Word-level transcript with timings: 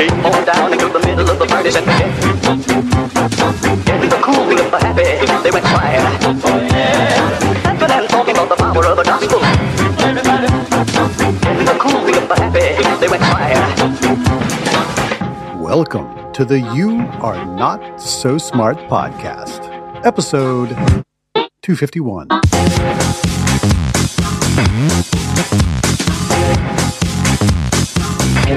On 0.00 0.06
down 0.46 0.72
into 0.72 0.88
the 0.88 0.98
middle 1.00 1.28
of 1.28 1.38
the 1.38 1.44
party 1.44 1.68
the 1.68 1.82
cool, 4.22 4.48
happy, 4.80 5.04
they 5.42 5.50
went 5.50 5.66
quiet. 5.66 6.00
Talking 8.08 8.34
about 8.34 8.48
the 8.48 8.56
power 8.56 8.86
of 8.86 8.96
the 8.96 9.02
gospel. 9.04 9.40
Cool, 11.78 12.00
happy, 12.34 12.66
they 12.98 13.08
went 13.08 13.22
quiet. 13.24 13.60
Welcome 15.60 16.32
to 16.32 16.46
the 16.46 16.60
You 16.74 17.02
Are 17.20 17.44
Not 17.44 18.00
So 18.00 18.38
Smart 18.38 18.78
podcast, 18.88 19.68
episode 20.06 20.70
251. 21.60 22.28
How 28.50 28.56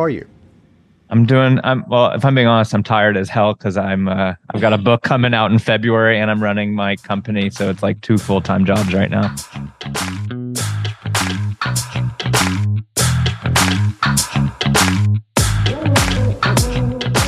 are 0.00 0.08
you? 0.08 0.26
I'm 1.10 1.24
doing. 1.24 1.60
I'm 1.62 1.84
well. 1.86 2.10
If 2.10 2.24
I'm 2.24 2.34
being 2.34 2.48
honest, 2.48 2.74
I'm 2.74 2.82
tired 2.82 3.16
as 3.16 3.28
hell 3.28 3.54
because 3.54 3.76
I'm. 3.76 4.08
Uh, 4.08 4.34
I've 4.52 4.60
got 4.60 4.72
a 4.72 4.78
book 4.78 5.02
coming 5.02 5.34
out 5.34 5.52
in 5.52 5.60
February, 5.60 6.18
and 6.18 6.28
I'm 6.28 6.42
running 6.42 6.74
my 6.74 6.96
company, 6.96 7.48
so 7.48 7.70
it's 7.70 7.80
like 7.80 8.00
two 8.00 8.18
full 8.18 8.40
time 8.40 8.66
jobs 8.66 8.92
right 8.92 9.08
now. 9.08 9.32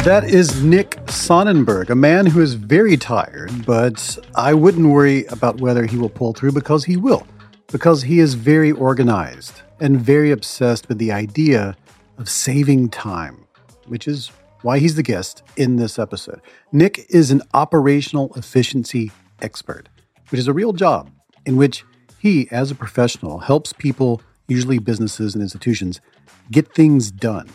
That 0.05 0.25
is 0.25 0.63
Nick 0.63 0.99
Sonnenberg, 1.09 1.89
a 1.89 1.95
man 1.95 2.27
who 2.27 2.43
is 2.43 2.53
very 2.53 2.99
tired, 2.99 3.51
but 3.65 4.19
I 4.35 4.53
wouldn't 4.53 4.91
worry 4.91 5.25
about 5.29 5.63
whether 5.63 5.87
he 5.87 5.97
will 5.97 6.11
pull 6.11 6.35
through 6.35 6.53
because 6.53 6.85
he 6.85 6.99
will, 6.99 7.27
because 7.69 8.03
he 8.03 8.19
is 8.19 8.35
very 8.35 8.71
organized 8.71 9.63
and 9.81 9.99
very 9.99 10.31
obsessed 10.31 10.91
with 10.91 10.99
the 10.99 11.11
idea 11.11 11.75
of 12.19 12.29
saving 12.29 12.91
time, 12.91 13.47
which 13.87 14.07
is 14.07 14.31
why 14.61 14.79
he's 14.79 14.95
the 14.95 15.03
guest 15.03 15.43
in 15.57 15.77
this 15.77 15.99
episode. 15.99 16.43
Nick 16.71 17.07
is 17.09 17.31
an 17.31 17.41
operational 17.55 18.31
efficiency 18.37 19.11
expert, 19.41 19.89
which 20.29 20.39
is 20.39 20.49
a 20.49 20.53
real 20.53 20.75
job 20.75 21.11
in 21.47 21.57
which 21.57 21.83
he, 22.19 22.47
as 22.51 22.71
a 22.71 22.75
professional, 22.75 23.39
helps 23.39 23.73
people, 23.73 24.21
usually 24.49 24.79
businesses 24.79 25.35
and 25.35 25.41
institutions, 25.41 26.03
get 26.51 26.75
things 26.75 27.11
done. 27.11 27.49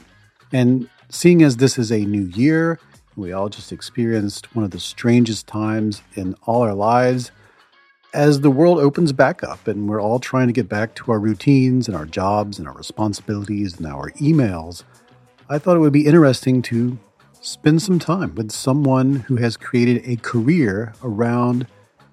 And 0.51 0.89
seeing 1.09 1.41
as 1.41 1.57
this 1.57 1.77
is 1.77 1.91
a 1.91 2.05
new 2.05 2.25
year, 2.27 2.79
we 3.15 3.31
all 3.31 3.49
just 3.49 3.71
experienced 3.71 4.55
one 4.55 4.63
of 4.63 4.71
the 4.71 4.79
strangest 4.79 5.47
times 5.47 6.01
in 6.15 6.35
all 6.43 6.61
our 6.61 6.73
lives. 6.73 7.31
As 8.13 8.41
the 8.41 8.49
world 8.51 8.79
opens 8.79 9.11
back 9.11 9.43
up 9.43 9.67
and 9.67 9.89
we're 9.89 10.01
all 10.01 10.19
trying 10.19 10.47
to 10.47 10.53
get 10.53 10.69
back 10.69 10.95
to 10.95 11.11
our 11.11 11.19
routines 11.19 11.87
and 11.87 11.97
our 11.97 12.05
jobs 12.05 12.57
and 12.57 12.67
our 12.67 12.73
responsibilities 12.73 13.77
and 13.77 13.87
our 13.87 14.11
emails, 14.11 14.83
I 15.49 15.57
thought 15.57 15.75
it 15.75 15.79
would 15.79 15.93
be 15.93 16.05
interesting 16.05 16.61
to 16.63 16.97
spend 17.41 17.81
some 17.81 17.99
time 17.99 18.35
with 18.35 18.51
someone 18.51 19.15
who 19.15 19.37
has 19.37 19.57
created 19.57 20.01
a 20.05 20.15
career 20.17 20.93
around 21.03 21.67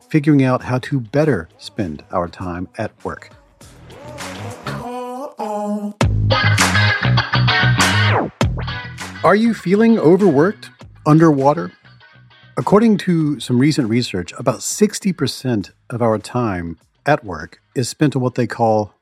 figuring 0.09 0.43
out 0.43 0.63
how 0.63 0.79
to 0.79 1.01
better 1.01 1.49
spend 1.59 2.05
our 2.13 2.29
time 2.29 2.69
at 2.79 2.93
work. 3.05 3.31
Are 9.27 9.35
you 9.35 9.55
feeling 9.55 9.99
overworked, 9.99 10.71
underwater? 11.05 11.73
According 12.57 12.99
to 12.99 13.41
some 13.41 13.59
recent 13.59 13.89
research, 13.89 14.33
about 14.39 14.61
60% 14.61 15.73
of 15.91 16.01
our 16.01 16.17
time 16.17 16.79
at 17.05 17.25
work 17.25 17.61
is 17.75 17.89
spent 17.89 18.15
on 18.15 18.23
what 18.23 18.37
they 18.37 18.47
call 18.47 18.95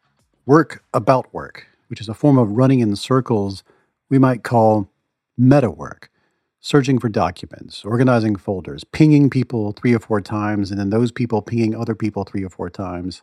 work 0.46 0.82
about 0.94 1.34
work, 1.34 1.66
which 1.88 2.00
is 2.00 2.08
a 2.08 2.14
form 2.14 2.38
of 2.38 2.52
running 2.52 2.80
in 2.80 2.96
circles 2.96 3.64
we 4.08 4.18
might 4.18 4.42
call 4.42 4.88
meta 5.36 5.70
work, 5.70 6.10
searching 6.58 6.98
for 6.98 7.10
documents, 7.10 7.84
organizing 7.84 8.34
folders, 8.34 8.82
pinging 8.82 9.28
people 9.28 9.72
three 9.72 9.92
or 9.92 10.00
four 10.00 10.22
times, 10.22 10.70
and 10.70 10.80
then 10.80 10.88
those 10.88 11.12
people 11.12 11.42
pinging 11.42 11.76
other 11.76 11.94
people 11.94 12.24
three 12.24 12.42
or 12.42 12.48
four 12.48 12.70
times, 12.70 13.20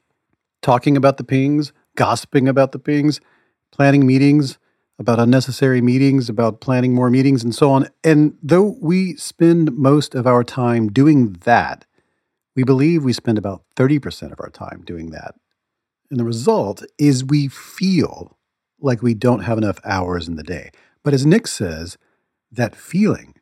talking 0.62 0.95
about 0.95 1.18
the 1.18 1.23
pings, 1.23 1.73
gossiping 1.95 2.47
about 2.47 2.73
the 2.73 2.79
pings, 2.79 3.19
planning 3.72 4.06
meetings, 4.06 4.59
about 5.01 5.19
unnecessary 5.19 5.81
meetings, 5.81 6.29
about 6.29 6.62
planning 6.62 6.94
more 6.94 7.09
meetings, 7.09 7.44
and 7.44 7.53
so 7.53 7.72
on. 7.72 7.89
And 8.03 8.38
though 8.41 8.78
we 8.79 9.16
spend 9.16 9.75
most 9.75 10.16
of 10.16 10.25
our 10.25 10.44
time 10.44 10.91
doing 10.91 11.34
that, 11.44 11.85
we 12.56 12.63
believe 12.63 13.03
we 13.03 13.12
spend 13.12 13.38
about 13.38 13.63
30% 13.75 14.31
of 14.31 14.39
our 14.39 14.50
time 14.50 14.84
doing 14.85 15.09
that. 15.09 15.35
And 16.09 16.19
the 16.19 16.23
result 16.25 16.84
is 16.97 17.25
we 17.25 17.47
feel 17.47 18.38
like 18.79 19.01
we 19.01 19.13
don't 19.13 19.41
have 19.41 19.57
enough 19.57 19.79
hours 19.84 20.28
in 20.28 20.35
the 20.35 20.44
day. 20.44 20.72
But 21.03 21.13
as 21.13 21.25
Nick 21.25 21.47
says, 21.47 21.97
that 22.51 22.75
feeling 22.75 23.35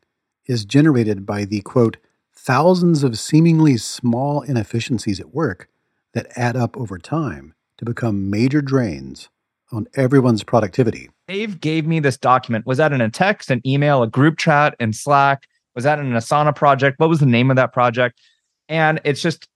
is 0.46 0.64
generated 0.64 1.26
by 1.26 1.44
the 1.44 1.60
quote, 1.60 1.98
thousands 2.34 3.04
of 3.04 3.18
seemingly 3.18 3.76
small 3.76 4.40
inefficiencies 4.42 5.20
at 5.20 5.34
work 5.34 5.68
that 6.14 6.30
add 6.36 6.56
up 6.56 6.76
over 6.76 6.98
time 6.98 7.54
to 7.76 7.84
become 7.84 8.30
major 8.30 8.62
drains 8.62 9.28
on 9.72 9.86
everyone's 9.94 10.42
productivity. 10.42 11.08
Dave 11.28 11.60
gave 11.60 11.86
me 11.86 12.00
this 12.00 12.16
document. 12.16 12.66
Was 12.66 12.78
that 12.78 12.92
in 12.92 13.00
a 13.00 13.10
text, 13.10 13.50
an 13.50 13.60
email, 13.66 14.02
a 14.02 14.08
group 14.08 14.38
chat, 14.38 14.74
in 14.80 14.92
Slack? 14.92 15.46
Was 15.74 15.84
that 15.84 15.98
in 15.98 16.06
an 16.06 16.12
Asana 16.12 16.54
project? 16.54 16.98
What 16.98 17.08
was 17.08 17.20
the 17.20 17.26
name 17.26 17.50
of 17.50 17.56
that 17.56 17.72
project? 17.72 18.20
And 18.68 19.00
it's 19.04 19.22
just 19.22 19.48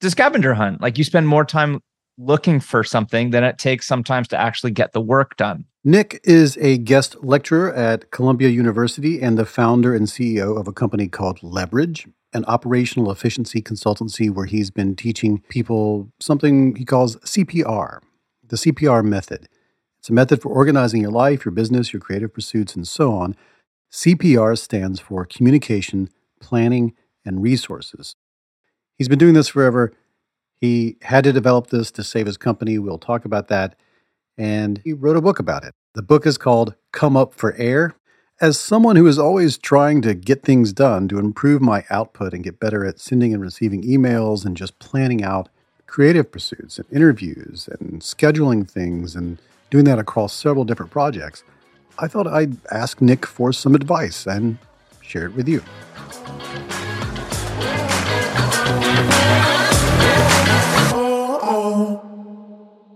the 0.00 0.10
scavenger 0.10 0.54
hunt. 0.54 0.80
Like 0.80 0.98
you 0.98 1.04
spend 1.04 1.28
more 1.28 1.44
time 1.44 1.80
looking 2.16 2.60
for 2.60 2.84
something 2.84 3.30
than 3.30 3.44
it 3.44 3.58
takes 3.58 3.86
sometimes 3.86 4.28
to 4.28 4.40
actually 4.40 4.70
get 4.70 4.92
the 4.92 5.00
work 5.00 5.36
done. 5.36 5.64
Nick 5.84 6.20
is 6.24 6.56
a 6.60 6.78
guest 6.78 7.16
lecturer 7.22 7.74
at 7.74 8.10
Columbia 8.10 8.48
University 8.48 9.20
and 9.20 9.36
the 9.36 9.44
founder 9.44 9.94
and 9.94 10.06
CEO 10.06 10.58
of 10.58 10.66
a 10.66 10.72
company 10.72 11.08
called 11.08 11.42
Leverage, 11.42 12.08
an 12.32 12.44
operational 12.46 13.10
efficiency 13.10 13.60
consultancy 13.60 14.30
where 14.30 14.46
he's 14.46 14.70
been 14.70 14.96
teaching 14.96 15.42
people 15.48 16.08
something 16.20 16.74
he 16.76 16.84
calls 16.84 17.16
CPR, 17.16 18.00
the 18.54 18.72
CPR 18.72 19.04
method. 19.04 19.48
It's 19.98 20.10
a 20.10 20.12
method 20.12 20.40
for 20.40 20.48
organizing 20.48 21.02
your 21.02 21.10
life, 21.10 21.44
your 21.44 21.52
business, 21.52 21.92
your 21.92 22.00
creative 22.00 22.32
pursuits, 22.32 22.76
and 22.76 22.86
so 22.86 23.12
on. 23.12 23.34
CPR 23.92 24.56
stands 24.56 25.00
for 25.00 25.24
communication, 25.24 26.08
planning, 26.40 26.94
and 27.24 27.42
resources. 27.42 28.14
He's 28.96 29.08
been 29.08 29.18
doing 29.18 29.34
this 29.34 29.48
forever. 29.48 29.92
He 30.54 30.98
had 31.02 31.24
to 31.24 31.32
develop 31.32 31.68
this 31.68 31.90
to 31.92 32.04
save 32.04 32.26
his 32.26 32.36
company. 32.36 32.78
We'll 32.78 32.98
talk 32.98 33.24
about 33.24 33.48
that. 33.48 33.76
And 34.38 34.80
he 34.84 34.92
wrote 34.92 35.16
a 35.16 35.22
book 35.22 35.38
about 35.38 35.64
it. 35.64 35.74
The 35.94 36.02
book 36.02 36.26
is 36.26 36.38
called 36.38 36.74
Come 36.92 37.16
Up 37.16 37.34
for 37.34 37.54
Air. 37.54 37.96
As 38.40 38.58
someone 38.58 38.96
who 38.96 39.06
is 39.06 39.18
always 39.18 39.58
trying 39.58 40.00
to 40.02 40.14
get 40.14 40.42
things 40.42 40.72
done 40.72 41.08
to 41.08 41.18
improve 41.18 41.60
my 41.60 41.84
output 41.90 42.34
and 42.34 42.44
get 42.44 42.60
better 42.60 42.84
at 42.84 43.00
sending 43.00 43.32
and 43.32 43.42
receiving 43.42 43.82
emails 43.82 44.44
and 44.44 44.56
just 44.56 44.78
planning 44.78 45.24
out 45.24 45.48
creative 45.94 46.32
pursuits 46.32 46.76
and 46.76 46.86
interviews 46.90 47.68
and 47.68 48.00
scheduling 48.00 48.68
things 48.68 49.14
and 49.14 49.38
doing 49.70 49.84
that 49.84 49.96
across 49.96 50.32
several 50.32 50.64
different 50.64 50.90
projects, 50.90 51.44
I 52.00 52.08
thought 52.08 52.26
I'd 52.26 52.56
ask 52.72 53.00
Nick 53.00 53.24
for 53.24 53.52
some 53.52 53.76
advice 53.76 54.26
and 54.26 54.58
share 55.02 55.26
it 55.26 55.36
with 55.36 55.48
you. 55.48 55.62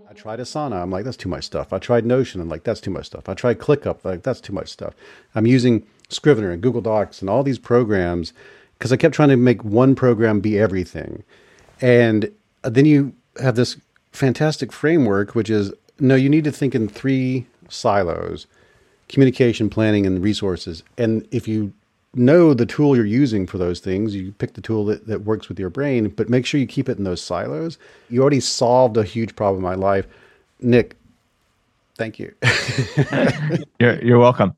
I 0.09 0.13
tried 0.13 0.39
Asana. 0.39 0.81
I'm 0.81 0.91
like, 0.91 1.05
that's 1.05 1.15
too 1.15 1.29
much 1.29 1.45
stuff. 1.45 1.71
I 1.71 1.79
tried 1.79 2.05
Notion. 2.05 2.41
I'm 2.41 2.49
like, 2.49 2.65
that's 2.65 2.81
too 2.81 2.91
much 2.91 3.05
stuff. 3.05 3.29
I 3.29 3.33
tried 3.33 3.59
ClickUp. 3.59 4.03
Like, 4.03 4.23
that's 4.23 4.41
too 4.41 4.51
much 4.51 4.67
stuff. 4.67 4.93
I'm 5.33 5.47
using 5.47 5.87
Scrivener 6.09 6.51
and 6.51 6.61
Google 6.61 6.81
Docs 6.81 7.21
and 7.21 7.29
all 7.29 7.43
these 7.43 7.59
programs 7.59 8.33
because 8.77 8.91
I 8.91 8.97
kept 8.97 9.15
trying 9.15 9.29
to 9.29 9.37
make 9.37 9.63
one 9.63 9.95
program 9.95 10.41
be 10.41 10.59
everything. 10.59 11.23
And 11.79 12.29
Uh, 12.63 12.69
then 12.69 12.85
you 12.85 13.13
have 13.41 13.55
this 13.55 13.77
fantastic 14.11 14.71
framework, 14.71 15.35
which 15.35 15.49
is 15.49 15.71
No, 15.99 16.15
you 16.15 16.29
need 16.29 16.43
to 16.45 16.51
think 16.51 16.75
in 16.75 16.87
three 16.87 17.45
silos 17.69 18.47
communication, 19.09 19.69
planning, 19.69 20.05
and 20.05 20.23
resources. 20.23 20.83
And 20.97 21.27
if 21.31 21.47
you 21.47 21.73
know 22.13 22.53
the 22.53 22.65
tool 22.65 22.95
you're 22.95 23.05
using 23.05 23.45
for 23.45 23.57
those 23.57 23.79
things, 23.79 24.15
you 24.15 24.31
pick 24.33 24.53
the 24.53 24.61
tool 24.61 24.85
that, 24.85 25.07
that 25.07 25.25
works 25.25 25.49
with 25.49 25.59
your 25.59 25.69
brain, 25.69 26.09
but 26.09 26.29
make 26.29 26.45
sure 26.45 26.59
you 26.59 26.67
keep 26.67 26.87
it 26.87 26.97
in 26.97 27.03
those 27.03 27.21
silos. 27.21 27.77
You 28.09 28.21
already 28.21 28.39
solved 28.39 28.97
a 28.97 29.03
huge 29.03 29.35
problem 29.35 29.63
in 29.63 29.69
my 29.69 29.75
life. 29.75 30.05
Nick, 30.61 30.95
thank 31.95 32.19
you. 32.19 32.33
you're, 33.79 34.01
you're 34.03 34.19
welcome. 34.19 34.55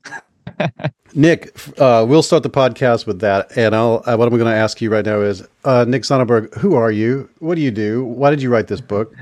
Nick, 1.14 1.54
uh, 1.78 2.04
we'll 2.08 2.22
start 2.22 2.42
the 2.42 2.50
podcast 2.50 3.06
with 3.06 3.20
that. 3.20 3.56
And 3.56 3.74
I'll, 3.74 4.02
uh, 4.06 4.16
what 4.16 4.26
I'm 4.26 4.38
going 4.38 4.50
to 4.50 4.56
ask 4.56 4.80
you 4.80 4.90
right 4.90 5.04
now 5.04 5.20
is 5.20 5.46
uh, 5.64 5.84
Nick 5.86 6.04
Sonnenberg, 6.04 6.54
who 6.54 6.74
are 6.74 6.90
you? 6.90 7.28
What 7.38 7.56
do 7.56 7.60
you 7.60 7.70
do? 7.70 8.04
Why 8.04 8.30
did 8.30 8.42
you 8.42 8.50
write 8.50 8.68
this 8.68 8.80
book? 8.80 9.14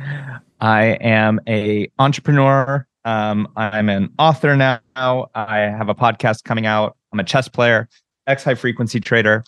I 0.60 0.98
am 1.00 1.40
a 1.48 1.90
entrepreneur. 1.98 2.86
Um, 3.04 3.48
I'm 3.56 3.88
an 3.88 4.12
author 4.18 4.56
now. 4.56 4.80
I 4.96 5.58
have 5.58 5.88
a 5.88 5.94
podcast 5.94 6.44
coming 6.44 6.66
out. 6.66 6.96
I'm 7.12 7.20
a 7.20 7.24
chess 7.24 7.48
player, 7.48 7.88
ex 8.26 8.44
high 8.44 8.54
frequency 8.54 9.00
trader. 9.00 9.44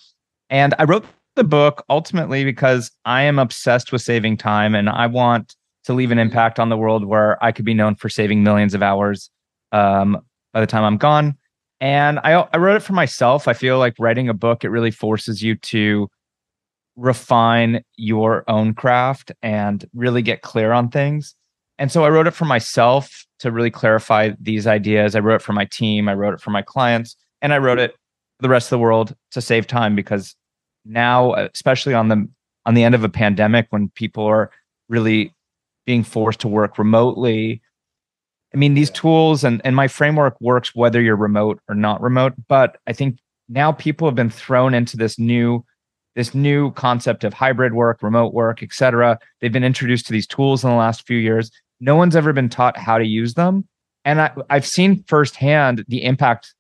And 0.51 0.75
I 0.79 0.85
wrote 0.85 1.05
the 1.37 1.45
book 1.45 1.85
ultimately 1.89 2.45
because 2.45 2.91
I 3.05 3.23
am 3.23 3.39
obsessed 3.39 3.93
with 3.93 4.03
saving 4.03 4.37
time 4.37 4.75
and 4.75 4.89
I 4.89 5.07
want 5.07 5.55
to 5.85 5.93
leave 5.93 6.11
an 6.11 6.19
impact 6.19 6.59
on 6.59 6.69
the 6.69 6.77
world 6.77 7.05
where 7.05 7.43
I 7.43 7.53
could 7.53 7.65
be 7.65 7.75
known 7.75 7.95
for 7.95 8.09
saving 8.09 8.43
millions 8.43 8.75
of 8.75 8.83
hours 8.83 9.31
um, 9.73 10.21
by 10.53 10.61
the 10.61 10.67
time 10.67 10.85
I'm 10.85 10.97
gone. 10.97 11.37
And 11.83 12.21
I, 12.21 12.35
I 12.35 12.59
wrote 12.59 12.77
it 12.77 12.85
for 12.85 12.93
myself. 12.93 13.49
I 13.49 13.55
feel 13.55 13.77
like 13.77 13.97
writing 13.99 14.29
a 14.29 14.35
book, 14.35 14.63
it 14.63 14.69
really 14.69 14.93
forces 14.93 15.43
you 15.43 15.57
to 15.57 16.09
refine 16.95 17.83
your 17.97 18.45
own 18.49 18.73
craft 18.73 19.33
and 19.43 19.85
really 19.93 20.23
get 20.23 20.43
clear 20.43 20.71
on 20.71 20.91
things. 20.91 21.35
And 21.79 21.91
so 21.91 22.05
I 22.05 22.11
wrote 22.11 22.29
it 22.29 22.35
for 22.35 22.45
myself 22.45 23.27
to 23.41 23.51
really 23.51 23.73
clarify 23.73 24.31
these 24.41 24.69
ideas. 24.69 25.17
I 25.17 25.19
wrote 25.19 25.37
it 25.41 25.43
for 25.43 25.55
my 25.55 25.65
team, 25.65 26.09
I 26.09 26.15
wrote 26.15 26.35
it 26.35 26.41
for 26.41 26.51
my 26.51 26.63
clients, 26.63 27.17
and 27.41 27.53
I 27.53 27.59
wrote 27.59 27.81
it 27.81 27.91
for 27.91 28.43
the 28.43 28.49
rest 28.49 28.67
of 28.67 28.71
the 28.71 28.79
world 28.79 29.17
to 29.33 29.41
save 29.41 29.67
time 29.67 29.97
because 29.97 30.37
now, 30.85 31.33
uh, 31.33 31.49
especially 31.53 31.95
on 31.95 32.07
the 32.07 32.29
on 32.65 32.75
the 32.75 32.85
end 32.85 32.95
of 32.95 33.03
a 33.03 33.09
pandemic 33.09 33.67
when 33.71 33.89
people 33.89 34.25
are 34.25 34.53
really 34.89 35.35
being 35.85 36.05
forced 36.05 36.39
to 36.41 36.49
work 36.49 36.79
remotely, 36.79 37.61
I 38.55 38.59
mean, 38.59 38.75
these 38.75 38.91
tools 38.91 39.45
and, 39.45 39.61
and 39.65 39.75
my 39.75 39.89
framework 39.89 40.41
works 40.41 40.75
whether 40.75 41.01
you're 41.01 41.17
remote 41.17 41.61
or 41.69 41.75
not 41.75 42.01
remote. 42.01 42.35
But 42.49 42.77
I 42.87 42.93
think 42.93 43.19
now 43.49 43.73
people 43.73 44.07
have 44.07 44.15
been 44.15 44.31
thrown 44.31 44.75
into 44.75 44.97
this 44.97 45.19
new 45.19 45.65
this 46.15 46.35
new 46.35 46.71
concept 46.73 47.25
of 47.25 47.33
hybrid 47.33 47.73
work, 47.73 48.03
remote 48.03 48.35
work, 48.35 48.63
et 48.63 48.73
cetera. 48.73 49.19
They've 49.41 49.51
been 49.53 49.65
introduced 49.65 50.07
to 50.07 50.13
these 50.13 50.27
tools 50.27 50.63
in 50.63 50.69
the 50.69 50.77
last 50.77 51.07
few 51.07 51.17
years. 51.17 51.51
No 51.81 51.97
one's 51.97 52.15
ever 52.15 52.35
been 52.35 52.51
taught 52.51 52.77
how 52.77 52.99
to 52.99 53.07
use 53.07 53.33
them. 53.33 53.67
And 54.05 54.21
I, 54.21 54.31
I've 54.51 54.67
seen 54.67 55.03
firsthand 55.05 55.87
the 55.89 56.05
impact 56.05 56.55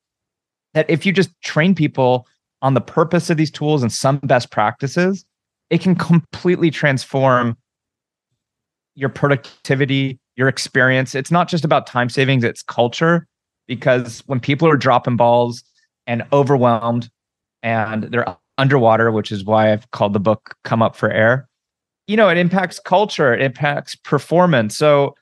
that 0.73 0.89
if 0.89 1.05
you 1.05 1.13
just 1.13 1.31
train 1.43 1.75
people 1.75 2.27
on 2.63 2.73
the 2.73 2.81
purpose 2.81 3.29
of 3.29 3.37
these 3.37 3.51
tools 3.51 3.83
and 3.83 3.93
some 3.93 4.19
best 4.23 4.51
practices, 4.51 5.27
it 5.69 5.83
can 5.83 5.97
completely 5.97 6.71
transform 6.71 7.59
your 8.95 9.11
productivity, 9.11 10.19
your 10.43 10.49
experience. 10.49 11.15
It's 11.15 11.31
not 11.31 11.49
just 11.49 11.65
about 11.65 11.87
time 11.87 12.09
savings, 12.09 12.43
it's 12.43 12.63
culture. 12.65 13.29
Because 13.69 14.25
when 14.27 14.41
people 14.41 14.69
are 14.69 14.77
dropping 14.77 15.17
balls 15.17 15.63
and 16.09 16.25
overwhelmed 16.33 17.09
and 17.63 18.03
they're 18.05 18.37
underwater, 18.59 19.13
which 19.13 19.31
is 19.31 19.45
why 19.45 19.73
I've 19.73 19.89
called 19.93 20.15
the 20.15 20.21
book 20.21 20.57
Come 20.65 20.83
Up 20.83 20.97
for 20.97 21.11
Air, 21.13 21.49
you 22.09 22.17
know, 22.17 22.29
it 22.29 22.39
impacts 22.39 22.81
culture, 22.81 23.33
it 23.33 23.41
impacts 23.41 23.95
performance. 23.95 24.77
So 24.77 25.15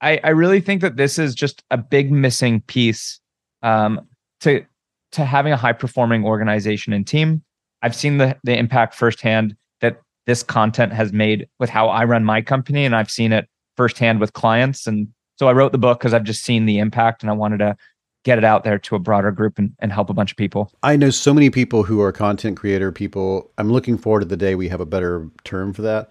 I, 0.00 0.20
I 0.22 0.28
really 0.28 0.60
think 0.60 0.80
that 0.82 0.96
this 0.96 1.18
is 1.18 1.34
just 1.34 1.64
a 1.72 1.76
big 1.76 2.12
missing 2.12 2.60
piece 2.62 3.18
um, 3.62 4.06
to 4.40 4.64
to 5.10 5.24
having 5.24 5.52
a 5.52 5.56
high 5.56 5.72
performing 5.72 6.24
organization 6.24 6.92
and 6.92 7.04
team. 7.04 7.42
I've 7.82 7.96
seen 7.96 8.18
the 8.18 8.36
the 8.44 8.56
impact 8.56 8.94
firsthand 8.94 9.56
that 9.80 10.00
this 10.26 10.44
content 10.44 10.92
has 10.92 11.12
made 11.12 11.48
with 11.58 11.68
how 11.68 11.88
I 11.88 12.04
run 12.04 12.24
my 12.24 12.42
company, 12.42 12.84
and 12.84 12.94
I've 12.94 13.10
seen 13.10 13.32
it 13.32 13.48
firsthand 13.78 14.20
with 14.20 14.34
clients. 14.34 14.86
And 14.86 15.08
so 15.38 15.48
I 15.48 15.52
wrote 15.52 15.72
the 15.72 15.78
book 15.78 16.00
because 16.00 16.12
I've 16.12 16.24
just 16.24 16.44
seen 16.44 16.66
the 16.66 16.78
impact 16.78 17.22
and 17.22 17.30
I 17.30 17.32
wanted 17.32 17.58
to 17.58 17.76
get 18.24 18.36
it 18.36 18.44
out 18.44 18.64
there 18.64 18.78
to 18.78 18.96
a 18.96 18.98
broader 18.98 19.30
group 19.30 19.58
and, 19.58 19.72
and 19.78 19.92
help 19.92 20.10
a 20.10 20.12
bunch 20.12 20.32
of 20.32 20.36
people. 20.36 20.70
I 20.82 20.96
know 20.96 21.10
so 21.10 21.32
many 21.32 21.48
people 21.48 21.84
who 21.84 22.00
are 22.00 22.12
content 22.12 22.56
creator 22.56 22.90
people. 22.90 23.50
I'm 23.56 23.70
looking 23.70 23.96
forward 23.96 24.20
to 24.20 24.26
the 24.26 24.36
day 24.36 24.56
we 24.56 24.68
have 24.68 24.80
a 24.80 24.86
better 24.86 25.30
term 25.44 25.72
for 25.72 25.82
that. 25.82 26.10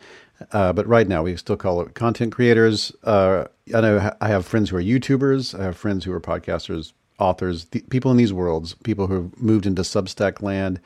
Uh, 0.51 0.71
but 0.71 0.87
right 0.87 1.07
now, 1.07 1.23
we 1.23 1.35
still 1.35 1.57
call 1.57 1.81
it 1.81 1.95
content 1.95 2.31
creators. 2.31 2.91
Uh, 3.03 3.45
I 3.75 3.81
know 3.81 4.11
I 4.21 4.27
have 4.29 4.45
friends 4.45 4.69
who 4.69 4.77
are 4.77 4.81
YouTubers. 4.81 5.59
I 5.59 5.63
have 5.63 5.75
friends 5.75 6.05
who 6.05 6.13
are 6.13 6.21
podcasters, 6.21 6.93
authors, 7.19 7.65
people 7.65 8.11
in 8.11 8.17
these 8.17 8.33
worlds, 8.33 8.75
people 8.83 9.07
who 9.07 9.15
have 9.15 9.41
moved 9.41 9.65
into 9.65 9.81
Substack 9.81 10.41
land. 10.41 10.79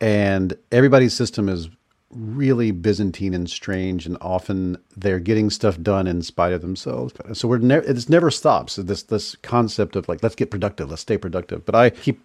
And 0.00 0.56
everybody's 0.70 1.12
system 1.12 1.48
is 1.48 1.68
really 2.10 2.70
Byzantine 2.70 3.34
and 3.34 3.48
strange, 3.48 4.06
and 4.06 4.16
often 4.20 4.78
they're 4.96 5.18
getting 5.18 5.50
stuff 5.50 5.80
done 5.80 6.06
in 6.06 6.22
spite 6.22 6.52
of 6.52 6.62
themselves. 6.62 7.12
So 7.32 7.48
we're 7.48 7.58
never 7.58 7.86
it 7.86 8.08
never 8.08 8.30
stops. 8.30 8.76
This 8.76 9.02
this 9.02 9.36
concept 9.36 9.96
of 9.96 10.08
like 10.08 10.22
let's 10.22 10.34
get 10.34 10.50
productive, 10.50 10.90
let's 10.90 11.02
stay 11.02 11.18
productive. 11.18 11.64
But 11.64 11.74
I 11.74 11.90
keep 11.90 12.20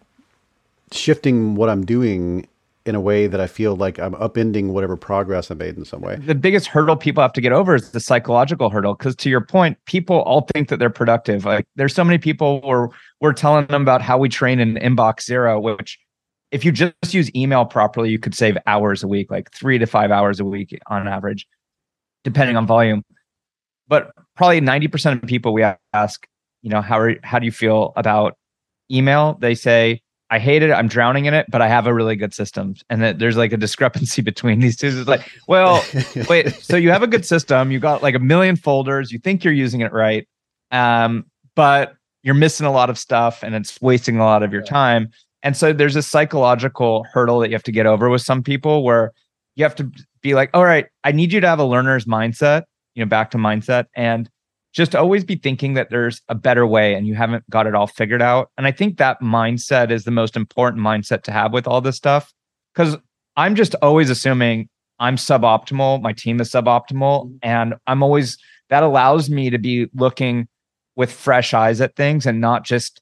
shifting 0.92 1.56
what 1.56 1.70
I'm 1.70 1.86
doing 1.86 2.48
in 2.86 2.96
a 2.96 3.02
way 3.02 3.28
that 3.28 3.40
I 3.40 3.48
feel 3.48 3.76
like 3.76 3.98
I'm 3.98 4.14
upending 4.16 4.68
whatever 4.68 4.98
progress 4.98 5.50
I 5.50 5.54
made 5.54 5.78
in 5.78 5.86
some 5.86 6.02
way. 6.02 6.18
The 6.18 6.36
biggest 6.36 6.68
hurdle 6.68 6.98
people 6.98 7.22
have 7.22 7.32
to 7.34 7.42
get 7.42 7.54
over 7.54 7.76
is 7.76 7.92
the 7.92 8.00
psychological 8.00 8.70
hurdle. 8.70 8.96
Because 8.96 9.16
to 9.18 9.30
your 9.30 9.40
point, 9.40 9.78
people 9.86 10.22
all 10.24 10.48
think 10.54 10.68
that 10.68 10.80
they're 10.80 10.90
productive. 10.90 11.46
Like 11.46 11.66
there's 11.76 11.96
so 11.96 12.04
many 12.04 12.18
people 12.18 12.60
where 12.62 12.90
we're 13.22 13.34
telling 13.34 13.68
them 13.68 13.82
about 13.82 14.02
how 14.02 14.18
we 14.18 14.28
train 14.28 14.60
in 14.60 14.76
inbox 14.76 15.24
zero, 15.24 15.60
which 15.60 15.98
if 16.54 16.64
you 16.64 16.72
just 16.72 17.14
use 17.14 17.36
email 17.36 17.66
properly, 17.66 18.12
you 18.12 18.20
could 18.20 18.36
save 18.36 18.58
hours 18.68 19.02
a 19.02 19.08
week, 19.08 19.32
like 19.32 19.52
three 19.52 19.80
to 19.80 19.88
five 19.88 20.12
hours 20.12 20.40
a 20.40 20.46
week 20.46 20.80
on 20.86 21.08
average, 21.08 21.48
depending 22.24 22.56
on 22.56 22.68
volume. 22.68 23.04
But 23.88 24.12
probably 24.36 24.62
90% 24.62 25.24
of 25.24 25.28
people 25.28 25.52
we 25.52 25.66
ask, 25.94 26.28
you 26.62 26.70
know, 26.70 26.80
how 26.80 27.00
are, 27.00 27.16
how 27.24 27.40
do 27.40 27.46
you 27.46 27.52
feel 27.52 27.92
about 27.96 28.38
email? 28.92 29.36
They 29.42 29.56
say, 29.56 30.02
I 30.30 30.38
hate 30.38 30.62
it. 30.62 30.72
I'm 30.72 30.88
drowning 30.88 31.26
in 31.26 31.34
it, 31.34 31.48
but 31.50 31.64
I 31.64 31.68
have 31.68 31.88
a 31.88 31.94
really 31.94 32.16
good 32.16 32.36
system. 32.36 32.76
And 32.88 33.02
that 33.02 33.18
there's 33.18 33.36
like 33.36 33.52
a 33.52 33.58
discrepancy 33.58 34.22
between 34.32 34.60
these 34.60 34.78
two. 34.78 34.88
It's 34.88 35.08
like, 35.08 35.28
well, 35.48 35.84
wait, 36.30 36.54
so 36.54 36.78
you 36.78 36.92
have 36.92 37.02
a 37.02 37.08
good 37.08 37.26
system. 37.26 37.72
You 37.72 37.80
got 37.80 38.04
like 38.04 38.14
a 38.14 38.20
million 38.20 38.58
folders. 38.58 39.12
You 39.12 39.18
think 39.18 39.44
you're 39.44 39.54
using 39.54 39.82
it 39.82 39.92
right. 39.92 40.28
Um, 40.70 41.26
but 41.56 41.96
you're 42.22 42.36
missing 42.36 42.68
a 42.68 42.72
lot 42.72 42.92
of 42.92 43.00
stuff 43.00 43.42
and 43.42 43.56
it's 43.56 43.82
wasting 43.82 44.18
a 44.18 44.24
lot 44.24 44.44
of 44.44 44.54
your 44.54 44.62
time. 44.62 45.10
And 45.44 45.58
so 45.58 45.74
there's 45.74 45.98
a 45.98 46.02
psychological 46.02 47.06
hurdle 47.12 47.40
that 47.40 47.50
you 47.50 47.56
have 47.56 47.64
to 47.64 47.72
get 47.72 47.86
over 47.86 48.10
with 48.10 48.22
some 48.22 48.42
people 48.42 48.84
where 48.84 49.12
you 49.56 49.64
have 49.64 49.76
to 49.76 49.92
be 50.22 50.34
like, 50.34 50.50
all 50.54 50.64
right, 50.64 50.88
I 51.04 51.12
need 51.12 51.34
you 51.34 51.42
to 51.42 51.48
have 51.48 51.60
a 51.60 51.66
learner's 51.66 52.06
mindset, 52.06 52.64
you 52.96 53.04
know, 53.04 53.10
back 53.10 53.30
to 53.32 53.38
mindset 53.38 53.86
and 53.96 54.30
just 54.72 54.96
always 54.96 55.24
be 55.24 55.36
thinking 55.36 55.76
that 55.76 55.90
there's 55.92 56.22
a 56.30 56.34
better 56.34 56.66
way 56.66 56.96
and 56.96 57.06
you 57.06 57.14
haven't 57.14 57.48
got 57.50 57.68
it 57.68 57.76
all 57.76 57.86
figured 57.86 58.22
out. 58.22 58.50
And 58.58 58.66
I 58.66 58.72
think 58.72 58.98
that 58.98 59.22
mindset 59.22 59.92
is 59.92 60.06
the 60.06 60.12
most 60.12 60.36
important 60.36 60.82
mindset 60.82 61.22
to 61.24 61.32
have 61.32 61.54
with 61.54 61.68
all 61.68 61.82
this 61.82 61.98
stuff. 61.98 62.34
Cause 62.74 62.98
I'm 63.36 63.54
just 63.54 63.76
always 63.82 64.10
assuming 64.10 64.70
I'm 65.00 65.18
suboptimal, 65.18 66.02
my 66.02 66.14
team 66.14 66.40
is 66.40 66.50
suboptimal. 66.50 67.26
Mm-hmm. 67.26 67.36
And 67.44 67.76
I'm 67.86 68.02
always, 68.02 68.38
that 68.70 68.82
allows 68.82 69.30
me 69.30 69.50
to 69.50 69.60
be 69.60 69.88
looking 69.94 70.48
with 70.96 71.12
fresh 71.12 71.54
eyes 71.54 71.82
at 71.82 71.96
things 71.96 72.26
and 72.26 72.40
not 72.40 72.64
just, 72.64 73.02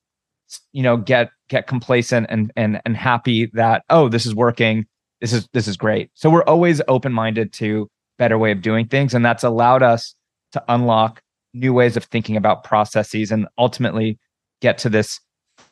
you 0.71 0.83
know, 0.83 0.97
get 0.97 1.29
get 1.49 1.67
complacent 1.67 2.27
and 2.29 2.51
and 2.55 2.81
and 2.85 2.97
happy 2.97 3.49
that 3.53 3.83
oh 3.89 4.09
this 4.09 4.25
is 4.25 4.35
working 4.35 4.85
this 5.21 5.33
is 5.33 5.47
this 5.53 5.67
is 5.67 5.77
great. 5.77 6.09
So 6.15 6.29
we're 6.29 6.43
always 6.43 6.81
open 6.87 7.13
minded 7.13 7.53
to 7.53 7.87
better 8.17 8.37
way 8.37 8.51
of 8.51 8.61
doing 8.61 8.87
things 8.87 9.13
and 9.13 9.23
that's 9.23 9.43
allowed 9.43 9.83
us 9.83 10.15
to 10.51 10.63
unlock 10.67 11.21
new 11.53 11.73
ways 11.73 11.95
of 11.95 12.03
thinking 12.05 12.35
about 12.35 12.63
processes 12.63 13.31
and 13.31 13.47
ultimately 13.57 14.19
get 14.61 14.77
to 14.79 14.89
this 14.89 15.19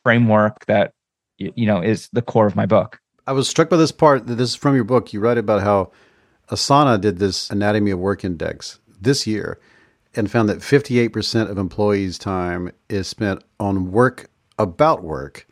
framework 0.03 0.65
that 0.67 0.91
you 1.37 1.65
know 1.65 1.81
is 1.81 2.09
the 2.13 2.21
core 2.21 2.47
of 2.47 2.55
my 2.55 2.65
book. 2.65 2.99
I 3.27 3.31
was 3.31 3.47
struck 3.47 3.69
by 3.69 3.77
this 3.77 3.91
part 3.91 4.27
that 4.27 4.35
this 4.35 4.49
is 4.49 4.55
from 4.55 4.75
your 4.75 4.83
book. 4.83 5.13
You 5.13 5.19
write 5.19 5.37
about 5.37 5.61
how 5.61 5.91
asana 6.49 6.99
did 6.99 7.19
this 7.19 7.49
anatomy 7.49 7.91
of 7.91 7.99
work 7.99 8.23
index 8.23 8.79
this 8.99 9.27
year 9.27 9.59
and 10.15 10.29
found 10.29 10.49
that 10.49 10.57
58% 10.57 11.49
of 11.49 11.57
employees 11.57 12.17
time 12.17 12.71
is 12.89 13.07
spent 13.07 13.43
on 13.59 13.91
work 13.91 14.29
about 14.59 15.03
work 15.03 15.47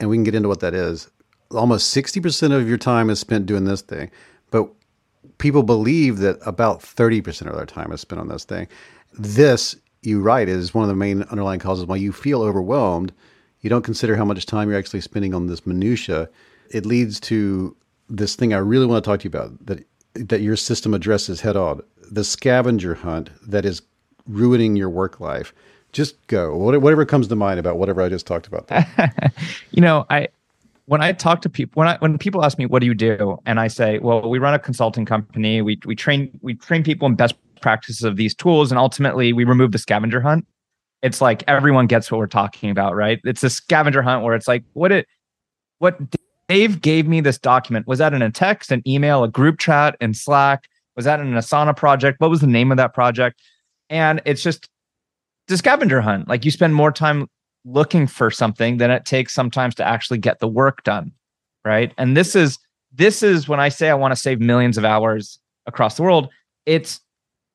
and 0.00 0.08
we 0.08 0.16
can 0.16 0.24
get 0.24 0.34
into 0.34 0.48
what 0.48 0.60
that 0.60 0.74
is. 0.74 1.10
Almost 1.50 1.94
60% 1.94 2.52
of 2.52 2.68
your 2.68 2.78
time 2.78 3.10
is 3.10 3.20
spent 3.20 3.46
doing 3.46 3.64
this 3.64 3.82
thing, 3.82 4.10
but 4.50 4.68
people 5.38 5.62
believe 5.62 6.18
that 6.18 6.38
about 6.46 6.80
30% 6.80 7.46
of 7.46 7.56
their 7.56 7.66
time 7.66 7.92
is 7.92 8.00
spent 8.00 8.20
on 8.20 8.28
this 8.28 8.44
thing. 8.44 8.66
This, 9.12 9.76
you 10.02 10.20
write, 10.20 10.48
is 10.48 10.74
one 10.74 10.82
of 10.84 10.88
the 10.88 10.94
main 10.94 11.22
underlying 11.24 11.60
causes 11.60 11.86
why 11.86 11.96
you 11.96 12.12
feel 12.12 12.42
overwhelmed. 12.42 13.12
You 13.60 13.70
don't 13.70 13.84
consider 13.84 14.16
how 14.16 14.24
much 14.24 14.46
time 14.46 14.68
you're 14.68 14.78
actually 14.78 15.02
spending 15.02 15.34
on 15.34 15.46
this 15.46 15.66
minutia. 15.66 16.28
It 16.70 16.86
leads 16.86 17.20
to 17.20 17.76
this 18.08 18.36
thing 18.36 18.52
I 18.52 18.58
really 18.58 18.86
want 18.86 19.04
to 19.04 19.10
talk 19.10 19.20
to 19.20 19.24
you 19.24 19.30
about 19.30 19.66
that 19.66 19.84
that 20.14 20.42
your 20.42 20.56
system 20.56 20.94
addresses 20.94 21.40
head 21.40 21.56
on. 21.56 21.82
The 22.10 22.24
scavenger 22.24 22.94
hunt 22.94 23.30
that 23.48 23.64
is 23.64 23.82
ruining 24.26 24.76
your 24.76 24.88
work 24.88 25.20
life, 25.20 25.52
just 25.94 26.26
go. 26.26 26.54
Whatever 26.54 27.06
comes 27.06 27.28
to 27.28 27.36
mind 27.36 27.58
about 27.58 27.78
whatever 27.78 28.02
I 28.02 28.08
just 28.10 28.26
talked 28.26 28.46
about. 28.46 28.70
you 29.70 29.80
know, 29.80 30.04
I 30.10 30.28
when 30.86 31.00
I 31.00 31.12
talk 31.12 31.40
to 31.42 31.48
people 31.48 31.80
when 31.80 31.88
I 31.88 31.96
when 31.98 32.18
people 32.18 32.44
ask 32.44 32.58
me 32.58 32.66
what 32.66 32.80
do 32.80 32.86
you 32.86 32.94
do 32.94 33.38
and 33.46 33.58
I 33.58 33.68
say, 33.68 33.98
well, 34.00 34.28
we 34.28 34.38
run 34.38 34.52
a 34.52 34.58
consulting 34.58 35.06
company. 35.06 35.62
We 35.62 35.80
we 35.86 35.94
train 35.94 36.38
we 36.42 36.54
train 36.54 36.82
people 36.82 37.08
in 37.08 37.14
best 37.14 37.34
practices 37.62 38.02
of 38.02 38.16
these 38.16 38.34
tools 38.34 38.70
and 38.70 38.78
ultimately 38.78 39.32
we 39.32 39.44
remove 39.44 39.72
the 39.72 39.78
scavenger 39.78 40.20
hunt. 40.20 40.46
It's 41.02 41.20
like 41.20 41.44
everyone 41.46 41.86
gets 41.86 42.10
what 42.10 42.18
we're 42.18 42.26
talking 42.26 42.70
about, 42.70 42.94
right? 42.94 43.20
It's 43.24 43.42
a 43.42 43.50
scavenger 43.50 44.02
hunt 44.02 44.22
where 44.24 44.34
it's 44.34 44.48
like 44.48 44.64
what 44.74 44.92
it 44.92 45.06
what 45.78 45.98
Dave 46.48 46.82
gave 46.82 47.06
me 47.06 47.20
this 47.20 47.38
document. 47.38 47.86
Was 47.86 47.98
that 48.00 48.12
in 48.12 48.20
a 48.20 48.30
text, 48.30 48.70
an 48.70 48.82
email, 48.86 49.24
a 49.24 49.28
group 49.28 49.58
chat, 49.58 49.96
in 50.00 50.12
Slack? 50.12 50.68
Was 50.96 51.06
that 51.06 51.20
in 51.20 51.26
an 51.28 51.34
Asana 51.34 51.76
project? 51.76 52.20
What 52.20 52.30
was 52.30 52.40
the 52.40 52.46
name 52.46 52.70
of 52.70 52.76
that 52.76 52.94
project? 52.94 53.40
And 53.90 54.20
it's 54.24 54.42
just 54.42 54.68
the 55.48 55.56
scavenger 55.56 56.00
hunt. 56.00 56.28
Like 56.28 56.44
you 56.44 56.50
spend 56.50 56.74
more 56.74 56.92
time 56.92 57.28
looking 57.64 58.06
for 58.06 58.30
something 58.30 58.76
than 58.76 58.90
it 58.90 59.04
takes 59.04 59.34
sometimes 59.34 59.74
to 59.76 59.84
actually 59.84 60.18
get 60.18 60.40
the 60.40 60.48
work 60.48 60.82
done. 60.84 61.12
Right. 61.64 61.92
And 61.96 62.16
this 62.16 62.36
is 62.36 62.58
this 62.92 63.22
is 63.22 63.48
when 63.48 63.60
I 63.60 63.68
say 63.68 63.88
I 63.90 63.94
want 63.94 64.12
to 64.12 64.20
save 64.20 64.40
millions 64.40 64.78
of 64.78 64.84
hours 64.84 65.38
across 65.66 65.96
the 65.96 66.02
world, 66.02 66.28
it's 66.66 67.00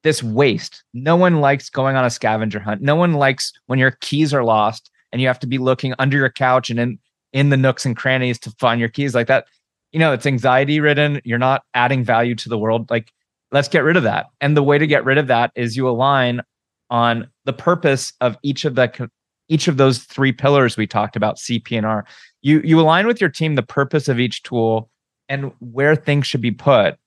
this 0.04 0.24
waste. 0.24 0.84
No 0.94 1.16
one 1.16 1.42
likes 1.42 1.70
going 1.70 1.96
on 1.96 2.06
a 2.06 2.10
scavenger 2.10 2.60
hunt. 2.60 2.82
No 2.82 2.96
one 2.96 3.14
likes 3.14 3.54
when 3.68 3.80
your 3.80 3.92
keys 4.02 4.34
are 4.34 4.44
lost 4.44 4.90
and 5.12 5.22
you 5.22 5.28
have 5.28 5.40
to 5.40 5.48
be 5.48 5.58
looking 5.58 5.94
under 6.00 6.18
your 6.18 6.30
couch 6.30 6.70
and 6.70 6.80
in 6.80 7.00
in 7.32 7.50
the 7.50 7.58
nooks 7.58 7.86
and 7.86 7.96
crannies 7.96 8.40
to 8.40 8.52
find 8.60 8.80
your 8.80 8.90
keys 8.90 9.14
like 9.14 9.28
that. 9.28 9.46
You 9.92 10.00
know, 10.00 10.14
it's 10.14 10.26
anxiety 10.26 10.80
ridden. 10.80 11.22
You're 11.24 11.38
not 11.38 11.64
adding 11.74 12.04
value 12.04 12.36
to 12.36 12.50
the 12.50 12.58
world. 12.58 12.90
Like, 12.90 13.12
let's 13.52 13.68
get 13.68 13.84
rid 13.84 13.98
of 13.98 14.04
that. 14.04 14.28
And 14.42 14.58
the 14.58 14.64
way 14.64 14.78
to 14.78 14.88
get 14.88 15.06
rid 15.06 15.18
of 15.18 15.28
that 15.28 15.52
is 15.56 15.78
you 15.78 15.88
align 15.88 16.42
on 16.90 17.30
the 17.50 17.54
purpose 17.54 18.14
of 18.22 18.38
each 18.44 18.66
of 18.66 18.76
the 18.76 19.10
each 19.48 19.68
of 19.68 19.78
those 19.78 20.00
three 20.00 20.32
pillars 20.32 20.78
we 20.78 20.86
talked 20.86 21.16
about, 21.16 21.38
CP 21.38 21.76
and 21.76 21.86
R. 21.86 22.06
You 22.42 22.62
you 22.64 22.80
align 22.80 23.08
with 23.08 23.20
your 23.20 23.30
team 23.30 23.56
the 23.56 23.64
purpose 23.64 24.08
of 24.08 24.20
each 24.20 24.44
tool 24.44 24.90
and 25.28 25.52
where 25.60 25.96
things 25.96 26.28
should 26.28 26.42
be 26.42 26.52
put. 26.52 26.98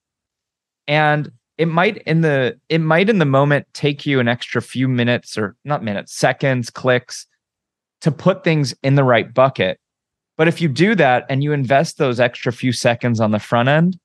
And 0.87 1.31
it 1.57 1.67
might 1.67 1.97
in 1.99 2.21
the 2.21 2.59
it 2.67 2.81
might 2.81 3.09
in 3.09 3.19
the 3.19 3.25
moment 3.25 3.67
take 3.73 4.05
you 4.05 4.19
an 4.19 4.27
extra 4.27 4.61
few 4.61 4.87
minutes 4.87 5.37
or 5.37 5.55
not 5.63 5.83
minutes, 5.83 6.13
seconds, 6.13 6.69
clicks 6.69 7.25
to 8.01 8.11
put 8.11 8.43
things 8.43 8.75
in 8.83 8.95
the 8.95 9.03
right 9.03 9.33
bucket 9.33 9.79
but 10.37 10.47
if 10.47 10.61
you 10.61 10.67
do 10.67 10.95
that 10.95 11.25
and 11.29 11.43
you 11.43 11.53
invest 11.53 11.97
those 11.97 12.19
extra 12.19 12.51
few 12.51 12.71
seconds 12.71 13.19
on 13.19 13.31
the 13.31 13.39
front 13.39 13.69
end, 13.69 13.99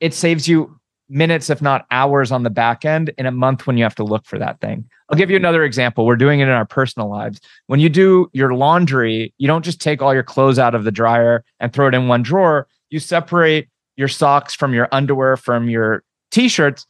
it 0.00 0.12
saves 0.12 0.46
you 0.46 0.78
minutes, 1.08 1.50
if 1.50 1.62
not 1.62 1.86
hours, 1.90 2.32
on 2.32 2.42
the 2.42 2.50
back 2.50 2.84
end 2.84 3.12
in 3.18 3.26
a 3.26 3.30
month 3.30 3.66
when 3.66 3.76
you 3.76 3.84
have 3.84 3.94
to 3.96 4.04
look 4.04 4.26
for 4.26 4.38
that 4.38 4.60
thing. 4.60 4.84
I'll 5.08 5.18
give 5.18 5.30
you 5.30 5.36
another 5.36 5.64
example. 5.64 6.04
We're 6.04 6.16
doing 6.16 6.40
it 6.40 6.44
in 6.44 6.50
our 6.50 6.64
personal 6.64 7.08
lives. 7.08 7.40
When 7.66 7.80
you 7.80 7.88
do 7.88 8.28
your 8.32 8.54
laundry, 8.54 9.32
you 9.38 9.46
don't 9.46 9.64
just 9.64 9.80
take 9.80 10.02
all 10.02 10.12
your 10.12 10.22
clothes 10.22 10.58
out 10.58 10.74
of 10.74 10.84
the 10.84 10.90
dryer 10.90 11.44
and 11.60 11.72
throw 11.72 11.88
it 11.88 11.94
in 11.94 12.08
one 12.08 12.22
drawer. 12.22 12.66
You 12.90 12.98
separate 12.98 13.68
your 13.96 14.08
socks 14.08 14.54
from 14.54 14.74
your 14.74 14.88
underwear, 14.92 15.36
from 15.36 15.68
your 15.68 16.02
t 16.30 16.48
shirts. 16.48 16.86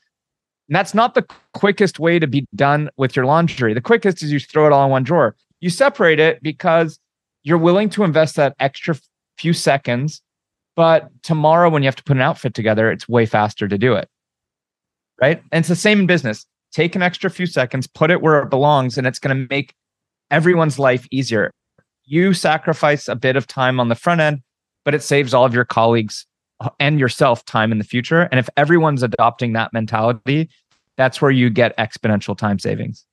And 0.68 0.74
that's 0.74 0.94
not 0.94 1.14
the 1.14 1.26
quickest 1.54 1.98
way 2.00 2.18
to 2.18 2.26
be 2.26 2.46
done 2.54 2.90
with 2.96 3.14
your 3.14 3.26
laundry. 3.26 3.74
The 3.74 3.80
quickest 3.80 4.22
is 4.22 4.32
you 4.32 4.40
throw 4.40 4.66
it 4.66 4.72
all 4.72 4.84
in 4.84 4.90
one 4.90 5.04
drawer. 5.04 5.36
You 5.60 5.70
separate 5.70 6.18
it 6.18 6.42
because 6.42 6.98
you're 7.44 7.58
willing 7.58 7.88
to 7.90 8.02
invest 8.02 8.36
that 8.36 8.56
extra 8.58 8.96
few 9.38 9.52
seconds, 9.52 10.22
but 10.76 11.10
tomorrow 11.22 11.70
when 11.70 11.82
you 11.82 11.86
have 11.86 11.96
to 11.96 12.04
put 12.04 12.16
an 12.16 12.22
outfit 12.22 12.54
together, 12.54 12.90
it's 12.90 13.08
way 13.08 13.26
faster 13.26 13.66
to 13.66 13.78
do 13.78 13.94
it. 13.94 14.08
Right. 15.20 15.42
And 15.50 15.62
it's 15.62 15.68
the 15.68 15.76
same 15.76 16.00
in 16.00 16.06
business. 16.06 16.44
Take 16.72 16.94
an 16.94 17.02
extra 17.02 17.30
few 17.30 17.46
seconds, 17.46 17.86
put 17.86 18.10
it 18.10 18.20
where 18.20 18.40
it 18.42 18.50
belongs, 18.50 18.98
and 18.98 19.06
it's 19.06 19.18
going 19.18 19.34
to 19.34 19.46
make 19.48 19.74
everyone's 20.30 20.78
life 20.78 21.08
easier. 21.10 21.50
You 22.04 22.34
sacrifice 22.34 23.08
a 23.08 23.16
bit 23.16 23.34
of 23.34 23.46
time 23.46 23.80
on 23.80 23.88
the 23.88 23.94
front 23.94 24.20
end, 24.20 24.42
but 24.84 24.94
it 24.94 25.02
saves 25.02 25.32
all 25.32 25.46
of 25.46 25.54
your 25.54 25.64
colleagues 25.64 26.26
uh, 26.60 26.68
and 26.78 27.00
yourself 27.00 27.44
time 27.46 27.72
in 27.72 27.78
the 27.78 27.84
future. 27.84 28.22
And 28.30 28.38
if 28.38 28.48
everyone's 28.58 29.02
adopting 29.02 29.54
that 29.54 29.72
mentality, 29.72 30.50
that's 30.96 31.22
where 31.22 31.30
you 31.30 31.48
get 31.48 31.76
exponential 31.78 32.36
time 32.36 32.58
savings. 32.58 33.06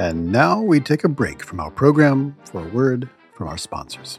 And 0.00 0.32
now 0.32 0.60
we 0.60 0.80
take 0.80 1.04
a 1.04 1.08
break 1.08 1.44
from 1.44 1.60
our 1.60 1.70
program 1.70 2.36
for 2.44 2.66
a 2.66 2.68
word 2.70 3.08
from 3.34 3.48
our 3.48 3.58
sponsors. 3.58 4.18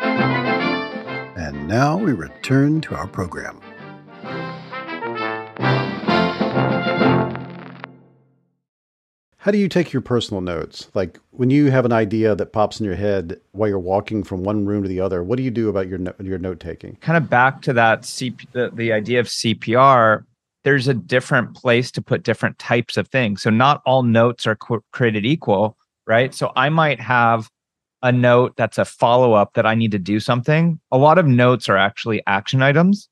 And 0.00 1.68
now 1.68 1.96
we 1.96 2.12
return 2.12 2.80
to 2.82 2.94
our 2.94 3.06
program. 3.06 3.60
How 9.48 9.52
do 9.52 9.56
you 9.56 9.68
take 9.68 9.92
your 9.92 10.02
personal 10.02 10.40
notes? 10.42 10.90
Like 10.94 11.18
when 11.30 11.48
you 11.48 11.70
have 11.70 11.86
an 11.86 11.92
idea 11.92 12.34
that 12.34 12.52
pops 12.52 12.80
in 12.80 12.86
your 12.86 12.96
head 12.96 13.40
while 13.52 13.68
you're 13.68 13.78
walking 13.78 14.22
from 14.22 14.42
one 14.44 14.66
room 14.66 14.82
to 14.82 14.88
the 14.88 15.00
other, 15.00 15.22
what 15.22 15.36
do 15.36 15.42
you 15.42 15.50
do 15.50 15.70
about 15.70 15.88
your 15.88 15.98
no- 15.98 16.14
your 16.22 16.38
note 16.38 16.60
taking? 16.60 16.96
Kind 16.96 17.16
of 17.16 17.30
back 17.30 17.62
to 17.62 17.72
that 17.72 18.02
CP, 18.02 18.50
the, 18.52 18.70
the 18.74 18.92
idea 18.92 19.20
of 19.20 19.26
CPR. 19.26 20.24
There's 20.64 20.88
a 20.88 20.92
different 20.92 21.54
place 21.54 21.90
to 21.92 22.02
put 22.02 22.24
different 22.24 22.58
types 22.58 22.96
of 22.98 23.08
things. 23.08 23.40
So 23.40 23.48
not 23.48 23.80
all 23.86 24.02
notes 24.02 24.46
are 24.46 24.58
created 24.92 25.24
equal, 25.24 25.78
right? 26.06 26.34
So 26.34 26.52
I 26.56 26.68
might 26.68 27.00
have 27.00 27.48
a 28.02 28.12
note 28.12 28.56
that's 28.56 28.78
a 28.78 28.84
follow 28.84 29.32
up 29.32 29.54
that 29.54 29.66
I 29.66 29.74
need 29.74 29.90
to 29.92 29.98
do 29.98 30.20
something. 30.20 30.80
A 30.92 30.98
lot 30.98 31.18
of 31.18 31.26
notes 31.26 31.68
are 31.68 31.76
actually 31.76 32.22
action 32.26 32.62
items, 32.62 33.08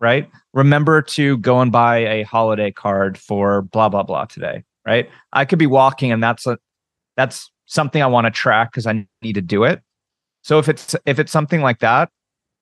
right? 0.00 0.28
Remember 0.52 1.02
to 1.02 1.38
go 1.38 1.60
and 1.60 1.70
buy 1.70 1.98
a 1.98 2.22
holiday 2.22 2.70
card 2.70 3.16
for 3.16 3.62
blah 3.62 3.88
blah 3.88 4.02
blah 4.02 4.24
today 4.24 4.64
right? 4.86 5.08
I 5.32 5.44
could 5.44 5.58
be 5.58 5.66
walking 5.66 6.12
and 6.12 6.22
that's 6.22 6.46
a 6.46 6.58
that's 7.16 7.50
something 7.66 8.02
I 8.02 8.06
want 8.06 8.26
to 8.26 8.30
track 8.30 8.70
because 8.70 8.86
I 8.86 9.06
need 9.22 9.34
to 9.34 9.40
do 9.40 9.64
it. 9.64 9.82
So 10.42 10.58
if 10.58 10.68
it's 10.68 10.94
if 11.06 11.18
it's 11.18 11.32
something 11.32 11.60
like 11.60 11.80
that, 11.80 12.10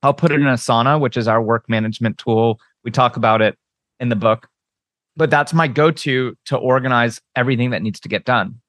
I'll 0.03 0.15
put 0.15 0.33
it 0.33 0.41
in 0.41 0.47
Asana, 0.47 1.01
which 1.01 1.17
is 1.17 1.29
our 1.29 1.43
work 1.43 1.69
management 1.69 2.19
tool. 2.19 2.61
We 2.85 2.91
talk 2.91 3.17
about 3.17 3.43
it 3.43 3.57
in 4.01 4.09
the 4.09 4.17
book. 4.17 4.49
But 5.15 5.31
that's 5.31 5.53
my 5.53 5.69
go-to 5.69 6.35
to 6.47 6.57
organize 6.57 7.21
everything 7.37 7.71
that 7.71 7.83
needs 7.83 8.01
to 8.01 8.09
get 8.09 8.25
done. 8.25 8.61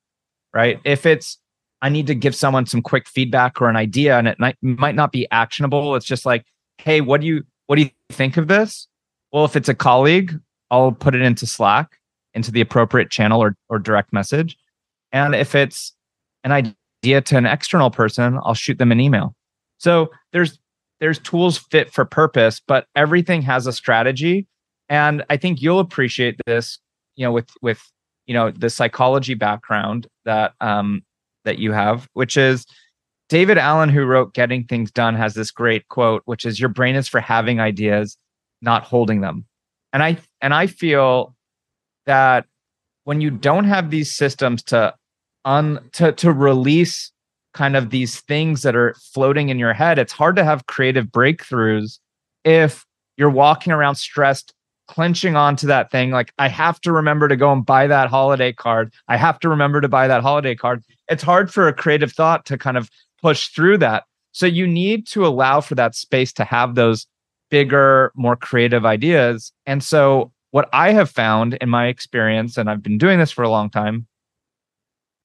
Right? 0.54 0.80
If 0.84 1.06
it's 1.06 1.40
I 1.84 1.90
need 1.90 2.08
to 2.08 2.16
give 2.16 2.34
someone 2.34 2.66
some 2.66 2.82
quick 2.82 3.08
feedback 3.08 3.62
or 3.62 3.70
an 3.70 3.76
idea 3.76 4.18
and 4.18 4.28
it 4.28 4.40
might, 4.40 4.56
might 4.62 4.96
not 4.96 5.12
be 5.12 5.28
actionable, 5.30 5.96
it's 5.96 6.06
just 6.06 6.26
like, 6.26 6.46
"Hey, 6.78 7.02
what 7.02 7.22
do 7.22 7.28
you 7.28 7.44
what 7.68 7.76
do 7.76 7.84
you 7.84 7.90
think 8.10 8.38
of 8.38 8.48
this?" 8.48 8.88
Well, 9.32 9.46
if 9.46 9.56
it's 9.56 9.70
a 9.70 9.76
colleague, 9.76 10.40
I'll 10.72 10.92
put 10.92 11.14
it 11.14 11.22
into 11.22 11.46
Slack 11.46 12.00
into 12.34 12.52
the 12.52 12.62
appropriate 12.62 13.10
channel 13.10 13.42
or, 13.42 13.56
or 13.70 13.80
direct 13.80 14.12
message. 14.14 14.58
And 15.12 15.36
if 15.36 15.56
it's 15.56 15.94
an 16.44 16.52
idea 16.52 17.22
to 17.22 17.38
an 17.38 17.46
external 17.46 17.92
person, 17.92 18.40
I'll 18.44 18.56
shoot 18.56 18.80
them 18.80 18.92
an 18.92 19.00
email. 19.00 19.36
So 19.78 20.10
there's 20.32 20.60
there's 21.00 21.20
tools 21.20 21.58
fit 21.58 21.92
for 21.92 22.06
purpose, 22.06 22.62
but 22.66 22.88
everything 22.96 23.42
has 23.42 23.68
a 23.68 23.74
strategy. 23.74 24.48
And 24.90 25.24
I 25.30 25.38
think 25.38 25.62
you'll 25.62 25.80
appreciate 25.80 26.40
this, 26.46 26.80
you 27.16 27.26
know, 27.26 27.32
with 27.32 27.50
with 27.62 27.82
you 28.26 28.34
know 28.34 28.52
the 28.52 28.70
psychology 28.70 29.34
background 29.34 30.08
that 30.26 30.54
um 30.62 31.04
that 31.46 31.60
you 31.60 31.72
have, 31.72 32.08
which 32.14 32.38
is 32.38 32.66
David 33.30 33.58
Allen, 33.58 33.90
who 33.90 34.06
wrote 34.06 34.34
Getting 34.34 34.66
Things 34.66 34.92
Done, 34.92 35.16
has 35.16 35.34
this 35.34 35.52
great 35.52 35.88
quote, 35.88 36.22
which 36.26 36.46
is 36.46 36.60
your 36.60 36.70
brain 36.70 36.96
is 36.96 37.08
for 37.08 37.20
having 37.20 37.60
ideas, 37.60 38.18
not 38.62 38.84
holding 38.84 39.22
them. 39.22 39.46
And 39.92 40.04
I 40.04 40.18
and 40.42 40.54
I 40.54 40.68
feel 40.68 41.36
that 42.06 42.46
when 43.06 43.22
you 43.22 43.30
don't 43.30 43.66
have 43.66 43.90
these 43.90 44.12
systems 44.12 44.64
to 44.64 44.94
un 45.46 45.80
to 45.94 46.12
to 46.14 46.32
release 46.32 47.12
kind 47.54 47.76
of 47.76 47.92
these 47.92 48.20
things 48.22 48.64
that 48.64 48.76
are 48.76 48.96
floating 49.14 49.50
in 49.50 49.60
your 49.60 49.74
head, 49.74 50.00
it's 50.00 50.14
hard 50.14 50.36
to 50.36 50.44
have 50.44 50.66
creative 50.66 51.06
breakthroughs 51.08 52.00
if 52.44 52.86
you're 53.18 53.30
walking 53.30 53.72
around 53.72 53.96
stressed, 53.96 54.54
clenching 54.88 55.36
onto 55.36 55.68
that 55.68 55.92
thing. 55.92 56.12
Like, 56.12 56.34
I 56.38 56.48
have 56.50 56.80
to 56.82 56.92
remember 56.92 57.28
to 57.28 57.36
go 57.36 57.52
and 57.52 57.66
buy 57.66 57.88
that 57.88 58.10
holiday 58.10 58.54
card. 58.54 58.94
I 59.08 59.18
have 59.18 59.40
to 59.40 59.50
remember 59.50 59.82
to 59.82 59.88
buy 59.88 60.08
that 60.08 60.22
holiday 60.22 60.56
card. 60.56 60.84
It's 61.10 61.24
hard 61.24 61.52
for 61.52 61.68
a 61.68 61.74
creative 61.74 62.12
thought 62.12 62.46
to 62.46 62.58
kind 62.58 62.78
of 62.78 62.90
push 63.22 63.50
through 63.50 63.78
that. 63.80 64.04
So 64.32 64.46
you 64.46 64.68
need 64.68 65.08
to 65.08 65.26
allow 65.26 65.62
for 65.62 65.76
that 65.76 65.96
space 65.96 66.34
to 66.34 66.44
have 66.44 66.76
those 66.76 67.08
bigger, 67.50 68.12
more 68.16 68.36
creative 68.36 68.86
ideas. 68.86 69.54
And 69.66 69.84
so 69.84 70.32
what 70.52 70.70
I 70.74 70.92
have 70.92 71.10
found 71.10 71.56
in 71.56 71.70
my 71.70 71.88
experience, 71.88 72.58
and 72.58 72.70
I've 72.70 72.84
been 72.84 72.98
doing 72.98 73.20
this 73.20 73.32
for 73.32 73.44
a 73.44 73.50
long 73.50 73.70
time, 73.70 74.08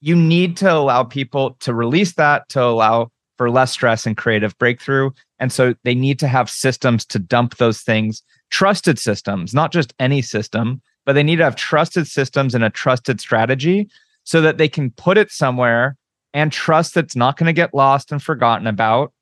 you 0.00 0.14
need 0.14 0.56
to 0.58 0.72
allow 0.72 1.04
people 1.04 1.56
to 1.60 1.74
release 1.74 2.14
that 2.14 2.48
to 2.50 2.62
allow 2.62 3.10
for 3.36 3.50
less 3.50 3.72
stress 3.72 4.06
and 4.06 4.16
creative 4.16 4.56
breakthrough. 4.58 5.10
And 5.38 5.52
so 5.52 5.74
they 5.84 5.94
need 5.94 6.18
to 6.18 6.28
have 6.28 6.50
systems 6.50 7.04
to 7.06 7.18
dump 7.18 7.56
those 7.56 7.80
things, 7.80 8.22
trusted 8.50 8.98
systems, 8.98 9.54
not 9.54 9.72
just 9.72 9.94
any 9.98 10.22
system, 10.22 10.80
but 11.04 11.14
they 11.14 11.22
need 11.22 11.36
to 11.36 11.44
have 11.44 11.56
trusted 11.56 12.06
systems 12.06 12.54
and 12.54 12.64
a 12.64 12.70
trusted 12.70 13.20
strategy 13.20 13.88
so 14.24 14.40
that 14.40 14.58
they 14.58 14.68
can 14.68 14.90
put 14.90 15.16
it 15.16 15.30
somewhere 15.30 15.96
and 16.34 16.52
trust 16.52 16.94
that 16.94 17.06
it's 17.06 17.16
not 17.16 17.36
going 17.36 17.46
to 17.46 17.52
get 17.52 17.74
lost 17.74 18.12
and 18.12 18.22
forgotten 18.22 18.66
about. 18.66 19.12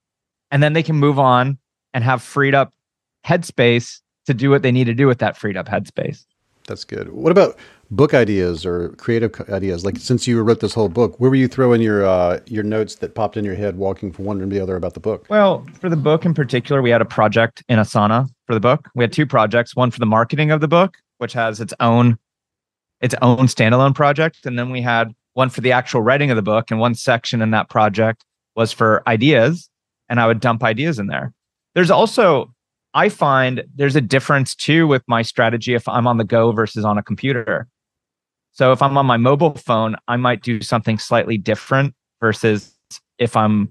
And 0.51 0.63
then 0.63 0.73
they 0.73 0.83
can 0.83 0.97
move 0.97 1.19
on 1.19 1.59
and 1.95 2.03
have 2.03 2.23
freed 2.23 2.55
up 2.55 2.75
headspace 3.25 4.01
to 4.27 4.35
do 4.35 4.51
what 4.51 4.63
they 4.63 4.73
need 4.73 4.85
to 4.85 4.95
do 4.95 5.07
with 5.07 5.19
that 5.19 5.37
freed 5.37 5.57
up 5.57 5.69
headspace. 5.69 6.25
That's 6.67 6.85
good. 6.85 7.13
What 7.13 7.31
about 7.31 7.57
book 7.91 8.15
ideas 8.15 8.67
or 8.67 8.91
creative 8.91 9.39
ideas? 9.51 9.85
Like 9.85 9.99
since 9.99 10.27
you 10.27 10.43
wrote 10.43 10.61
this 10.61 10.75
whole 10.75 10.89
book, 10.89 11.19
where 11.21 11.31
were 11.31 11.37
you 11.37 11.49
throwing 11.49 11.81
your 11.81 12.05
uh, 12.05 12.41
your 12.47 12.63
notes 12.63 12.97
that 12.97 13.15
popped 13.15 13.37
in 13.37 13.45
your 13.45 13.55
head, 13.55 13.77
walking 13.77 14.13
from 14.13 14.25
one 14.25 14.39
to 14.39 14.47
the 14.47 14.61
other 14.61 14.77
about 14.77 14.95
the 14.95 15.01
book? 15.01 15.27
Well, 15.29 15.67
for 15.81 15.89
the 15.89 15.97
book 15.97 16.25
in 16.25 16.35
particular, 16.35 16.83
we 16.83 16.91
had 16.91 17.01
a 17.01 17.07
project 17.07 17.63
in 17.69 17.79
Asana 17.79 18.29
for 18.47 18.55
the 18.55 18.61
book. 18.61 18.89
We 18.95 19.05
had 19.05 19.13
two 19.13 19.27
projects: 19.27 19.77
one 19.77 19.91
for 19.91 20.01
the 20.01 20.07
marketing 20.07 20.51
of 20.51 20.61
the 20.61 20.69
book, 20.69 20.97
which 21.19 21.33
has 21.33 21.61
its 21.61 21.75
own 21.81 22.19
its 23.01 23.15
own 23.23 23.47
standalone 23.47 23.95
project, 23.95 24.47
and 24.47 24.59
then 24.59 24.71
we 24.71 24.81
had 24.81 25.15
one 25.35 25.51
for 25.51 25.61
the 25.61 25.73
actual 25.73 26.01
writing 26.01 26.31
of 26.31 26.37
the 26.37 26.43
book. 26.43 26.71
And 26.71 26.81
one 26.81 26.95
section 26.95 27.43
in 27.43 27.51
that 27.51 27.69
project 27.69 28.25
was 28.55 28.73
for 28.73 29.03
ideas, 29.07 29.69
and 30.09 30.19
I 30.19 30.27
would 30.27 30.41
dump 30.41 30.63
ideas 30.65 30.99
in 30.99 31.09
there. 31.09 31.33
There's 31.75 31.91
also 31.91 32.55
I 32.97 33.11
find 33.11 33.63
there's 33.75 33.95
a 33.95 34.01
difference 34.01 34.55
too 34.55 34.87
with 34.87 35.03
my 35.07 35.21
strategy 35.21 35.75
if 35.75 35.87
I'm 35.87 36.07
on 36.07 36.17
the 36.17 36.25
go 36.25 36.51
versus 36.53 36.83
on 36.83 36.97
a 36.97 37.03
computer. 37.03 37.69
So 38.57 38.73
if 38.73 38.81
I'm 38.81 38.97
on 38.97 39.05
my 39.05 39.19
mobile 39.19 39.55
phone, 39.55 39.97
I 40.09 40.17
might 40.17 40.43
do 40.43 40.63
something 40.63 40.99
slightly 40.99 41.37
different 41.37 41.95
versus 42.23 42.75
if 43.19 43.37
I'm 43.37 43.71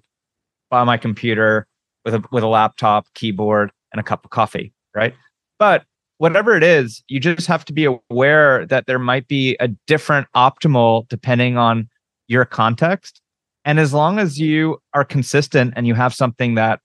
by 0.69 0.83
my 0.83 0.95
computer 0.95 1.65
with 2.05 2.13
a 2.13 2.23
with 2.31 2.43
a 2.43 2.47
laptop, 2.47 3.07
keyboard, 3.15 3.71
and 3.91 3.99
a 3.99 4.03
cup 4.03 4.23
of 4.23 4.29
coffee, 4.29 4.73
right? 4.93 5.15
But 5.57 5.85
whatever 6.19 6.55
it 6.55 6.61
is, 6.61 7.03
you 7.07 7.19
just 7.19 7.47
have 7.47 7.65
to 7.65 7.73
be 7.73 7.85
aware 8.11 8.67
that 8.67 8.85
there 8.85 8.99
might 8.99 9.27
be 9.27 9.57
a 9.59 9.69
different 9.87 10.27
optimal 10.35 11.07
depending 11.07 11.57
on 11.57 11.89
your 12.27 12.45
context. 12.45 13.21
And 13.65 13.79
as 13.79 13.91
long 13.91 14.19
as 14.19 14.39
you 14.39 14.77
are 14.93 15.03
consistent 15.03 15.73
and 15.75 15.87
you 15.87 15.95
have 15.95 16.13
something 16.13 16.53
that 16.55 16.79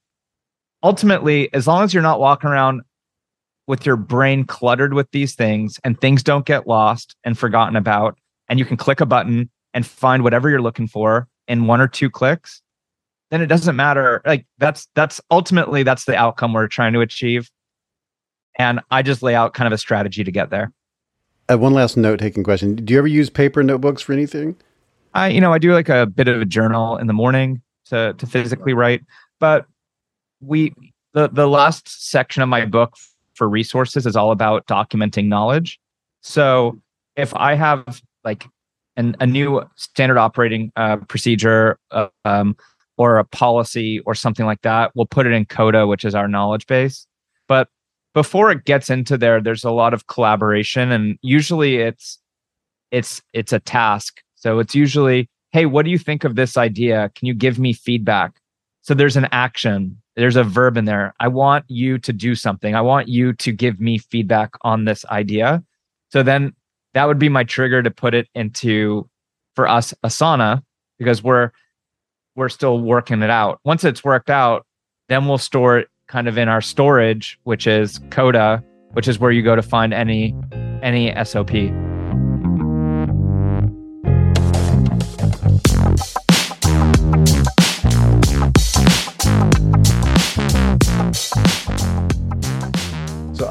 ultimately, 0.81 1.53
as 1.53 1.67
long 1.67 1.83
as 1.83 1.93
you're 1.93 2.01
not 2.01 2.19
walking 2.19 2.49
around 2.49 2.81
with 3.67 3.85
your 3.85 3.95
brain 3.95 4.43
cluttered 4.43 4.93
with 4.93 5.09
these 5.11 5.35
things 5.35 5.79
and 5.83 5.99
things 5.99 6.23
don't 6.23 6.45
get 6.45 6.67
lost 6.67 7.15
and 7.23 7.37
forgotten 7.37 7.75
about, 7.75 8.17
and 8.49 8.59
you 8.59 8.65
can 8.65 8.77
click 8.77 9.01
a 9.01 9.05
button 9.05 9.49
and 9.73 9.85
find 9.85 10.23
whatever 10.23 10.49
you're 10.49 10.61
looking 10.61 10.87
for 10.87 11.27
in 11.47 11.67
one 11.67 11.81
or 11.81 11.87
two 11.87 12.09
clicks, 12.09 12.61
then 13.29 13.41
it 13.41 13.47
doesn't 13.47 13.75
matter. 13.75 14.21
Like 14.25 14.45
that's 14.57 14.87
that's 14.95 15.21
ultimately 15.31 15.83
that's 15.83 16.05
the 16.05 16.15
outcome 16.15 16.53
we're 16.53 16.67
trying 16.67 16.93
to 16.93 17.01
achieve. 17.01 17.49
And 18.59 18.81
I 18.91 19.01
just 19.01 19.23
lay 19.23 19.35
out 19.35 19.53
kind 19.53 19.67
of 19.67 19.73
a 19.73 19.77
strategy 19.77 20.23
to 20.23 20.31
get 20.31 20.49
there. 20.49 20.71
Uh, 21.49 21.57
one 21.57 21.73
last 21.73 21.97
note 21.97 22.19
taking 22.19 22.43
question. 22.43 22.75
Do 22.75 22.93
you 22.93 22.99
ever 22.99 23.07
use 23.07 23.29
paper 23.29 23.63
notebooks 23.63 24.01
for 24.01 24.13
anything? 24.13 24.55
I, 25.13 25.29
you 25.29 25.41
know, 25.41 25.51
I 25.51 25.57
do 25.57 25.73
like 25.73 25.89
a 25.89 26.05
bit 26.05 26.27
of 26.27 26.41
a 26.41 26.45
journal 26.45 26.97
in 26.97 27.07
the 27.07 27.13
morning 27.13 27.61
to 27.85 28.13
to 28.13 28.25
physically 28.25 28.73
write, 28.73 29.03
but 29.39 29.65
we 30.41 30.73
the 31.13 31.29
the 31.29 31.47
last 31.47 32.09
section 32.09 32.43
of 32.43 32.49
my 32.49 32.65
book 32.65 32.95
for 33.41 33.49
resources 33.49 34.05
is 34.05 34.15
all 34.15 34.31
about 34.31 34.67
documenting 34.67 35.25
knowledge. 35.25 35.79
So 36.21 36.79
if 37.15 37.35
I 37.35 37.55
have 37.55 37.99
like 38.23 38.45
an, 38.97 39.15
a 39.19 39.25
new 39.25 39.63
standard 39.77 40.19
operating 40.19 40.71
uh, 40.75 40.97
procedure 40.97 41.79
uh, 41.89 42.09
um, 42.23 42.55
or 42.97 43.17
a 43.17 43.23
policy 43.23 43.99
or 44.01 44.13
something 44.13 44.45
like 44.45 44.61
that, 44.61 44.91
we'll 44.93 45.07
put 45.07 45.25
it 45.25 45.33
in 45.33 45.45
Coda, 45.45 45.87
which 45.87 46.05
is 46.05 46.13
our 46.13 46.27
knowledge 46.27 46.67
base. 46.67 47.07
But 47.47 47.67
before 48.13 48.51
it 48.51 48.65
gets 48.65 48.91
into 48.91 49.17
there, 49.17 49.41
there's 49.41 49.63
a 49.63 49.71
lot 49.71 49.95
of 49.95 50.05
collaboration, 50.05 50.91
and 50.91 51.17
usually 51.23 51.77
it's 51.77 52.19
it's 52.91 53.23
it's 53.33 53.53
a 53.53 53.59
task. 53.59 54.21
So 54.35 54.59
it's 54.59 54.75
usually, 54.75 55.29
hey, 55.51 55.65
what 55.65 55.83
do 55.83 55.89
you 55.89 55.97
think 55.97 56.23
of 56.25 56.35
this 56.35 56.57
idea? 56.57 57.09
Can 57.15 57.25
you 57.25 57.33
give 57.33 57.57
me 57.57 57.73
feedback? 57.73 58.33
So 58.83 58.93
there's 58.93 59.17
an 59.17 59.29
action 59.31 59.99
there's 60.21 60.35
a 60.35 60.43
verb 60.43 60.77
in 60.77 60.85
there. 60.85 61.15
I 61.19 61.27
want 61.29 61.65
you 61.67 61.97
to 61.97 62.13
do 62.13 62.35
something. 62.35 62.75
I 62.75 62.81
want 62.81 63.07
you 63.07 63.33
to 63.33 63.51
give 63.51 63.81
me 63.81 63.97
feedback 63.97 64.51
on 64.61 64.85
this 64.85 65.03
idea. 65.05 65.63
So 66.09 66.21
then 66.21 66.53
that 66.93 67.05
would 67.05 67.17
be 67.17 67.27
my 67.27 67.43
trigger 67.43 67.81
to 67.81 67.89
put 67.89 68.13
it 68.13 68.27
into 68.35 69.09
for 69.55 69.67
us 69.67 69.95
Asana 70.05 70.61
because 70.99 71.23
we're 71.23 71.49
we're 72.35 72.49
still 72.49 72.79
working 72.79 73.23
it 73.23 73.31
out. 73.31 73.61
Once 73.65 73.83
it's 73.83 74.03
worked 74.03 74.29
out, 74.29 74.67
then 75.09 75.27
we'll 75.27 75.39
store 75.39 75.79
it 75.79 75.87
kind 76.05 76.27
of 76.27 76.37
in 76.37 76.47
our 76.47 76.61
storage, 76.61 77.39
which 77.41 77.65
is 77.65 77.99
Coda, 78.11 78.63
which 78.91 79.07
is 79.07 79.17
where 79.17 79.31
you 79.31 79.41
go 79.41 79.55
to 79.55 79.63
find 79.63 79.91
any 79.91 80.35
any 80.83 81.11
SOP. 81.25 81.51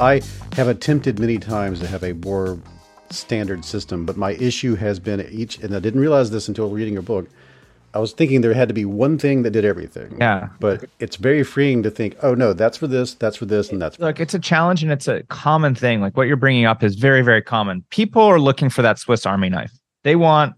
I 0.00 0.22
have 0.54 0.66
attempted 0.66 1.18
many 1.18 1.38
times 1.38 1.78
to 1.80 1.86
have 1.86 2.02
a 2.02 2.14
more 2.14 2.58
standard 3.10 3.66
system, 3.66 4.06
but 4.06 4.16
my 4.16 4.32
issue 4.32 4.74
has 4.76 4.98
been 4.98 5.20
each, 5.30 5.58
and 5.58 5.76
I 5.76 5.78
didn't 5.78 6.00
realize 6.00 6.30
this 6.30 6.48
until 6.48 6.70
reading 6.70 6.94
your 6.94 7.02
book. 7.02 7.28
I 7.92 7.98
was 7.98 8.12
thinking 8.12 8.40
there 8.40 8.54
had 8.54 8.68
to 8.68 8.74
be 8.74 8.86
one 8.86 9.18
thing 9.18 9.42
that 9.42 9.50
did 9.50 9.66
everything. 9.66 10.16
Yeah. 10.18 10.48
But 10.58 10.86
it's 11.00 11.16
very 11.16 11.42
freeing 11.42 11.82
to 11.82 11.90
think, 11.90 12.16
oh 12.22 12.34
no, 12.34 12.54
that's 12.54 12.78
for 12.78 12.86
this, 12.86 13.12
that's 13.12 13.36
for 13.36 13.44
this, 13.44 13.70
and 13.70 13.82
that's 13.82 13.96
for 13.96 14.04
Look, 14.04 14.20
it's 14.20 14.32
a 14.32 14.38
challenge 14.38 14.82
and 14.82 14.90
it's 14.90 15.06
a 15.06 15.22
common 15.24 15.74
thing. 15.74 16.00
Like 16.00 16.16
what 16.16 16.28
you're 16.28 16.36
bringing 16.36 16.64
up 16.64 16.82
is 16.82 16.94
very, 16.94 17.20
very 17.20 17.42
common. 17.42 17.84
People 17.90 18.22
are 18.22 18.40
looking 18.40 18.70
for 18.70 18.80
that 18.80 18.98
Swiss 18.98 19.26
Army 19.26 19.50
knife. 19.50 19.72
They 20.04 20.16
want, 20.16 20.54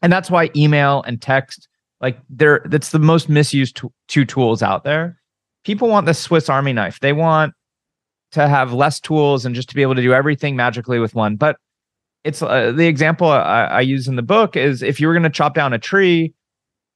and 0.00 0.12
that's 0.12 0.30
why 0.30 0.50
email 0.54 1.02
and 1.08 1.20
text, 1.20 1.66
like 2.00 2.18
they're, 2.28 2.62
that's 2.66 2.90
the 2.90 3.00
most 3.00 3.28
misused 3.28 3.78
t- 3.78 3.88
two 4.06 4.24
tools 4.24 4.62
out 4.62 4.84
there. 4.84 5.18
People 5.64 5.88
want 5.88 6.06
the 6.06 6.14
Swiss 6.14 6.48
Army 6.48 6.72
knife. 6.72 7.00
They 7.00 7.12
want 7.12 7.52
to 8.32 8.48
have 8.48 8.72
less 8.72 9.00
tools 9.00 9.44
and 9.44 9.54
just 9.54 9.68
to 9.68 9.74
be 9.74 9.82
able 9.82 9.94
to 9.94 10.02
do 10.02 10.12
everything 10.12 10.56
magically 10.56 10.98
with 10.98 11.14
one. 11.14 11.36
But 11.36 11.56
it's 12.24 12.42
uh, 12.42 12.72
the 12.72 12.86
example 12.86 13.28
I, 13.28 13.64
I 13.64 13.80
use 13.80 14.06
in 14.06 14.16
the 14.16 14.22
book 14.22 14.56
is 14.56 14.82
if 14.82 15.00
you 15.00 15.08
were 15.08 15.14
going 15.14 15.22
to 15.24 15.30
chop 15.30 15.54
down 15.54 15.72
a 15.72 15.78
tree, 15.78 16.34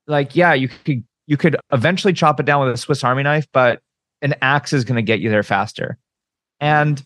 like 0.07 0.37
yeah, 0.37 0.53
you 0.53 0.69
could 0.69 1.03
you 1.27 1.37
could 1.37 1.57
eventually 1.73 2.13
chop 2.13 2.39
it 2.39 2.47
down 2.47 2.65
with 2.65 2.75
a 2.75 2.79
Swiss 2.79 3.03
Army 3.03 3.23
knife, 3.23 3.47
but 3.53 3.81
an 4.23 4.35
axe 4.43 4.73
is 4.73 4.85
going 4.85 4.97
to 4.97 5.03
get 5.03 5.21
you 5.21 5.31
there 5.31 5.43
faster. 5.43 5.99
And 6.61 7.03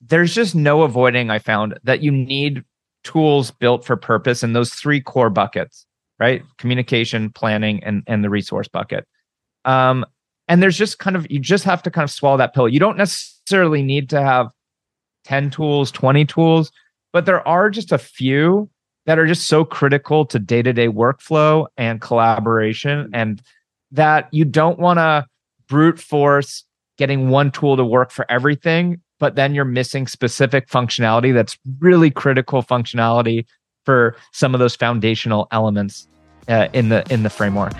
there's 0.00 0.34
just 0.34 0.54
no 0.54 0.82
avoiding. 0.82 1.30
I 1.30 1.38
found 1.38 1.78
that 1.84 2.02
you 2.02 2.10
need 2.10 2.64
tools 3.04 3.50
built 3.52 3.84
for 3.84 3.96
purpose 3.96 4.42
in 4.42 4.52
those 4.52 4.72
three 4.74 5.00
core 5.00 5.30
buckets, 5.30 5.86
right? 6.18 6.42
Communication, 6.58 7.30
planning, 7.30 7.82
and 7.84 8.02
and 8.06 8.24
the 8.24 8.30
resource 8.30 8.68
bucket. 8.68 9.06
Um, 9.64 10.04
and 10.48 10.62
there's 10.62 10.76
just 10.76 10.98
kind 10.98 11.16
of 11.16 11.30
you 11.30 11.38
just 11.38 11.64
have 11.64 11.82
to 11.84 11.90
kind 11.90 12.04
of 12.04 12.10
swallow 12.10 12.36
that 12.38 12.54
pill. 12.54 12.68
You 12.68 12.80
don't 12.80 12.96
necessarily 12.96 13.35
necessarily 13.46 13.82
need 13.82 14.10
to 14.10 14.20
have 14.20 14.48
10 15.24 15.50
tools, 15.50 15.90
20 15.92 16.24
tools, 16.24 16.72
but 17.12 17.26
there 17.26 17.46
are 17.46 17.70
just 17.70 17.92
a 17.92 17.98
few 17.98 18.68
that 19.06 19.18
are 19.18 19.26
just 19.26 19.46
so 19.46 19.64
critical 19.64 20.24
to 20.26 20.38
day 20.38 20.62
to 20.62 20.72
day 20.72 20.88
workflow 20.88 21.66
and 21.76 22.00
collaboration, 22.00 23.08
and 23.14 23.40
that 23.92 24.28
you 24.32 24.44
don't 24.44 24.80
want 24.80 24.98
to 24.98 25.24
brute 25.68 26.00
force 26.00 26.64
getting 26.98 27.28
one 27.28 27.52
tool 27.52 27.76
to 27.76 27.84
work 27.84 28.10
for 28.10 28.28
everything, 28.28 29.00
but 29.20 29.36
then 29.36 29.54
you're 29.54 29.64
missing 29.64 30.08
specific 30.08 30.68
functionality 30.68 31.32
that's 31.32 31.56
really 31.78 32.10
critical 32.10 32.62
functionality 32.62 33.44
for 33.84 34.16
some 34.32 34.54
of 34.54 34.58
those 34.58 34.74
foundational 34.74 35.46
elements 35.52 36.08
uh, 36.48 36.66
in 36.72 36.88
the 36.88 37.04
in 37.12 37.22
the 37.22 37.30
framework. 37.30 37.74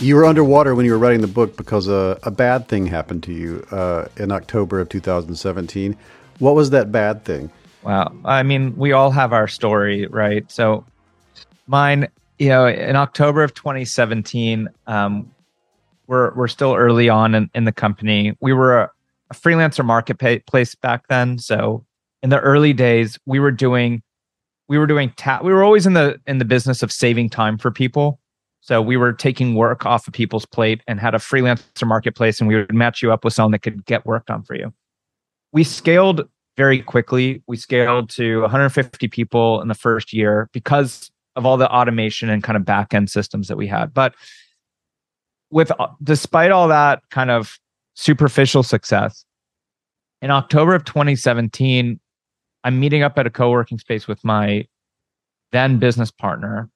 You 0.00 0.14
were 0.14 0.24
underwater 0.24 0.76
when 0.76 0.86
you 0.86 0.92
were 0.92 0.98
writing 0.98 1.22
the 1.22 1.26
book 1.26 1.56
because 1.56 1.88
a, 1.88 2.20
a 2.22 2.30
bad 2.30 2.68
thing 2.68 2.86
happened 2.86 3.24
to 3.24 3.32
you 3.32 3.66
uh, 3.72 4.06
in 4.16 4.30
October 4.30 4.78
of 4.78 4.88
2017. 4.88 5.96
What 6.38 6.54
was 6.54 6.70
that 6.70 6.92
bad 6.92 7.24
thing? 7.24 7.50
Wow. 7.82 8.12
I 8.24 8.44
mean, 8.44 8.76
we 8.76 8.92
all 8.92 9.10
have 9.10 9.32
our 9.32 9.48
story, 9.48 10.06
right? 10.06 10.48
So 10.52 10.84
mine, 11.66 12.06
you 12.38 12.48
know, 12.48 12.68
in 12.68 12.94
October 12.94 13.42
of 13.42 13.54
2017, 13.54 14.68
um, 14.86 15.28
we're, 16.06 16.32
we're 16.34 16.46
still 16.46 16.76
early 16.76 17.08
on 17.08 17.34
in, 17.34 17.50
in 17.56 17.64
the 17.64 17.72
company. 17.72 18.36
We 18.40 18.52
were 18.52 18.78
a, 18.78 18.90
a 19.32 19.34
freelancer 19.34 19.84
marketplace 19.84 20.76
back 20.76 21.08
then. 21.08 21.40
So 21.40 21.84
in 22.22 22.30
the 22.30 22.38
early 22.38 22.72
days, 22.72 23.18
we 23.26 23.40
were 23.40 23.50
doing, 23.50 24.04
we 24.68 24.78
were 24.78 24.86
doing, 24.86 25.12
ta- 25.16 25.40
we 25.42 25.52
were 25.52 25.64
always 25.64 25.86
in 25.86 25.94
the, 25.94 26.20
in 26.28 26.38
the 26.38 26.44
business 26.44 26.84
of 26.84 26.92
saving 26.92 27.30
time 27.30 27.58
for 27.58 27.72
people 27.72 28.20
So 28.68 28.82
we 28.82 28.98
were 28.98 29.14
taking 29.14 29.54
work 29.54 29.86
off 29.86 30.06
of 30.06 30.12
people's 30.12 30.44
plate 30.44 30.82
and 30.86 31.00
had 31.00 31.14
a 31.14 31.18
freelancer 31.18 31.86
marketplace, 31.86 32.38
and 32.38 32.48
we 32.48 32.54
would 32.54 32.74
match 32.74 33.00
you 33.00 33.10
up 33.10 33.24
with 33.24 33.32
someone 33.32 33.52
that 33.52 33.60
could 33.60 33.86
get 33.86 34.04
work 34.04 34.26
done 34.26 34.42
for 34.42 34.54
you. 34.54 34.74
We 35.54 35.64
scaled 35.64 36.28
very 36.54 36.82
quickly. 36.82 37.42
We 37.46 37.56
scaled 37.56 38.10
to 38.10 38.42
150 38.42 39.08
people 39.08 39.62
in 39.62 39.68
the 39.68 39.74
first 39.74 40.12
year 40.12 40.50
because 40.52 41.10
of 41.34 41.46
all 41.46 41.56
the 41.56 41.66
automation 41.70 42.28
and 42.28 42.42
kind 42.42 42.58
of 42.58 42.66
back 42.66 42.92
end 42.92 43.08
systems 43.08 43.48
that 43.48 43.56
we 43.56 43.66
had. 43.66 43.94
But 43.94 44.14
with 45.50 45.72
uh, 45.80 45.86
despite 46.02 46.50
all 46.50 46.68
that 46.68 47.00
kind 47.10 47.30
of 47.30 47.58
superficial 47.94 48.62
success, 48.62 49.24
in 50.20 50.30
October 50.30 50.74
of 50.74 50.84
2017, 50.84 51.98
I'm 52.64 52.78
meeting 52.78 53.02
up 53.02 53.18
at 53.18 53.26
a 53.26 53.30
co-working 53.30 53.78
space 53.78 54.06
with 54.06 54.22
my 54.24 54.66
then 55.52 55.78
business 55.78 56.10
partner 56.10 56.68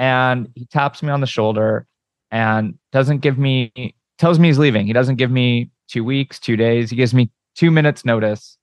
and 0.00 0.48
he 0.54 0.64
taps 0.64 1.02
me 1.02 1.10
on 1.10 1.20
the 1.20 1.26
shoulder 1.26 1.86
and 2.30 2.76
doesn't 2.90 3.18
give 3.18 3.38
me 3.38 3.94
tells 4.18 4.38
me 4.38 4.48
he's 4.48 4.58
leaving. 4.58 4.86
He 4.86 4.94
doesn't 4.94 5.16
give 5.16 5.30
me 5.30 5.70
2 5.88 6.02
weeks, 6.02 6.40
2 6.40 6.56
days. 6.56 6.90
He 6.90 6.96
gives 6.96 7.14
me 7.14 7.30
2 7.56 7.70
minutes 7.70 8.04
notice. 8.04 8.56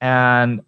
And 0.00 0.60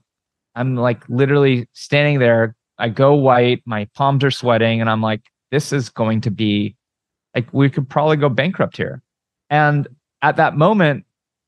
I'm 0.54 0.76
like 0.76 1.02
literally 1.08 1.68
standing 1.72 2.20
there. 2.20 2.54
I 2.78 2.88
go 2.88 3.14
white, 3.14 3.62
my 3.66 3.88
palms 3.96 4.22
are 4.22 4.30
sweating 4.30 4.80
and 4.80 4.88
I'm 4.88 5.02
like 5.02 5.22
this 5.50 5.72
is 5.72 5.88
going 5.90 6.20
to 6.22 6.30
be 6.30 6.76
like 7.34 7.52
we 7.52 7.68
could 7.68 7.88
probably 7.88 8.16
go 8.16 8.28
bankrupt 8.28 8.76
here. 8.76 9.02
And 9.50 9.88
at 10.22 10.36
that 10.36 10.56
moment, 10.56 11.04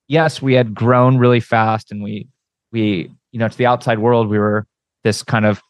yes, 0.08 0.42
we 0.42 0.54
had 0.54 0.74
grown 0.74 1.18
really 1.18 1.40
fast 1.40 1.92
and 1.92 2.02
we 2.02 2.28
we 2.72 3.12
you 3.30 3.38
know 3.38 3.46
to 3.46 3.56
the 3.56 3.66
outside 3.66 4.00
world 4.00 4.28
we 4.28 4.40
were 4.40 4.66
this 5.04 5.22
kind 5.22 5.46
of 5.46 5.62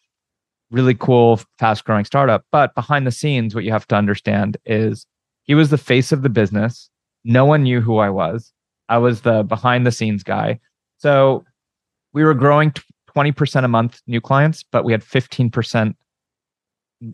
really 0.77 0.95
cool 0.95 1.41
fast 1.59 1.85
growing 1.85 2.05
startup 2.05 2.45
but 2.53 2.75
behind 2.75 3.07
the 3.07 3.11
scenes 3.11 3.55
what 3.55 3.65
you 3.65 3.73
have 3.73 3.89
to 3.89 3.97
understand 3.97 4.59
is 4.67 5.07
he 5.45 5.55
was 5.55 5.71
the 5.71 5.79
face 5.79 6.13
of 6.13 6.23
the 6.23 6.29
business. 6.29 6.91
No 7.25 7.45
one 7.45 7.63
knew 7.63 7.81
who 7.81 7.99
i 7.99 8.11
was. 8.11 8.53
I 8.89 8.99
was 8.99 9.23
the 9.23 9.43
behind 9.43 9.87
the 9.87 9.93
scenes 9.93 10.23
guy. 10.23 10.61
So 10.99 11.45
we 12.13 12.25
were 12.25 12.35
growing 12.35 12.73
20% 13.17 13.65
a 13.65 13.69
month 13.69 14.03
new 14.07 14.21
clients 14.21 14.63
but 14.63 14.85
we 14.85 14.93
had 14.93 15.03
15% 15.03 15.95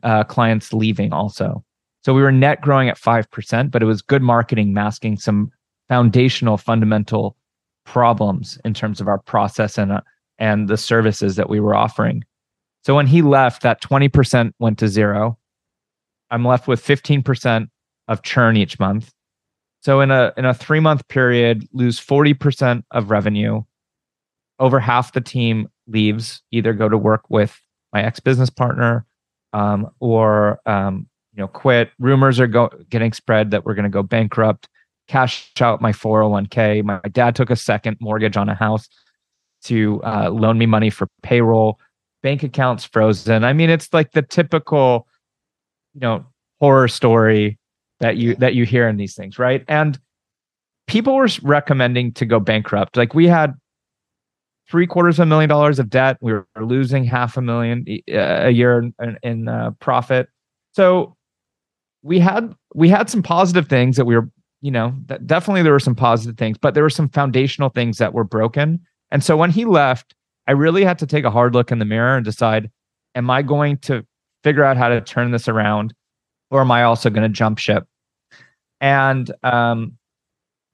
uh, 0.03 0.25
clients 0.25 0.73
leaving 0.73 1.13
also. 1.13 1.65
So 2.05 2.13
we 2.13 2.23
were 2.23 2.33
net 2.33 2.61
growing 2.63 2.89
at 2.89 2.99
5% 2.99 3.71
but 3.71 3.83
it 3.83 3.87
was 3.87 4.03
good 4.03 4.23
marketing 4.23 4.75
masking 4.75 5.17
some 5.17 5.53
foundational 5.89 6.57
fundamental 6.57 7.37
problems 7.85 8.59
in 8.65 8.75
terms 8.75 9.01
of 9.01 9.09
our 9.09 9.19
process 9.19 9.79
and 9.79 9.93
uh, 9.93 10.01
and 10.39 10.69
the 10.69 10.77
services 10.77 11.37
that 11.37 11.49
we 11.49 11.61
were 11.61 11.75
offering. 11.75 12.25
So 12.83 12.95
when 12.95 13.07
he 13.07 13.23
left, 13.23 13.63
that 13.63 13.81
20% 13.83 14.53
went 14.59 14.79
to 14.79 14.89
zero. 14.89 15.39
I'm 16.31 16.45
left 16.45 16.67
with 16.67 16.85
15% 16.85 17.69
of 18.09 18.23
churn 18.23 18.57
each 18.57 18.79
month. 18.81 19.13
So 19.81 20.01
in 20.01 20.11
a 20.11 20.33
in 20.37 20.45
a 20.45 20.55
3 20.55 20.81
month 20.81 21.07
period, 21.09 21.67
lose 21.73 21.99
40% 21.99 22.85
of 22.93 23.11
revenue. 23.11 23.63
Over 24.59 24.79
half 24.79 25.13
the 25.13 25.21
team 25.21 25.69
leaves, 25.89 26.43
either 26.53 26.73
go 26.73 26.89
to 26.89 26.97
work 26.97 27.25
with 27.29 27.61
my 27.93 28.03
ex 28.03 28.21
business 28.21 28.51
partner 28.51 29.05
um, 29.53 29.91
or 29.99 30.61
um, 30.67 31.09
you 31.35 31.41
know 31.41 31.49
quit. 31.49 31.91
Rumors 31.99 32.39
are 32.39 32.47
go- 32.47 32.71
getting 32.89 33.13
spread 33.13 33.51
that 33.51 33.65
we're 33.65 33.75
going 33.75 33.85
to 33.85 33.91
go 33.91 34.03
bankrupt 34.03 34.69
cash 35.09 35.51
out 35.61 35.81
my 35.81 35.93
401k. 35.93 36.83
My 36.85 37.01
dad 37.11 37.35
took 37.35 37.51
a 37.51 37.57
second 37.57 37.97
mortgage 38.01 38.37
on 38.37 38.49
a 38.49 38.55
house 38.55 38.89
to 39.65 40.01
uh, 40.05 40.31
loan 40.31 40.59
me 40.59 40.67
money 40.67 40.91
for 40.91 41.09
payroll. 41.23 41.79
Bank 42.23 42.43
accounts 42.43 42.85
frozen. 42.85 43.45
I 43.45 43.53
mean, 43.53 43.71
it's 43.71 43.93
like 43.93 44.13
the 44.13 44.23
typical, 44.23 45.07
you 45.95 46.01
know, 46.01 46.25
horror 46.61 46.89
story 46.89 47.59
that 48.01 48.17
you 48.17 48.35
that 48.37 48.55
you 48.55 48.65
hear 48.65 48.89
in 48.89 48.97
these 48.97 49.15
things, 49.15 49.39
right? 49.39 49.65
And 49.69 49.99
people 50.87 51.15
were 51.15 51.29
recommending 51.43 52.13
to 52.15 52.27
go 52.27 52.41
bankrupt. 52.41 52.97
Like 52.97 53.15
we 53.15 53.27
had 53.27 53.55
three 54.71 54.87
quarters 54.87 55.19
of 55.19 55.25
a 55.25 55.27
million 55.27 55.49
dollars 55.49 55.79
of 55.79 55.91
debt. 55.91 56.17
We 56.21 56.33
were 56.33 56.47
losing 56.61 57.05
half 57.05 57.37
a 57.37 57.43
million 57.43 57.85
a 58.09 58.51
year 58.51 58.79
in, 59.01 59.19
in 59.23 59.49
uh, 59.49 59.73
profit. 59.81 60.29
So 60.73 61.17
we 62.03 62.19
had 62.19 62.55
we 62.75 62.89
had 62.89 63.11
some 63.11 63.23
positive 63.23 63.69
things 63.69 63.97
that 63.97 64.05
we 64.05 64.17
were 64.17 64.31
you 64.63 64.71
know, 64.71 64.95
that 65.07 65.27
definitely 65.27 65.63
there 65.63 65.73
were 65.73 65.81
some 65.81 65.97
positive 65.97 66.39
things, 66.39 66.57
but 66.57 66.73
there 66.73 66.85
were 66.85 66.91
some 66.91 67.09
foundational 67.09 67.69
things 67.69 67.99
that 67.99 68.15
were 68.15 68.25
broken. 68.25 68.81
And 69.11 69.23
so 69.23 69.37
when 69.37 69.51
he 69.51 69.65
left, 69.65 70.15
I 70.47 70.53
really 70.53 70.85
had 70.85 70.99
to 71.01 71.07
take 71.07 71.25
a 71.25 71.31
hard 71.31 71.55
look 71.55 71.71
in 71.71 71.79
the 71.79 71.85
mirror 71.85 72.17
and 72.17 72.25
decide, 72.25 72.71
am 73.15 73.31
I 73.31 73.43
going 73.43 73.79
to 73.79 74.05
figure 74.43 74.65
out 74.65 74.77
how 74.77 74.89
to 74.89 75.01
turn 75.01 75.31
this 75.31 75.49
around, 75.49 75.95
or 76.51 76.61
am 76.61 76.71
I 76.71 76.83
also 76.83 77.11
going 77.11 77.23
to 77.23 77.29
jump 77.29 77.59
ship? 77.59 77.87
And 78.81 79.31
um, 79.43 79.97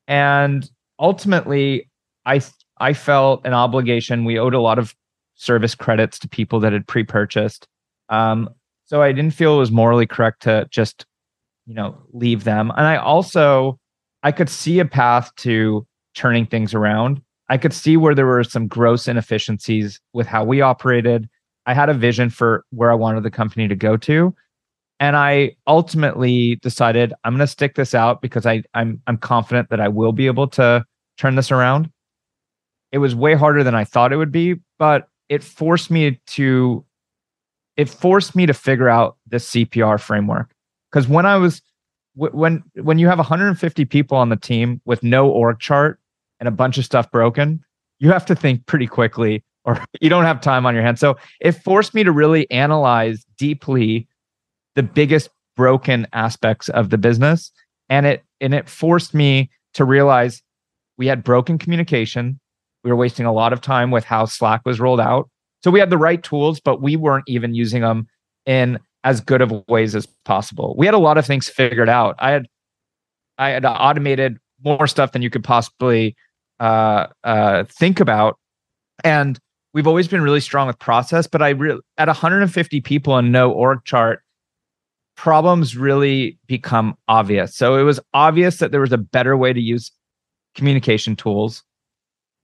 and 0.06 0.68
ultimately, 0.98 1.90
I 2.24 2.40
I 2.78 2.94
felt 2.94 3.44
an 3.44 3.52
obligation. 3.52 4.24
We 4.24 4.38
owed 4.38 4.54
a 4.54 4.60
lot 4.60 4.78
of 4.78 4.94
service 5.34 5.74
credits 5.74 6.18
to 6.20 6.28
people 6.28 6.60
that 6.60 6.72
had 6.72 6.86
pre-purchased. 6.86 7.68
Um, 8.08 8.48
so 8.86 9.02
I 9.02 9.12
didn't 9.12 9.34
feel 9.34 9.56
it 9.56 9.58
was 9.58 9.70
morally 9.70 10.06
correct 10.06 10.42
to 10.42 10.66
just 10.70 11.04
you 11.68 11.74
know 11.74 11.94
leave 12.12 12.44
them 12.44 12.72
and 12.76 12.86
i 12.86 12.96
also 12.96 13.78
i 14.22 14.32
could 14.32 14.48
see 14.48 14.80
a 14.80 14.84
path 14.84 15.30
to 15.36 15.86
turning 16.14 16.46
things 16.46 16.74
around 16.74 17.20
i 17.48 17.58
could 17.58 17.72
see 17.72 17.96
where 17.96 18.14
there 18.14 18.26
were 18.26 18.44
some 18.44 18.68
gross 18.68 19.08
inefficiencies 19.08 20.00
with 20.12 20.26
how 20.26 20.44
we 20.44 20.60
operated. 20.60 21.28
I 21.66 21.74
had 21.74 21.88
a 21.88 21.94
vision 21.94 22.30
for 22.30 22.64
where 22.70 22.90
i 22.90 22.94
wanted 22.94 23.22
the 23.22 23.30
company 23.30 23.68
to 23.68 23.76
go 23.76 23.96
to. 23.98 24.34
And 25.00 25.16
i 25.16 25.56
ultimately 25.66 26.56
decided 26.56 27.12
i'm 27.24 27.34
going 27.34 27.40
to 27.40 27.46
stick 27.46 27.74
this 27.74 27.94
out 27.94 28.20
because 28.22 28.46
i 28.46 28.62
i'm 28.74 29.00
i'm 29.06 29.18
confident 29.18 29.70
that 29.70 29.80
i 29.80 29.88
will 29.88 30.12
be 30.12 30.26
able 30.26 30.48
to 30.48 30.84
turn 31.16 31.34
this 31.34 31.50
around. 31.50 31.90
It 32.90 32.98
was 32.98 33.14
way 33.14 33.34
harder 33.34 33.62
than 33.64 33.74
i 33.74 33.84
thought 33.84 34.12
it 34.12 34.16
would 34.16 34.32
be 34.32 34.56
but 34.78 35.08
it 35.28 35.44
forced 35.44 35.90
me 35.90 36.20
to 36.26 36.84
it 37.76 37.88
forced 37.88 38.34
me 38.34 38.44
to 38.46 38.54
figure 38.54 38.88
out 38.88 39.16
the 39.26 39.36
cpr 39.36 40.00
framework. 40.00 40.52
Because 40.90 41.08
when 41.08 41.26
I 41.26 41.36
was 41.36 41.62
when 42.14 42.64
when 42.74 42.98
you 42.98 43.06
have 43.06 43.18
150 43.18 43.84
people 43.84 44.16
on 44.16 44.28
the 44.28 44.36
team 44.36 44.80
with 44.84 45.02
no 45.02 45.28
org 45.28 45.60
chart 45.60 46.00
and 46.40 46.48
a 46.48 46.52
bunch 46.52 46.78
of 46.78 46.84
stuff 46.84 47.10
broken, 47.10 47.60
you 47.98 48.10
have 48.10 48.26
to 48.26 48.34
think 48.34 48.66
pretty 48.66 48.86
quickly 48.86 49.42
or 49.64 49.82
you 50.00 50.08
don't 50.08 50.24
have 50.24 50.40
time 50.40 50.66
on 50.66 50.74
your 50.74 50.82
hands. 50.82 51.00
So 51.00 51.16
it 51.40 51.52
forced 51.52 51.94
me 51.94 52.04
to 52.04 52.12
really 52.12 52.50
analyze 52.50 53.24
deeply 53.36 54.06
the 54.74 54.82
biggest 54.82 55.30
broken 55.56 56.06
aspects 56.12 56.68
of 56.68 56.90
the 56.90 56.98
business 56.98 57.50
and 57.88 58.06
it 58.06 58.24
and 58.40 58.54
it 58.54 58.68
forced 58.68 59.14
me 59.14 59.50
to 59.74 59.84
realize 59.84 60.42
we 60.96 61.06
had 61.06 61.24
broken 61.24 61.58
communication. 61.58 62.38
We 62.84 62.90
were 62.90 62.96
wasting 62.96 63.26
a 63.26 63.32
lot 63.32 63.52
of 63.52 63.60
time 63.60 63.90
with 63.90 64.04
how 64.04 64.24
Slack 64.26 64.62
was 64.64 64.80
rolled 64.80 65.00
out. 65.00 65.28
So 65.62 65.70
we 65.70 65.80
had 65.80 65.90
the 65.90 65.98
right 65.98 66.22
tools, 66.22 66.60
but 66.60 66.80
we 66.80 66.96
weren't 66.96 67.24
even 67.26 67.54
using 67.54 67.82
them 67.82 68.06
in 68.46 68.78
as 69.04 69.20
good 69.20 69.40
of 69.40 69.52
ways 69.68 69.94
as 69.94 70.06
possible. 70.24 70.74
We 70.78 70.86
had 70.86 70.94
a 70.94 70.98
lot 70.98 71.18
of 71.18 71.26
things 71.26 71.48
figured 71.48 71.88
out. 71.88 72.14
I 72.18 72.30
had 72.30 72.46
I 73.38 73.50
had 73.50 73.64
automated 73.64 74.38
more 74.64 74.86
stuff 74.86 75.12
than 75.12 75.22
you 75.22 75.30
could 75.30 75.44
possibly 75.44 76.16
uh, 76.60 77.06
uh, 77.24 77.64
think 77.64 78.00
about, 78.00 78.38
and 79.04 79.38
we've 79.74 79.86
always 79.86 80.08
been 80.08 80.22
really 80.22 80.40
strong 80.40 80.66
with 80.66 80.78
process. 80.78 81.26
But 81.26 81.42
I 81.42 81.50
really 81.50 81.80
at 81.96 82.08
150 82.08 82.80
people 82.80 83.16
and 83.16 83.32
no 83.32 83.50
org 83.50 83.84
chart, 83.84 84.22
problems 85.16 85.76
really 85.76 86.38
become 86.46 86.96
obvious. 87.08 87.54
So 87.54 87.76
it 87.76 87.82
was 87.82 88.00
obvious 88.14 88.58
that 88.58 88.70
there 88.72 88.80
was 88.80 88.92
a 88.92 88.98
better 88.98 89.36
way 89.36 89.52
to 89.52 89.60
use 89.60 89.90
communication 90.54 91.16
tools. 91.16 91.62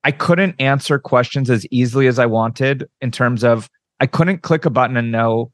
I 0.02 0.10
couldn't 0.10 0.54
answer 0.60 0.98
questions 0.98 1.50
as 1.50 1.66
easily 1.70 2.06
as 2.06 2.18
I 2.18 2.26
wanted 2.26 2.86
in 3.00 3.10
terms 3.10 3.42
of 3.42 3.68
I 4.00 4.06
couldn't 4.06 4.42
click 4.42 4.64
a 4.64 4.70
button 4.70 4.96
and 4.96 5.10
know 5.10 5.50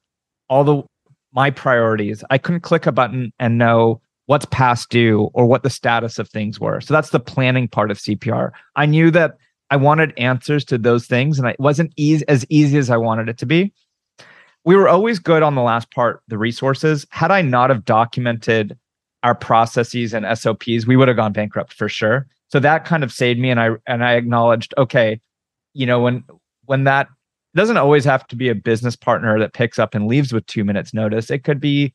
all 0.49 0.65
the 0.65 0.83
my 1.33 1.51
priorities. 1.51 2.25
I 2.31 2.39
couldn't 2.39 2.63
click 2.63 2.87
a 2.87 2.93
button 2.93 3.33
and 3.39 3.59
know 3.59 4.01
what's 4.31 4.47
past 4.47 4.91
due 4.91 5.29
or 5.35 5.45
what 5.45 5.65
the 5.65 5.69
status 5.69 6.17
of 6.17 6.29
things 6.29 6.61
were. 6.61 6.81
So 6.81 6.95
that's 6.95 7.11
the 7.11 7.19
planning 7.19 7.67
part 7.67 7.91
of 7.91 7.99
CPR. 7.99 8.53
I 8.77 8.87
knew 8.87 9.11
that 9.11 9.37
I 9.71 9.77
wanted 9.77 10.17
answers 10.17 10.65
to 10.67 10.79
those 10.79 11.09
things 11.09 11.37
and 11.41 11.49
it 11.49 11.59
wasn't 11.59 11.93
easy, 11.97 12.25
as 12.29 12.47
easy 12.49 12.79
as 12.79 12.91
I 12.91 12.97
wanted 12.97 13.29
it 13.29 13.39
to 13.39 13.47
be. 13.47 13.73
We 14.65 14.77
were 14.77 14.89
always 14.89 15.19
good 15.19 15.43
on 15.43 15.57
the 15.57 15.63
last 15.63 15.91
part, 15.91 16.23
the 16.29 16.39
resources. 16.39 17.05
Had 17.11 17.33
I 17.33 17.43
not 17.43 17.71
have 17.71 17.85
documented 17.85 18.79
our 19.25 19.35
processes 19.35 20.15
and 20.15 20.25
SOPs, 20.39 20.87
we 20.87 20.95
would 20.95 21.09
have 21.09 21.17
gone 21.17 21.33
bankrupt 21.33 21.73
for 21.73 21.89
sure. 21.89 22.29
So 22.53 22.61
that 22.61 22.85
kind 22.85 23.03
of 23.03 23.11
saved 23.11 23.41
me 23.41 23.51
and 23.51 23.59
I 23.59 23.71
and 23.89 24.05
I 24.05 24.13
acknowledged, 24.13 24.75
okay, 24.79 25.21
you 25.75 25.87
know, 25.87 26.03
when 26.03 26.23
when 26.67 26.85
that 26.85 27.09
doesn't 27.57 27.79
always 27.79 28.05
have 28.05 28.29
to 28.29 28.37
be 28.37 28.49
a 28.49 28.55
business 28.55 28.95
partner 28.95 29.41
that 29.41 29.55
picks 29.55 29.81
up 29.81 29.93
and 29.93 30.07
leaves 30.07 30.33
with 30.33 30.47
two 30.47 30.63
minutes 30.63 30.95
notice. 30.95 31.33
It 31.33 31.43
could 31.43 31.59
be 31.59 31.93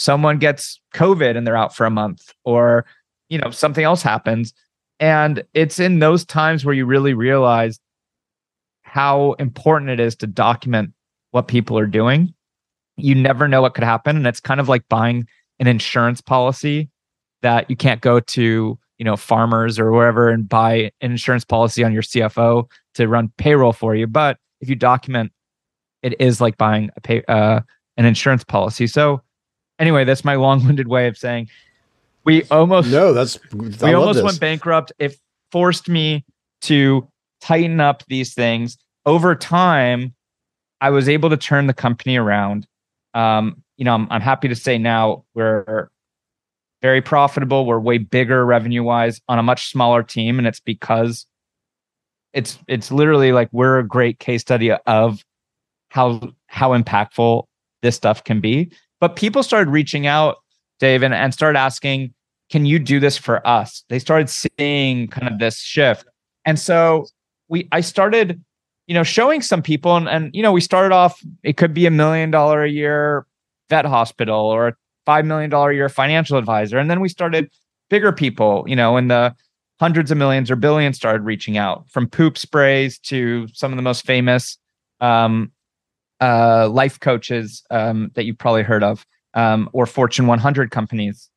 someone 0.00 0.38
gets 0.38 0.80
COVID 0.94 1.36
and 1.36 1.46
they're 1.46 1.56
out 1.56 1.76
for 1.76 1.84
a 1.84 1.90
month, 1.90 2.32
or 2.44 2.86
you 3.28 3.38
know 3.38 3.50
something 3.50 3.84
else 3.84 4.02
happens. 4.02 4.52
And 4.98 5.44
it's 5.54 5.78
in 5.78 5.98
those 5.98 6.24
times 6.24 6.64
where 6.64 6.74
you 6.74 6.84
really 6.84 7.14
realize 7.14 7.78
how 8.82 9.32
important 9.34 9.90
it 9.90 10.00
is 10.00 10.16
to 10.16 10.26
document 10.26 10.92
what 11.30 11.48
people 11.48 11.78
are 11.78 11.86
doing. 11.86 12.34
You 12.96 13.14
never 13.14 13.46
know 13.46 13.62
what 13.62 13.74
could 13.74 13.84
happen, 13.84 14.16
and 14.16 14.26
it's 14.26 14.40
kind 14.40 14.60
of 14.60 14.68
like 14.68 14.88
buying 14.88 15.26
an 15.58 15.66
insurance 15.66 16.20
policy 16.20 16.90
that 17.42 17.68
you 17.70 17.76
can't 17.76 18.00
go 18.00 18.20
to 18.20 18.78
you 18.98 19.04
know 19.04 19.16
farmers 19.16 19.78
or 19.78 19.92
wherever 19.92 20.30
and 20.30 20.48
buy 20.48 20.90
an 21.00 21.10
insurance 21.10 21.44
policy 21.44 21.84
on 21.84 21.92
your 21.92 22.02
CFO 22.02 22.70
to 22.94 23.06
run 23.06 23.32
payroll 23.36 23.72
for 23.72 23.94
you. 23.94 24.06
But 24.06 24.38
if 24.60 24.68
you 24.68 24.76
document, 24.76 25.32
it 26.02 26.18
is 26.20 26.40
like 26.40 26.56
buying 26.56 26.90
a 26.96 27.00
pay 27.00 27.22
uh, 27.28 27.60
an 27.98 28.06
insurance 28.06 28.44
policy. 28.44 28.86
So 28.86 29.22
anyway, 29.80 30.04
that's 30.04 30.24
my 30.24 30.36
long-winded 30.36 30.86
way 30.86 31.08
of 31.08 31.16
saying 31.16 31.48
we 32.24 32.44
almost 32.44 32.90
no, 32.90 33.12
that's 33.12 33.38
I 33.52 33.56
we 33.88 33.94
almost 33.94 34.18
this. 34.18 34.24
went 34.24 34.40
bankrupt. 34.40 34.92
It 34.98 35.18
forced 35.50 35.88
me 35.88 36.24
to 36.62 37.08
tighten 37.40 37.80
up 37.80 38.04
these 38.06 38.34
things 38.34 38.78
over 39.06 39.34
time. 39.34 40.14
I 40.80 40.90
was 40.90 41.08
able 41.08 41.30
to 41.30 41.36
turn 41.36 41.66
the 41.66 41.74
company 41.74 42.16
around. 42.16 42.66
Um, 43.14 43.62
you 43.76 43.84
know, 43.84 43.94
I'm, 43.94 44.06
I'm 44.10 44.20
happy 44.20 44.48
to 44.48 44.54
say 44.54 44.78
now 44.78 45.24
we're 45.34 45.90
very 46.82 47.02
profitable. 47.02 47.66
We're 47.66 47.80
way 47.80 47.98
bigger 47.98 48.44
revenue 48.44 48.82
wise 48.82 49.20
on 49.28 49.38
a 49.38 49.42
much 49.42 49.70
smaller 49.70 50.02
team, 50.02 50.38
and 50.38 50.46
it's 50.46 50.60
because 50.60 51.26
it's 52.32 52.58
it's 52.68 52.92
literally 52.92 53.32
like 53.32 53.48
we're 53.52 53.78
a 53.78 53.86
great 53.86 54.18
case 54.18 54.42
study 54.42 54.72
of 54.72 55.24
how 55.88 56.32
how 56.46 56.70
impactful 56.78 57.44
this 57.82 57.96
stuff 57.96 58.22
can 58.24 58.40
be. 58.40 58.70
But 59.00 59.16
people 59.16 59.42
started 59.42 59.70
reaching 59.70 60.06
out, 60.06 60.36
Dave, 60.78 61.02
and, 61.02 61.14
and 61.14 61.32
started 61.32 61.58
asking, 61.58 62.14
can 62.50 62.66
you 62.66 62.78
do 62.78 63.00
this 63.00 63.16
for 63.16 63.46
us? 63.46 63.84
They 63.88 63.98
started 63.98 64.28
seeing 64.28 65.08
kind 65.08 65.32
of 65.32 65.38
this 65.38 65.58
shift. 65.58 66.04
And 66.44 66.58
so 66.58 67.06
we 67.48 67.68
I 67.72 67.80
started, 67.80 68.42
you 68.86 68.94
know, 68.94 69.02
showing 69.02 69.40
some 69.40 69.62
people 69.62 69.96
and, 69.96 70.08
and 70.08 70.34
you 70.34 70.42
know, 70.42 70.52
we 70.52 70.60
started 70.60 70.94
off, 70.94 71.22
it 71.42 71.56
could 71.56 71.72
be 71.72 71.86
a 71.86 71.90
million 71.90 72.30
dollar 72.30 72.62
a 72.62 72.68
year 72.68 73.26
vet 73.68 73.84
hospital 73.84 74.38
or 74.38 74.68
a 74.68 74.74
five 75.06 75.24
million 75.24 75.48
dollar 75.48 75.70
a 75.70 75.74
year 75.74 75.88
financial 75.88 76.36
advisor. 76.36 76.78
And 76.78 76.90
then 76.90 77.00
we 77.00 77.08
started 77.08 77.50
bigger 77.88 78.12
people, 78.12 78.64
you 78.66 78.76
know, 78.76 78.96
in 78.96 79.08
the 79.08 79.34
hundreds 79.78 80.10
of 80.10 80.18
millions 80.18 80.50
or 80.50 80.56
billions 80.56 80.96
started 80.96 81.22
reaching 81.22 81.56
out 81.56 81.88
from 81.88 82.06
poop 82.06 82.36
sprays 82.36 82.98
to 82.98 83.48
some 83.54 83.72
of 83.72 83.76
the 83.76 83.82
most 83.82 84.04
famous 84.04 84.58
um, 85.00 85.50
uh, 86.20 86.68
life 86.68 87.00
coaches 87.00 87.62
um, 87.70 88.10
that 88.14 88.24
you've 88.24 88.38
probably 88.38 88.62
heard 88.62 88.82
of 88.82 89.06
um, 89.34 89.68
or 89.72 89.86
Fortune 89.86 90.26
100 90.26 90.70
companies. 90.70 91.30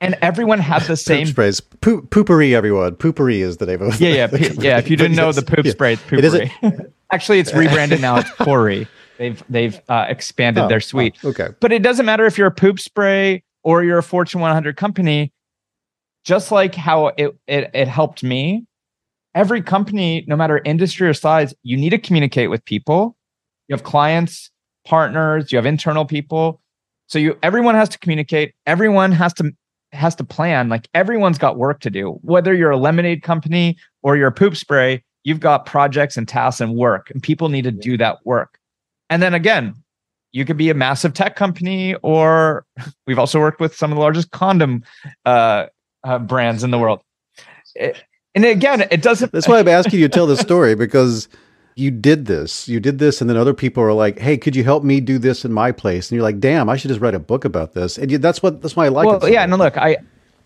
And 0.00 0.16
everyone 0.20 0.58
had 0.58 0.82
the 0.82 0.96
same 0.96 1.26
poop 1.26 1.32
sprays. 1.32 1.60
Poop, 1.60 2.10
Poo-Pourri, 2.10 2.54
everyone. 2.54 2.96
Poo-Pourri 2.96 3.40
is 3.40 3.56
the 3.58 3.66
name 3.66 3.82
of 3.82 4.00
yeah, 4.00 4.10
yeah, 4.10 4.26
p- 4.26 4.50
yeah. 4.58 4.78
If 4.78 4.90
you 4.90 4.96
didn't 4.96 5.16
know 5.16 5.32
the 5.32 5.42
poop 5.42 5.64
yeah. 5.64 5.72
spray, 5.72 5.92
it's 5.94 6.02
Poo-Pourri. 6.02 6.50
It 6.62 6.92
Actually, 7.12 7.38
it's 7.38 7.54
rebranded 7.54 8.00
now. 8.00 8.16
It's 8.18 8.30
Pourri. 8.30 8.88
They've 9.18 9.42
they've 9.48 9.80
uh, 9.88 10.06
expanded 10.08 10.64
oh, 10.64 10.68
their 10.68 10.80
suite. 10.80 11.16
Oh, 11.22 11.28
okay, 11.28 11.50
but 11.60 11.70
it 11.70 11.82
doesn't 11.82 12.04
matter 12.04 12.26
if 12.26 12.36
you're 12.36 12.48
a 12.48 12.52
poop 12.52 12.80
spray 12.80 13.44
or 13.62 13.84
you're 13.84 13.98
a 13.98 14.02
Fortune 14.02 14.40
100 14.40 14.76
company 14.76 15.32
just 16.24 16.50
like 16.50 16.74
how 16.74 17.08
it, 17.18 17.36
it, 17.46 17.70
it 17.74 17.86
helped 17.86 18.22
me, 18.22 18.64
every 19.34 19.62
company, 19.62 20.24
no 20.26 20.36
matter 20.36 20.60
industry 20.64 21.06
or 21.06 21.14
size, 21.14 21.54
you 21.62 21.76
need 21.76 21.90
to 21.90 21.98
communicate 21.98 22.50
with 22.50 22.64
people. 22.64 23.16
You 23.68 23.74
have 23.74 23.84
clients, 23.84 24.50
partners, 24.84 25.52
you 25.52 25.58
have 25.58 25.66
internal 25.66 26.04
people. 26.04 26.60
So 27.06 27.18
you 27.18 27.38
everyone 27.42 27.74
has 27.74 27.88
to 27.90 27.98
communicate. 27.98 28.54
Everyone 28.66 29.12
has 29.12 29.32
to 29.34 29.52
has 29.92 30.14
to 30.16 30.24
plan. 30.24 30.68
Like 30.68 30.88
everyone's 30.94 31.38
got 31.38 31.56
work 31.56 31.80
to 31.80 31.90
do. 31.90 32.18
Whether 32.22 32.54
you're 32.54 32.70
a 32.70 32.76
lemonade 32.76 33.22
company 33.22 33.76
or 34.02 34.16
you're 34.16 34.28
a 34.28 34.32
poop 34.32 34.56
spray, 34.56 35.04
you've 35.22 35.40
got 35.40 35.66
projects 35.66 36.16
and 36.16 36.26
tasks 36.26 36.60
and 36.60 36.74
work, 36.74 37.10
and 37.10 37.22
people 37.22 37.48
need 37.48 37.64
to 37.64 37.70
do 37.70 37.96
that 37.98 38.18
work. 38.24 38.58
And 39.10 39.22
then 39.22 39.34
again, 39.34 39.74
you 40.32 40.44
could 40.44 40.56
be 40.56 40.70
a 40.70 40.74
massive 40.74 41.14
tech 41.14 41.36
company, 41.36 41.94
or 42.02 42.66
we've 43.06 43.18
also 43.18 43.38
worked 43.38 43.60
with 43.60 43.74
some 43.74 43.92
of 43.92 43.96
the 43.96 44.02
largest 44.02 44.30
condom 44.30 44.84
uh, 45.24 45.66
uh, 46.02 46.18
brands 46.18 46.64
in 46.64 46.70
the 46.70 46.78
world. 46.78 47.02
It, 47.74 48.02
and 48.34 48.44
again, 48.44 48.86
it 48.90 49.00
doesn't. 49.00 49.32
That's 49.32 49.46
why 49.46 49.60
I'm 49.60 49.68
asking 49.68 50.00
you 50.00 50.08
to 50.08 50.12
tell 50.12 50.26
the 50.26 50.36
story 50.36 50.74
because 50.74 51.28
you 51.76 51.90
did 51.90 52.26
this. 52.26 52.68
You 52.68 52.80
did 52.80 52.98
this, 52.98 53.20
and 53.20 53.28
then 53.28 53.36
other 53.36 53.54
people 53.54 53.82
are 53.82 53.92
like, 53.92 54.18
"Hey, 54.18 54.36
could 54.36 54.56
you 54.56 54.64
help 54.64 54.84
me 54.84 55.00
do 55.00 55.18
this 55.18 55.44
in 55.44 55.52
my 55.52 55.72
place?" 55.72 56.10
And 56.10 56.16
you're 56.16 56.22
like, 56.22 56.40
"Damn, 56.40 56.68
I 56.68 56.76
should 56.76 56.88
just 56.88 57.00
write 57.00 57.14
a 57.14 57.18
book 57.18 57.44
about 57.44 57.74
this." 57.74 57.98
And 57.98 58.10
you, 58.10 58.18
that's 58.18 58.42
what 58.42 58.62
that's 58.62 58.76
why 58.76 58.86
I 58.86 58.88
like 58.88 59.06
well, 59.06 59.16
it. 59.16 59.22
So 59.22 59.26
yeah, 59.28 59.46
no, 59.46 59.56
look, 59.56 59.76
I 59.76 59.96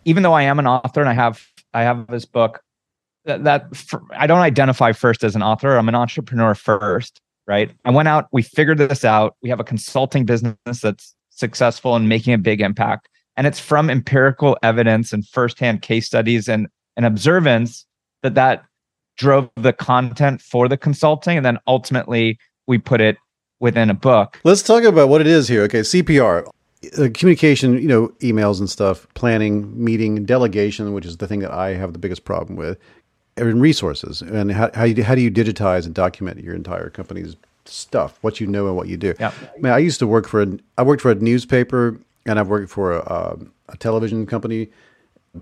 even 0.05 0.23
though 0.23 0.33
I 0.33 0.43
am 0.43 0.59
an 0.59 0.67
author 0.67 1.01
and 1.01 1.09
I 1.09 1.15
have 1.15 1.47
I 1.75 1.83
have 1.83 2.07
this 2.07 2.25
book 2.25 2.61
that, 3.25 3.45
that 3.45 3.77
for, 3.77 4.03
I 4.13 4.27
don't 4.27 4.39
identify 4.39 4.93
first 4.93 5.25
as 5.25 5.37
an 5.37 5.43
author. 5.43 5.77
I'm 5.77 5.89
an 5.89 5.95
entrepreneur 5.95 6.55
first, 6.55 7.21
right? 7.47 7.71
I 7.85 7.91
went 7.91 8.09
out, 8.09 8.29
we 8.33 8.43
figured 8.43 8.79
this 8.79 9.05
out. 9.05 9.37
We 9.43 9.51
have 9.51 9.61
a 9.61 9.65
consulting 9.65 10.25
business 10.25 10.55
that's 10.83 11.15
successful 11.31 11.95
and 11.95 12.09
making 12.09 12.35
a 12.35 12.39
big 12.39 12.61
impact 12.61 13.09
and 13.39 13.47
it's 13.47 13.61
from 13.61 13.89
empirical 13.89 14.59
evidence 14.65 15.13
and 15.13 15.27
firsthand 15.27 15.81
case 15.81 16.07
studies 16.07 16.49
and, 16.49 16.67
and 16.97 17.07
observance 17.07 17.87
that 18.25 18.35
that 18.35 18.65
drove 19.19 19.51
the 19.57 19.73
content 19.73 20.41
for 20.41 20.69
the 20.69 20.77
consulting 20.77 21.37
and 21.37 21.45
then 21.45 21.59
ultimately 21.67 22.39
we 22.67 22.79
put 22.79 23.01
it 23.01 23.19
within 23.61 23.91
a 23.91 23.95
book 23.95 24.41
let's 24.45 24.63
talk 24.63 24.85
about 24.85 25.09
what 25.09 25.21
it 25.21 25.27
is 25.27 25.49
here 25.49 25.63
okay 25.63 25.81
cpr 25.81 26.47
uh, 26.99 27.09
communication 27.13 27.75
you 27.75 27.89
know 27.89 28.09
emails 28.21 28.61
and 28.61 28.71
stuff 28.71 29.07
planning 29.15 29.73
meeting 29.85 30.25
delegation 30.25 30.93
which 30.93 31.05
is 31.05 31.17
the 31.17 31.27
thing 31.27 31.41
that 31.41 31.51
i 31.51 31.71
have 31.71 31.93
the 31.93 31.99
biggest 31.99 32.25
problem 32.25 32.57
with 32.57 32.79
and 33.37 33.61
resources 33.61 34.23
and 34.23 34.51
how, 34.53 34.71
how, 34.75 34.85
you, 34.85 35.03
how 35.03 35.15
do 35.15 35.21
you 35.21 35.31
digitize 35.31 35.85
and 35.85 35.95
document 35.95 36.43
your 36.43 36.55
entire 36.55 36.89
company's 36.89 37.37
stuff 37.65 38.19
what 38.23 38.41
you 38.41 38.47
know 38.47 38.69
and 38.69 38.77
what 38.77 38.89
you 38.89 38.97
do 38.97 39.15
yeah. 39.19 39.33
I, 39.43 39.59
mean, 39.59 39.73
I 39.73 39.79
used 39.79 39.99
to 39.99 40.07
work 40.07 40.27
for 40.29 40.43
a, 40.43 40.59
I 40.79 40.83
worked 40.83 41.03
for 41.03 41.11
a 41.11 41.15
newspaper 41.17 42.01
and 42.25 42.39
I've 42.39 42.49
worked 42.49 42.71
for 42.71 42.93
a, 42.93 43.39
a 43.69 43.77
television 43.77 44.27
company 44.27 44.69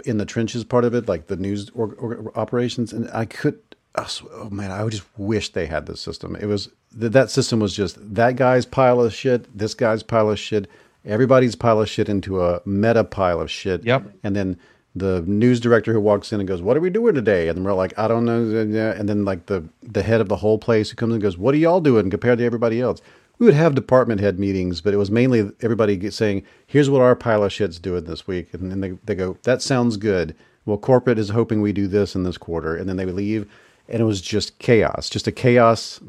in 0.05 0.19
the 0.19 0.25
trenches 0.25 0.65
part 0.65 0.85
of 0.85 0.95
it, 0.95 1.09
like 1.09 1.27
the 1.27 1.37
news 1.37 1.71
or, 1.75 1.95
or 1.95 2.33
operations, 2.37 2.93
and 2.93 3.09
I 3.12 3.25
could. 3.25 3.59
Oh 3.97 4.49
man, 4.51 4.71
I 4.71 4.87
just 4.89 5.05
wish 5.17 5.51
they 5.53 5.67
had 5.67 5.87
this 5.87 6.01
system. 6.01 6.37
It 6.37 6.47
was 6.47 6.71
that 6.93 7.31
system 7.31 7.61
was 7.61 7.75
just 7.75 7.97
that 8.15 8.37
guy's 8.37 8.67
pile 8.67 9.01
of 9.01 9.13
shit, 9.15 9.57
this 9.57 9.75
guy's 9.75 10.03
pile 10.03 10.31
of 10.31 10.39
shit, 10.39 10.69
everybody's 11.05 11.55
pile 11.55 11.81
of 11.81 11.89
shit 11.89 12.09
into 12.09 12.43
a 12.43 12.61
meta 12.65 13.05
pile 13.05 13.41
of 13.41 13.51
shit. 13.51 13.85
Yep. 13.85 14.13
And 14.23 14.37
then 14.37 14.59
the 14.95 15.23
news 15.23 15.61
director 15.61 15.93
who 15.93 16.01
walks 16.01 16.33
in 16.33 16.41
and 16.41 16.49
goes, 16.49 16.63
"What 16.63 16.77
are 16.77 16.81
we 16.81 16.91
doing 16.91 17.15
today?" 17.15 17.49
And 17.49 17.65
we're 17.65 17.73
like, 17.73 17.99
"I 17.99 18.09
don't 18.09 18.25
know." 18.25 18.41
And 18.41 19.09
then 19.09 19.25
like 19.25 19.47
the 19.47 19.65
the 19.83 20.03
head 20.03 20.21
of 20.21 20.29
the 20.29 20.37
whole 20.37 20.59
place 20.59 20.91
who 20.91 20.97
comes 20.97 21.13
and 21.13 21.23
goes, 21.23 21.39
"What 21.39 21.55
are 21.55 21.59
y'all 21.59 21.81
doing 21.81 22.11
compared 22.11 22.39
to 22.39 22.45
everybody 22.45 22.81
else?" 22.81 23.01
we 23.39 23.47
would 23.47 23.55
have 23.55 23.75
department 23.75 24.21
head 24.21 24.39
meetings, 24.39 24.81
but 24.81 24.95
it 24.95 24.97
was 24.97 25.11
mainly 25.11 25.51
everybody 25.61 26.11
saying, 26.11 26.43
"Here's 26.67 26.89
what 26.89 27.03
our 27.03 27.15
pile 27.15 27.45
of 27.45 27.53
shit's 27.53 27.79
doing 27.79 28.05
this 28.05 28.27
week," 28.27 28.49
and 28.53 28.71
then 28.71 28.81
they 28.81 28.93
they 29.05 29.15
go, 29.15 29.37
"That 29.43 29.63
sounds 29.63 29.97
good." 29.97 30.35
Well, 30.65 30.79
corporate 30.79 31.19
is 31.19 31.29
hoping 31.31 31.61
we 31.61 31.73
do 31.73 31.87
this 31.87 32.15
in 32.15 32.25
this 32.25 32.39
quarter, 32.39 32.75
and 32.75 32.89
then 32.89 32.97
they 32.97 33.05
leave, 33.05 33.47
and 33.88 34.01
it 34.01 34.05
was 34.05 34.20
just 34.20 34.59
chaos, 34.59 35.09
just 35.09 35.27
a 35.27 35.33
chaos, 35.33 36.01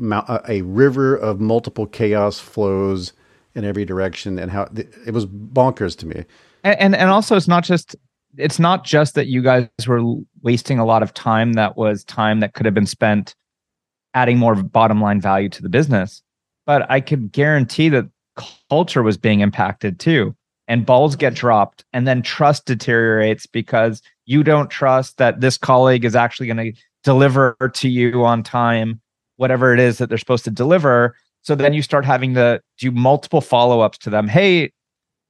a 0.48 0.62
river 0.64 1.16
of 1.16 1.40
multiple 1.40 1.86
chaos 1.86 2.40
flows 2.40 3.14
in 3.56 3.66
every 3.66 3.86
direction, 3.86 4.38
and 4.40 4.52
how 4.52 4.70
it 4.74 5.14
was 5.14 5.26
bonkers 5.26 5.98
to 5.98 6.06
me. 6.06 6.26
And 6.64 6.80
and, 6.80 6.96
and 6.96 7.10
also, 7.10 7.36
it's 7.36 7.48
not 7.48 7.64
just 7.64 7.96
it's 8.38 8.60
not 8.60 8.84
just 8.84 9.16
that 9.16 9.28
you 9.28 9.42
guys 9.42 9.68
were 9.88 10.02
wasting 10.42 10.80
a 10.80 10.86
lot 10.86 11.02
of 11.02 11.14
time 11.14 11.54
that 11.54 11.78
was 11.78 12.04
time 12.04 12.40
that 12.40 12.54
could 12.54 12.66
have 12.66 12.76
been 12.76 12.86
spent 12.86 13.36
adding 14.14 14.38
more 14.38 14.56
bottom 14.56 15.02
line 15.02 15.22
value 15.22 15.50
to 15.50 15.62
the 15.62 15.70
business 15.70 16.22
but 16.68 16.86
I 16.92 17.00
could 17.00 17.32
guarantee 17.32 17.90
that 17.90 18.06
culture 18.70 19.02
was 19.02 19.18
being 19.18 19.40
impacted 19.40 20.00
too. 20.00 20.36
And 20.70 20.86
balls 20.86 21.16
get 21.16 21.34
dropped, 21.34 21.86
and 21.94 22.06
then 22.06 22.22
trust 22.22 22.66
deteriorates 22.66 23.46
because 23.46 24.02
you 24.26 24.44
don't 24.44 24.70
trust 24.70 25.18
that 25.18 25.40
this 25.40 25.58
colleague 25.58 26.04
is 26.04 26.14
actually 26.14 26.48
going 26.48 26.74
to 26.74 26.82
deliver 27.08 27.56
to 27.74 27.88
you 27.88 28.26
on 28.26 28.44
time, 28.44 29.00
whatever 29.38 29.74
it 29.74 29.80
is 29.80 29.98
that 29.98 30.10
they're 30.10 30.18
supposed 30.18 30.44
to 30.44 30.52
deliver. 30.52 31.16
So 31.42 31.56
then 31.56 31.74
you 31.74 31.82
start 31.82 32.04
having 32.04 32.34
to 32.34 32.62
do 32.78 32.92
multiple 32.92 33.40
follow 33.40 33.80
ups 33.80 33.98
to 34.00 34.10
them. 34.10 34.28
Hey, 34.28 34.74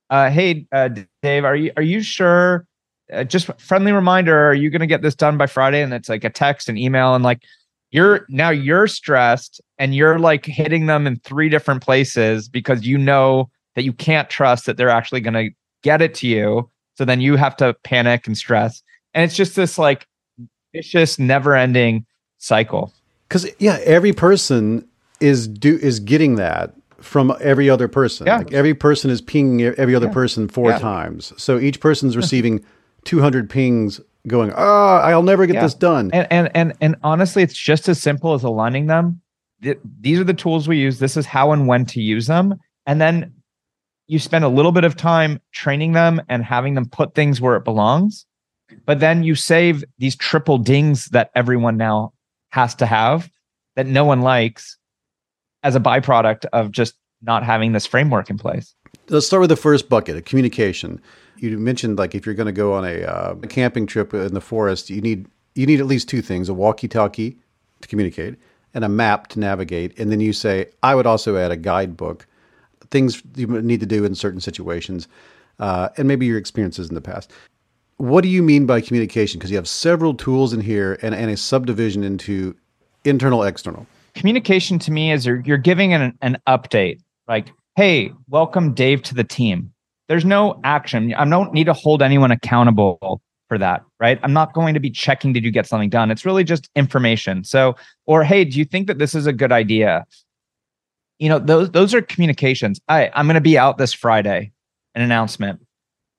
uh, 0.09 0.31
hey, 0.31 0.65
uh, 0.71 0.89
Dave, 1.21 1.45
are 1.45 1.55
you 1.55 1.71
are 1.77 1.83
you 1.83 2.01
sure? 2.01 2.65
Uh, 3.13 3.23
just 3.23 3.51
friendly 3.61 3.91
reminder: 3.91 4.49
Are 4.49 4.55
you 4.55 4.71
going 4.71 4.79
to 4.79 4.87
get 4.87 5.03
this 5.03 5.13
done 5.13 5.37
by 5.37 5.45
Friday? 5.45 5.83
And 5.83 5.93
it's 5.93 6.09
like 6.09 6.23
a 6.23 6.31
text, 6.31 6.67
and 6.67 6.79
email, 6.79 7.13
and 7.13 7.23
like 7.23 7.43
you're 7.91 8.25
now 8.27 8.49
you're 8.49 8.87
stressed 8.87 9.61
and 9.77 9.93
you're 9.93 10.17
like 10.17 10.47
hitting 10.47 10.87
them 10.87 11.05
in 11.05 11.17
three 11.17 11.47
different 11.47 11.83
places 11.83 12.49
because 12.49 12.87
you 12.87 12.97
know 12.97 13.51
that 13.75 13.83
you 13.83 13.93
can't 13.93 14.31
trust 14.31 14.65
that 14.65 14.77
they're 14.77 14.89
actually 14.89 15.21
going 15.21 15.35
to 15.35 15.51
get 15.83 16.01
it 16.01 16.15
to 16.15 16.27
you 16.27 16.69
so 16.95 17.05
then 17.05 17.21
you 17.21 17.35
have 17.35 17.55
to 17.55 17.73
panic 17.83 18.27
and 18.27 18.37
stress 18.37 18.81
and 19.13 19.23
it's 19.23 19.35
just 19.35 19.55
this 19.55 19.77
like 19.77 20.05
vicious 20.77 21.19
never 21.19 21.55
ending 21.55 22.05
cycle 22.37 22.93
cuz 23.29 23.49
yeah 23.59 23.79
every 23.83 24.13
person 24.13 24.87
is 25.19 25.47
do 25.47 25.77
is 25.77 25.99
getting 25.99 26.35
that 26.35 26.73
from 26.99 27.35
every 27.41 27.69
other 27.69 27.87
person 27.87 28.27
yeah. 28.27 28.37
Like 28.37 28.53
every 28.53 28.73
person 28.73 29.09
is 29.11 29.21
pinging 29.21 29.61
every 29.61 29.95
other 29.95 30.07
yeah. 30.07 30.13
person 30.13 30.47
four 30.47 30.71
yeah. 30.71 30.79
times 30.79 31.33
so 31.37 31.59
each 31.59 31.79
person's 31.79 32.15
receiving 32.15 32.63
200 33.05 33.49
pings 33.49 34.01
going, 34.27 34.51
ah, 34.55 34.99
I'll 35.01 35.23
never 35.23 35.45
get 35.45 35.55
yeah. 35.55 35.63
this 35.63 35.73
done. 35.73 36.11
And, 36.13 36.27
and 36.29 36.51
and 36.53 36.73
and 36.81 36.95
honestly, 37.03 37.41
it's 37.41 37.55
just 37.55 37.89
as 37.89 38.01
simple 38.01 38.33
as 38.33 38.43
aligning 38.43 38.87
them. 38.87 39.21
These 40.01 40.19
are 40.19 40.23
the 40.23 40.33
tools 40.33 40.67
we 40.67 40.77
use. 40.77 40.99
This 40.99 41.17
is 41.17 41.25
how 41.25 41.51
and 41.51 41.67
when 41.67 41.85
to 41.87 42.01
use 42.01 42.27
them. 42.27 42.55
And 42.85 43.01
then 43.01 43.33
you 44.05 44.19
spend 44.19 44.45
a 44.45 44.49
little 44.49 44.71
bit 44.71 44.83
of 44.83 44.95
time 44.95 45.41
training 45.51 45.93
them 45.93 46.21
and 46.29 46.43
having 46.43 46.75
them 46.75 46.87
put 46.87 47.15
things 47.15 47.41
where 47.41 47.55
it 47.55 47.63
belongs. 47.63 48.25
But 48.87 49.01
then 49.01 49.21
you 49.21 49.35
save 49.35 49.83
these 49.99 50.15
triple 50.15 50.57
dings 50.57 51.05
that 51.07 51.29
everyone 51.35 51.77
now 51.77 52.13
has 52.49 52.73
to 52.75 52.87
have 52.87 53.29
that 53.75 53.85
no 53.85 54.05
one 54.05 54.21
likes 54.21 54.77
as 55.61 55.75
a 55.75 55.79
byproduct 55.79 56.45
of 56.53 56.71
just 56.71 56.95
not 57.21 57.43
having 57.43 57.73
this 57.73 57.85
framework 57.85 58.29
in 58.29 58.37
place. 58.37 58.73
Let's 59.09 59.27
start 59.27 59.41
with 59.41 59.49
the 59.49 59.57
first 59.57 59.89
bucket, 59.89 60.25
communication. 60.25 61.01
You 61.37 61.57
mentioned 61.59 61.99
like 61.99 62.15
if 62.15 62.25
you're 62.25 62.33
going 62.33 62.47
to 62.47 62.51
go 62.53 62.73
on 62.73 62.85
a, 62.85 63.03
uh, 63.03 63.35
a 63.43 63.47
camping 63.47 63.85
trip 63.85 64.13
in 64.13 64.33
the 64.33 64.41
forest, 64.41 64.89
you 64.89 65.01
need 65.01 65.27
you 65.53 65.65
need 65.65 65.79
at 65.79 65.85
least 65.85 66.07
two 66.07 66.21
things: 66.21 66.49
a 66.49 66.53
walkie-talkie 66.53 67.37
to 67.81 67.87
communicate 67.87 68.35
and 68.73 68.85
a 68.85 68.89
map 68.89 69.27
to 69.27 69.39
navigate. 69.39 69.97
And 69.99 70.11
then 70.11 70.19
you 70.19 70.31
say, 70.33 70.69
I 70.83 70.95
would 70.95 71.07
also 71.07 71.35
add 71.35 71.51
a 71.51 71.57
guidebook, 71.57 72.27
things 72.91 73.21
you 73.35 73.47
need 73.61 73.79
to 73.79 73.85
do 73.85 74.05
in 74.05 74.13
certain 74.15 74.39
situations, 74.39 75.07
uh, 75.59 75.89
and 75.97 76.07
maybe 76.07 76.25
your 76.25 76.37
experiences 76.37 76.87
in 76.89 76.95
the 76.95 77.01
past. 77.01 77.31
What 77.97 78.21
do 78.21 78.29
you 78.29 78.43
mean 78.43 78.67
by 78.67 78.81
communication? 78.81 79.39
Because 79.39 79.49
you 79.49 79.57
have 79.57 79.67
several 79.67 80.13
tools 80.13 80.53
in 80.53 80.61
here 80.61 80.99
and, 81.01 81.15
and 81.15 81.31
a 81.31 81.37
subdivision 81.37 82.03
into 82.03 82.55
internal, 83.05 83.43
external. 83.43 83.87
Communication 84.13 84.77
to 84.79 84.91
me 84.91 85.11
is 85.11 85.25
you're, 85.25 85.41
you're 85.41 85.57
giving 85.57 85.93
an, 85.93 86.15
an 86.21 86.37
update 86.47 86.99
like, 87.27 87.51
hey, 87.75 88.11
welcome 88.29 88.73
Dave 88.73 89.01
to 89.03 89.15
the 89.15 89.23
team. 89.23 89.73
There's 90.07 90.25
no 90.25 90.59
action. 90.63 91.13
I 91.15 91.25
don't 91.25 91.53
need 91.53 91.65
to 91.65 91.73
hold 91.73 92.01
anyone 92.03 92.31
accountable 92.31 93.21
for 93.47 93.57
that, 93.57 93.83
right? 93.99 94.19
I'm 94.23 94.33
not 94.33 94.53
going 94.53 94.73
to 94.73 94.79
be 94.79 94.91
checking 94.91 95.33
did 95.33 95.43
you 95.43 95.51
get 95.51 95.65
something 95.65 95.89
done. 95.89 96.11
It's 96.11 96.25
really 96.25 96.43
just 96.43 96.69
information. 96.75 97.43
So, 97.43 97.75
or 98.05 98.23
hey, 98.23 98.45
do 98.45 98.59
you 98.59 98.65
think 98.65 98.87
that 98.87 98.99
this 98.99 99.15
is 99.15 99.25
a 99.25 99.33
good 99.33 99.51
idea? 99.51 100.05
You 101.19 101.29
know, 101.29 101.39
those 101.39 101.71
those 101.71 101.93
are 101.93 102.01
communications. 102.01 102.79
I 102.87 103.09
I'm 103.13 103.25
going 103.25 103.35
to 103.35 103.41
be 103.41 103.57
out 103.57 103.77
this 103.77 103.93
Friday, 103.93 104.51
an 104.95 105.01
announcement. 105.01 105.61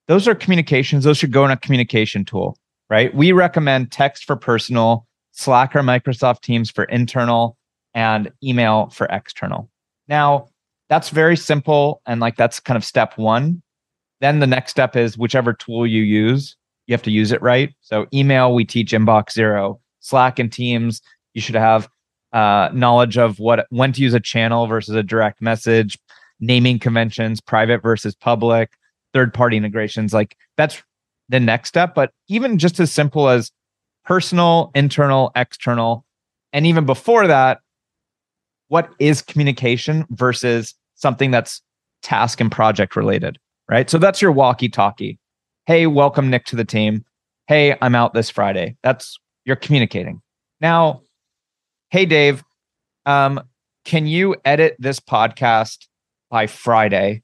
Those 0.09 0.26
are 0.26 0.34
communications. 0.34 1.04
Those 1.04 1.18
should 1.18 1.32
go 1.32 1.44
in 1.44 1.50
a 1.50 1.56
communication 1.56 2.24
tool, 2.24 2.59
right? 2.90 3.14
We 3.14 3.32
recommend 3.32 3.92
text 3.92 4.24
for 4.24 4.36
personal, 4.36 5.06
Slack 5.32 5.76
or 5.76 5.80
Microsoft 5.80 6.40
Teams 6.40 6.70
for 6.70 6.84
internal, 6.84 7.56
and 7.94 8.32
email 8.42 8.88
for 8.88 9.06
external. 9.11 9.70
Now, 10.09 10.48
that's 10.88 11.11
very 11.11 11.36
simple 11.36 12.00
and 12.06 12.20
like 12.20 12.36
that's 12.36 12.59
kind 12.59 12.76
of 12.76 12.84
step 12.84 13.18
1. 13.18 13.62
Then 14.20 14.40
the 14.40 14.46
next 14.46 14.70
step 14.70 14.96
is 14.96 15.18
whichever 15.18 15.52
tool 15.52 15.86
you 15.86 16.02
use, 16.02 16.56
you 16.86 16.94
have 16.94 17.02
to 17.02 17.11
use 17.11 17.30
it 17.30 17.42
right. 17.42 17.74
So 17.80 18.06
email, 18.12 18.54
we 18.54 18.64
teach 18.64 18.92
inbox 18.92 19.32
zero. 19.32 19.80
Slack 20.00 20.38
and 20.38 20.50
Teams, 20.50 21.02
you 21.34 21.42
should 21.42 21.54
have 21.54 21.88
uh, 22.32 22.70
knowledge 22.72 23.18
of 23.18 23.38
what 23.38 23.66
when 23.70 23.92
to 23.92 24.02
use 24.02 24.14
a 24.14 24.20
channel 24.20 24.66
versus 24.66 24.94
a 24.94 25.02
direct 25.02 25.42
message, 25.42 25.98
naming 26.40 26.78
conventions, 26.78 27.40
private 27.40 27.82
versus 27.82 28.14
public, 28.14 28.70
third 29.18 29.34
party 29.34 29.56
integrations. 29.56 30.14
Like 30.14 30.36
that's 30.56 30.80
the 31.28 31.40
next 31.40 31.70
step. 31.70 31.92
But 31.92 32.12
even 32.28 32.56
just 32.56 32.78
as 32.78 32.92
simple 32.92 33.28
as 33.28 33.50
personal, 34.04 34.70
internal, 34.76 35.32
external, 35.34 36.04
and 36.52 36.66
even 36.66 36.86
before 36.86 37.26
that, 37.26 37.58
what 38.68 38.90
is 39.00 39.20
communication 39.20 40.06
versus 40.10 40.72
something 40.94 41.32
that's 41.32 41.60
task 42.00 42.40
and 42.40 42.52
project 42.52 42.94
related, 42.94 43.38
right? 43.68 43.90
So 43.90 43.98
that's 43.98 44.22
your 44.22 44.30
walkie 44.30 44.68
talkie 44.68 45.18
hey, 45.66 45.86
welcome 45.86 46.30
Nick 46.30 46.46
to 46.46 46.56
the 46.56 46.64
team. 46.64 47.04
Hey, 47.48 47.76
I'm 47.82 47.94
out 47.96 48.14
this 48.14 48.30
Friday. 48.30 48.76
That's 48.82 49.18
you're 49.44 49.56
communicating. 49.56 50.22
Now, 50.60 51.02
hey 51.90 52.06
Dave, 52.06 52.44
um, 53.04 53.42
can 53.84 54.06
you 54.06 54.36
edit 54.44 54.76
this 54.78 55.00
podcast 55.00 55.88
by 56.30 56.46
Friday? 56.46 57.22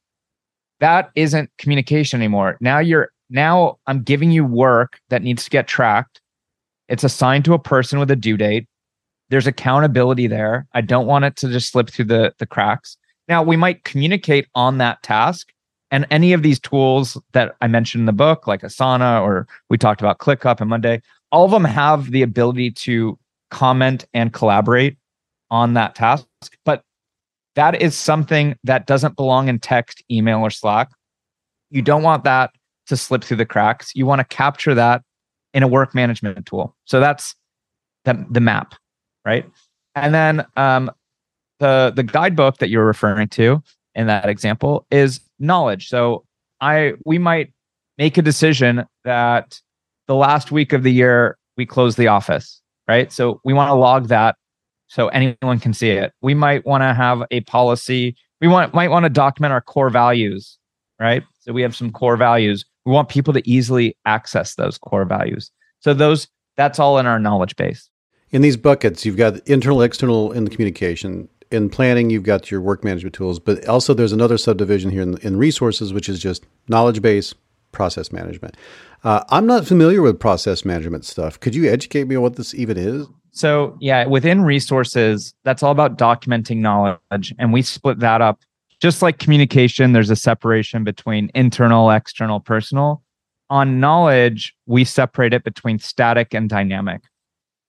That 0.84 1.10
isn't 1.14 1.48
communication 1.56 2.20
anymore. 2.20 2.58
Now 2.60 2.78
you're 2.78 3.08
now 3.30 3.78
I'm 3.86 4.02
giving 4.02 4.30
you 4.30 4.44
work 4.44 5.00
that 5.08 5.22
needs 5.22 5.42
to 5.44 5.48
get 5.48 5.66
tracked. 5.66 6.20
It's 6.90 7.02
assigned 7.02 7.46
to 7.46 7.54
a 7.54 7.58
person 7.58 7.98
with 7.98 8.10
a 8.10 8.16
due 8.16 8.36
date. 8.36 8.66
There's 9.30 9.46
accountability 9.46 10.26
there. 10.26 10.66
I 10.74 10.82
don't 10.82 11.06
want 11.06 11.24
it 11.24 11.36
to 11.36 11.48
just 11.48 11.72
slip 11.72 11.88
through 11.88 12.04
the, 12.04 12.34
the 12.38 12.44
cracks. 12.44 12.98
Now 13.28 13.42
we 13.42 13.56
might 13.56 13.84
communicate 13.84 14.46
on 14.54 14.76
that 14.76 15.02
task 15.02 15.54
and 15.90 16.06
any 16.10 16.34
of 16.34 16.42
these 16.42 16.60
tools 16.60 17.16
that 17.32 17.56
I 17.62 17.66
mentioned 17.66 18.02
in 18.02 18.06
the 18.06 18.12
book, 18.12 18.46
like 18.46 18.60
Asana 18.60 19.22
or 19.22 19.48
we 19.70 19.78
talked 19.78 20.02
about 20.02 20.18
ClickUp 20.18 20.60
and 20.60 20.68
Monday, 20.68 21.00
all 21.32 21.46
of 21.46 21.50
them 21.50 21.64
have 21.64 22.10
the 22.10 22.20
ability 22.20 22.72
to 22.72 23.18
comment 23.50 24.04
and 24.12 24.34
collaborate 24.34 24.98
on 25.50 25.72
that 25.72 25.94
task. 25.94 26.26
But 26.66 26.82
that 27.54 27.80
is 27.80 27.96
something 27.96 28.56
that 28.64 28.86
doesn't 28.86 29.16
belong 29.16 29.48
in 29.48 29.58
text, 29.58 30.02
email, 30.10 30.40
or 30.40 30.50
Slack. 30.50 30.90
You 31.70 31.82
don't 31.82 32.02
want 32.02 32.24
that 32.24 32.50
to 32.86 32.96
slip 32.96 33.24
through 33.24 33.38
the 33.38 33.46
cracks. 33.46 33.92
You 33.94 34.06
want 34.06 34.20
to 34.20 34.24
capture 34.24 34.74
that 34.74 35.02
in 35.52 35.62
a 35.62 35.68
work 35.68 35.94
management 35.94 36.44
tool. 36.46 36.74
So 36.84 37.00
that's 37.00 37.34
the, 38.04 38.24
the 38.30 38.40
map, 38.40 38.74
right? 39.24 39.48
And 39.94 40.12
then 40.14 40.44
um, 40.56 40.90
the 41.60 41.92
the 41.94 42.02
guidebook 42.02 42.58
that 42.58 42.68
you're 42.68 42.84
referring 42.84 43.28
to 43.28 43.62
in 43.94 44.06
that 44.08 44.28
example 44.28 44.86
is 44.90 45.20
knowledge. 45.38 45.88
So 45.88 46.24
I 46.60 46.94
we 47.04 47.18
might 47.18 47.52
make 47.96 48.18
a 48.18 48.22
decision 48.22 48.84
that 49.04 49.60
the 50.08 50.16
last 50.16 50.50
week 50.50 50.72
of 50.72 50.82
the 50.82 50.92
year 50.92 51.38
we 51.56 51.64
close 51.64 51.96
the 51.96 52.08
office, 52.08 52.60
right? 52.88 53.12
So 53.12 53.40
we 53.44 53.52
want 53.52 53.68
to 53.68 53.74
log 53.74 54.08
that 54.08 54.36
so 54.94 55.08
anyone 55.08 55.58
can 55.58 55.74
see 55.74 55.90
it. 55.90 56.12
We 56.22 56.34
might 56.34 56.64
want 56.64 56.82
to 56.82 56.94
have 56.94 57.24
a 57.32 57.40
policy. 57.40 58.16
We 58.40 58.46
want 58.46 58.74
might 58.74 58.90
want 58.90 59.02
to 59.02 59.10
document 59.10 59.52
our 59.52 59.60
core 59.60 59.90
values, 59.90 60.56
right? 61.00 61.24
So 61.40 61.52
we 61.52 61.62
have 61.62 61.74
some 61.74 61.90
core 61.90 62.16
values. 62.16 62.64
We 62.86 62.92
want 62.92 63.08
people 63.08 63.34
to 63.34 63.50
easily 63.50 63.96
access 64.06 64.54
those 64.54 64.78
core 64.78 65.04
values. 65.04 65.50
So 65.80 65.94
those 65.94 66.28
that's 66.56 66.78
all 66.78 66.98
in 66.98 67.06
our 67.06 67.18
knowledge 67.18 67.56
base. 67.56 67.90
In 68.30 68.42
these 68.42 68.56
buckets, 68.56 69.04
you've 69.04 69.16
got 69.16 69.46
internal, 69.48 69.82
external, 69.82 70.30
in 70.30 70.44
the 70.44 70.50
communication 70.50 71.28
in 71.50 71.70
planning, 71.70 72.10
you've 72.10 72.22
got 72.22 72.50
your 72.50 72.60
work 72.60 72.84
management 72.84 73.14
tools, 73.14 73.38
but 73.38 73.66
also 73.68 73.94
there's 73.94 74.12
another 74.12 74.38
subdivision 74.38 74.90
here 74.90 75.02
in, 75.02 75.18
in 75.18 75.36
resources, 75.36 75.92
which 75.92 76.08
is 76.08 76.18
just 76.18 76.44
knowledge 76.68 77.02
base, 77.02 77.34
process 77.70 78.12
management. 78.12 78.56
Uh, 79.02 79.24
I'm 79.28 79.46
not 79.46 79.66
familiar 79.66 80.02
with 80.02 80.18
process 80.18 80.64
management 80.64 81.04
stuff. 81.04 81.38
Could 81.38 81.54
you 81.54 81.70
educate 81.70 82.04
me 82.04 82.16
on 82.16 82.22
what 82.22 82.36
this 82.36 82.54
even 82.54 82.76
is? 82.76 83.06
So, 83.34 83.76
yeah, 83.80 84.06
within 84.06 84.42
resources, 84.42 85.34
that's 85.42 85.64
all 85.64 85.72
about 85.72 85.98
documenting 85.98 86.58
knowledge. 86.58 87.34
And 87.36 87.52
we 87.52 87.62
split 87.62 87.98
that 87.98 88.20
up. 88.20 88.40
Just 88.80 89.02
like 89.02 89.18
communication, 89.18 89.92
there's 89.92 90.10
a 90.10 90.16
separation 90.16 90.84
between 90.84 91.30
internal, 91.34 91.90
external, 91.90 92.38
personal. 92.38 93.02
On 93.50 93.80
knowledge, 93.80 94.54
we 94.66 94.84
separate 94.84 95.32
it 95.32 95.42
between 95.42 95.80
static 95.80 96.32
and 96.32 96.48
dynamic. 96.48 97.02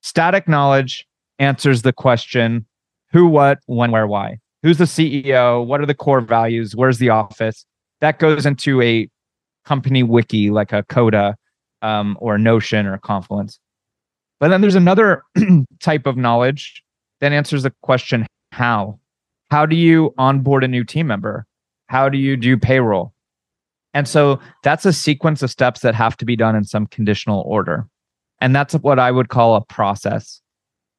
Static 0.02 0.46
knowledge 0.46 1.04
answers 1.40 1.82
the 1.82 1.92
question 1.92 2.64
who, 3.10 3.26
what, 3.26 3.58
when, 3.66 3.90
where, 3.90 4.06
why. 4.06 4.38
Who's 4.62 4.78
the 4.78 4.84
CEO? 4.84 5.66
What 5.66 5.80
are 5.80 5.86
the 5.86 5.94
core 5.94 6.20
values? 6.20 6.76
Where's 6.76 6.98
the 6.98 7.10
office? 7.10 7.66
That 8.00 8.20
goes 8.20 8.46
into 8.46 8.80
a 8.82 9.08
company 9.64 10.04
wiki 10.04 10.50
like 10.50 10.72
a 10.72 10.84
Coda 10.84 11.36
um, 11.82 12.16
or 12.20 12.38
Notion 12.38 12.86
or 12.86 12.98
Confluence. 12.98 13.58
But 14.38 14.48
then 14.48 14.60
there's 14.60 14.74
another 14.74 15.22
type 15.80 16.06
of 16.06 16.16
knowledge 16.16 16.82
that 17.20 17.32
answers 17.32 17.62
the 17.62 17.72
question 17.82 18.26
how? 18.52 18.98
How 19.50 19.66
do 19.66 19.76
you 19.76 20.14
onboard 20.18 20.64
a 20.64 20.68
new 20.68 20.84
team 20.84 21.06
member? 21.06 21.46
How 21.88 22.08
do 22.08 22.18
you 22.18 22.36
do 22.36 22.56
payroll? 22.56 23.12
And 23.94 24.06
so 24.06 24.40
that's 24.62 24.84
a 24.84 24.92
sequence 24.92 25.42
of 25.42 25.50
steps 25.50 25.80
that 25.80 25.94
have 25.94 26.16
to 26.18 26.24
be 26.24 26.36
done 26.36 26.54
in 26.54 26.64
some 26.64 26.86
conditional 26.86 27.42
order. 27.46 27.86
And 28.40 28.54
that's 28.54 28.74
what 28.74 28.98
I 28.98 29.10
would 29.10 29.28
call 29.28 29.56
a 29.56 29.64
process. 29.64 30.42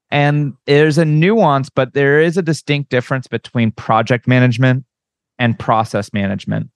And 0.10 0.54
there's 0.66 0.98
a 0.98 1.06
nuance, 1.06 1.70
but 1.70 1.94
there 1.94 2.20
is 2.20 2.38
a 2.38 2.42
distinct 2.42 2.90
difference 2.90 3.28
between 3.28 3.72
project 3.72 4.28
management 4.28 4.86
and 5.38 5.60
process 5.60 6.12
management. 6.14 6.70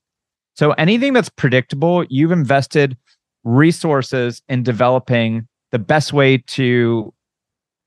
So 0.55 0.71
anything 0.73 1.13
that's 1.13 1.29
predictable, 1.29 2.03
you've 2.09 2.31
invested 2.31 2.97
resources 3.43 4.41
in 4.49 4.63
developing 4.63 5.47
the 5.71 5.79
best 5.79 6.13
way 6.13 6.37
to 6.37 7.13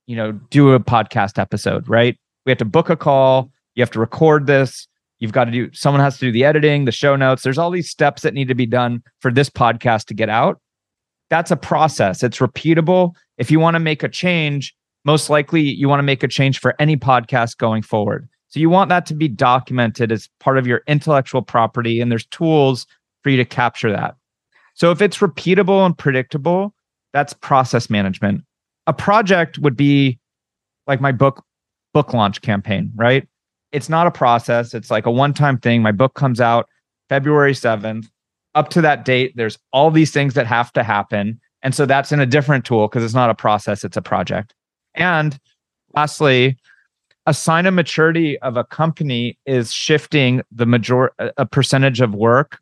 you 0.06 0.16
know 0.16 0.32
do 0.32 0.72
a 0.72 0.80
podcast 0.80 1.38
episode, 1.38 1.88
right? 1.88 2.18
We 2.46 2.50
have 2.50 2.58
to 2.58 2.64
book 2.64 2.90
a 2.90 2.96
call, 2.96 3.50
you 3.74 3.82
have 3.82 3.90
to 3.92 4.00
record 4.00 4.46
this, 4.46 4.86
you've 5.18 5.32
got 5.32 5.44
to 5.44 5.50
do 5.50 5.72
someone 5.72 6.00
has 6.00 6.18
to 6.18 6.26
do 6.26 6.32
the 6.32 6.44
editing, 6.44 6.84
the 6.84 6.92
show 6.92 7.16
notes. 7.16 7.42
There's 7.42 7.58
all 7.58 7.70
these 7.70 7.90
steps 7.90 8.22
that 8.22 8.34
need 8.34 8.48
to 8.48 8.54
be 8.54 8.66
done 8.66 9.02
for 9.20 9.30
this 9.30 9.48
podcast 9.48 10.06
to 10.06 10.14
get 10.14 10.28
out. 10.28 10.60
That's 11.30 11.50
a 11.50 11.56
process. 11.56 12.22
It's 12.22 12.38
repeatable. 12.38 13.12
If 13.38 13.50
you 13.50 13.58
want 13.58 13.74
to 13.74 13.80
make 13.80 14.02
a 14.02 14.08
change, 14.08 14.74
most 15.04 15.30
likely 15.30 15.62
you 15.62 15.88
want 15.88 15.98
to 15.98 16.04
make 16.04 16.22
a 16.22 16.28
change 16.28 16.60
for 16.60 16.74
any 16.78 16.96
podcast 16.96 17.56
going 17.56 17.82
forward. 17.82 18.28
So 18.48 18.60
you 18.60 18.70
want 18.70 18.88
that 18.90 19.06
to 19.06 19.14
be 19.14 19.26
documented 19.26 20.12
as 20.12 20.28
part 20.38 20.58
of 20.58 20.66
your 20.66 20.82
intellectual 20.86 21.42
property, 21.42 22.00
and 22.00 22.10
there's 22.10 22.26
tools 22.26 22.86
for 23.22 23.30
you 23.30 23.36
to 23.36 23.44
capture 23.44 23.90
that. 23.90 24.14
So 24.74 24.90
if 24.90 25.02
it's 25.02 25.18
repeatable 25.18 25.84
and 25.84 25.96
predictable, 25.96 26.74
that's 27.14 27.32
process 27.32 27.88
management. 27.88 28.42
A 28.86 28.92
project 28.92 29.58
would 29.60 29.76
be 29.76 30.18
like 30.86 31.00
my 31.00 31.12
book 31.12 31.42
book 31.94 32.12
launch 32.12 32.42
campaign, 32.42 32.92
right? 32.96 33.26
It's 33.72 33.88
not 33.88 34.06
a 34.06 34.10
process, 34.10 34.74
it's 34.74 34.90
like 34.90 35.06
a 35.06 35.10
one-time 35.10 35.58
thing. 35.58 35.80
My 35.80 35.92
book 35.92 36.14
comes 36.14 36.40
out, 36.40 36.68
February 37.08 37.54
7th. 37.54 38.06
Up 38.54 38.68
to 38.70 38.80
that 38.82 39.04
date, 39.04 39.32
there's 39.36 39.58
all 39.72 39.90
these 39.90 40.10
things 40.10 40.34
that 40.34 40.46
have 40.46 40.72
to 40.74 40.82
happen. 40.82 41.40
And 41.62 41.74
so 41.74 41.86
that's 41.86 42.12
in 42.12 42.20
a 42.20 42.26
different 42.26 42.64
tool 42.64 42.88
because 42.88 43.02
it's 43.02 43.14
not 43.14 43.30
a 43.30 43.34
process, 43.34 43.84
it's 43.84 43.96
a 43.96 44.02
project. 44.02 44.52
And 44.94 45.38
lastly, 45.94 46.58
a 47.26 47.32
sign 47.32 47.66
of 47.66 47.74
maturity 47.74 48.38
of 48.40 48.56
a 48.56 48.64
company 48.64 49.38
is 49.46 49.72
shifting 49.72 50.42
the 50.52 50.66
major 50.66 51.12
a 51.18 51.46
percentage 51.46 52.00
of 52.00 52.14
work 52.14 52.58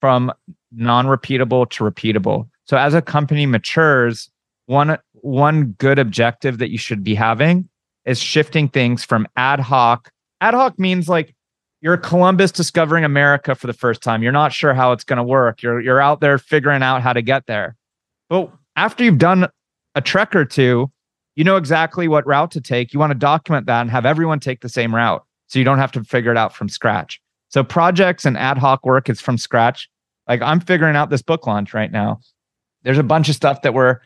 from 0.00 0.32
non-repeatable 0.72 1.70
to 1.70 1.84
repeatable. 1.84 2.48
So 2.70 2.76
as 2.76 2.94
a 2.94 3.02
company 3.02 3.46
matures, 3.46 4.30
one 4.66 4.96
one 5.22 5.72
good 5.72 5.98
objective 5.98 6.58
that 6.58 6.70
you 6.70 6.78
should 6.78 7.02
be 7.02 7.16
having 7.16 7.68
is 8.04 8.20
shifting 8.20 8.68
things 8.68 9.04
from 9.04 9.26
ad 9.34 9.58
hoc. 9.58 10.08
Ad 10.40 10.54
hoc 10.54 10.78
means 10.78 11.08
like 11.08 11.34
you're 11.80 11.96
Columbus 11.96 12.52
discovering 12.52 13.02
America 13.02 13.56
for 13.56 13.66
the 13.66 13.72
first 13.72 14.02
time. 14.02 14.22
You're 14.22 14.30
not 14.30 14.52
sure 14.52 14.72
how 14.72 14.92
it's 14.92 15.02
going 15.02 15.16
to 15.16 15.24
work. 15.24 15.64
You're 15.64 15.80
you're 15.80 16.00
out 16.00 16.20
there 16.20 16.38
figuring 16.38 16.80
out 16.80 17.02
how 17.02 17.12
to 17.12 17.22
get 17.22 17.46
there. 17.48 17.74
But 18.28 18.52
after 18.76 19.02
you've 19.02 19.18
done 19.18 19.48
a 19.96 20.00
trek 20.00 20.36
or 20.36 20.44
two, 20.44 20.92
you 21.34 21.42
know 21.42 21.56
exactly 21.56 22.06
what 22.06 22.24
route 22.24 22.52
to 22.52 22.60
take. 22.60 22.92
You 22.92 23.00
want 23.00 23.10
to 23.10 23.18
document 23.18 23.66
that 23.66 23.80
and 23.80 23.90
have 23.90 24.06
everyone 24.06 24.38
take 24.38 24.60
the 24.60 24.68
same 24.68 24.94
route 24.94 25.24
so 25.48 25.58
you 25.58 25.64
don't 25.64 25.78
have 25.78 25.90
to 25.90 26.04
figure 26.04 26.30
it 26.30 26.36
out 26.36 26.54
from 26.54 26.68
scratch. 26.68 27.20
So 27.48 27.64
projects 27.64 28.24
and 28.24 28.38
ad 28.38 28.58
hoc 28.58 28.86
work 28.86 29.10
is 29.10 29.20
from 29.20 29.38
scratch. 29.38 29.88
Like 30.28 30.40
I'm 30.40 30.60
figuring 30.60 30.94
out 30.94 31.10
this 31.10 31.22
book 31.22 31.48
launch 31.48 31.74
right 31.74 31.90
now. 31.90 32.20
There's 32.82 32.98
a 32.98 33.02
bunch 33.02 33.28
of 33.28 33.34
stuff 33.34 33.62
that 33.62 33.74
we're 33.74 33.98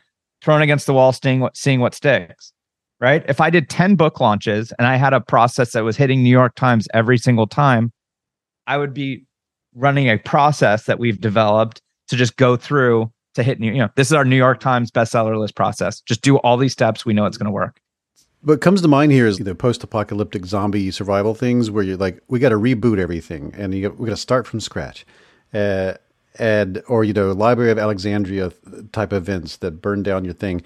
thrown 0.43 0.61
against 0.61 0.85
the 0.85 0.93
wall, 0.93 1.11
seeing 1.11 1.39
what 1.39 1.57
seeing 1.57 1.79
what 1.79 1.93
sticks. 1.93 2.51
Right. 2.99 3.25
If 3.27 3.41
I 3.41 3.49
did 3.49 3.69
10 3.69 3.95
book 3.95 4.21
launches 4.21 4.71
and 4.79 4.87
I 4.87 4.95
had 4.95 5.13
a 5.13 5.19
process 5.19 5.73
that 5.73 5.83
was 5.83 5.97
hitting 5.97 6.23
New 6.23 6.29
York 6.29 6.55
Times 6.55 6.87
every 6.93 7.17
single 7.17 7.45
time, 7.45 7.91
I 8.67 8.77
would 8.77 8.93
be 8.93 9.25
running 9.75 10.09
a 10.09 10.17
process 10.17 10.85
that 10.85 10.97
we've 10.97 11.19
developed 11.19 11.81
to 12.07 12.15
just 12.15 12.37
go 12.37 12.55
through 12.55 13.11
to 13.35 13.43
hit 13.43 13.59
new, 13.59 13.71
you 13.71 13.79
know, 13.79 13.89
this 13.95 14.07
is 14.07 14.13
our 14.13 14.25
New 14.25 14.37
York 14.37 14.59
Times 14.59 14.91
bestseller 14.91 15.37
list 15.37 15.55
process. 15.55 16.01
Just 16.01 16.21
do 16.21 16.37
all 16.37 16.57
these 16.57 16.71
steps. 16.71 17.05
We 17.05 17.13
know 17.13 17.25
it's 17.25 17.37
going 17.37 17.45
to 17.45 17.51
work. 17.51 17.79
What 18.41 18.61
comes 18.61 18.81
to 18.81 18.87
mind 18.87 19.11
here 19.11 19.27
is 19.27 19.39
the 19.39 19.55
post-apocalyptic 19.55 20.45
zombie 20.45 20.91
survival 20.91 21.33
things, 21.33 21.71
where 21.71 21.83
you're 21.83 21.97
like, 21.97 22.21
we 22.27 22.39
got 22.39 22.49
to 22.49 22.59
reboot 22.59 22.99
everything, 22.99 23.53
and 23.57 23.73
you 23.73 23.89
we 23.89 24.05
got 24.05 24.15
to 24.15 24.21
start 24.21 24.45
from 24.45 24.59
scratch, 24.59 25.05
uh, 25.53 25.95
and 26.39 26.81
or 26.87 27.03
you 27.03 27.13
know, 27.13 27.31
Library 27.31 27.71
of 27.71 27.79
Alexandria 27.79 28.51
type 28.91 29.13
events 29.13 29.57
that 29.57 29.81
burn 29.81 30.03
down 30.03 30.25
your 30.25 30.33
thing. 30.33 30.61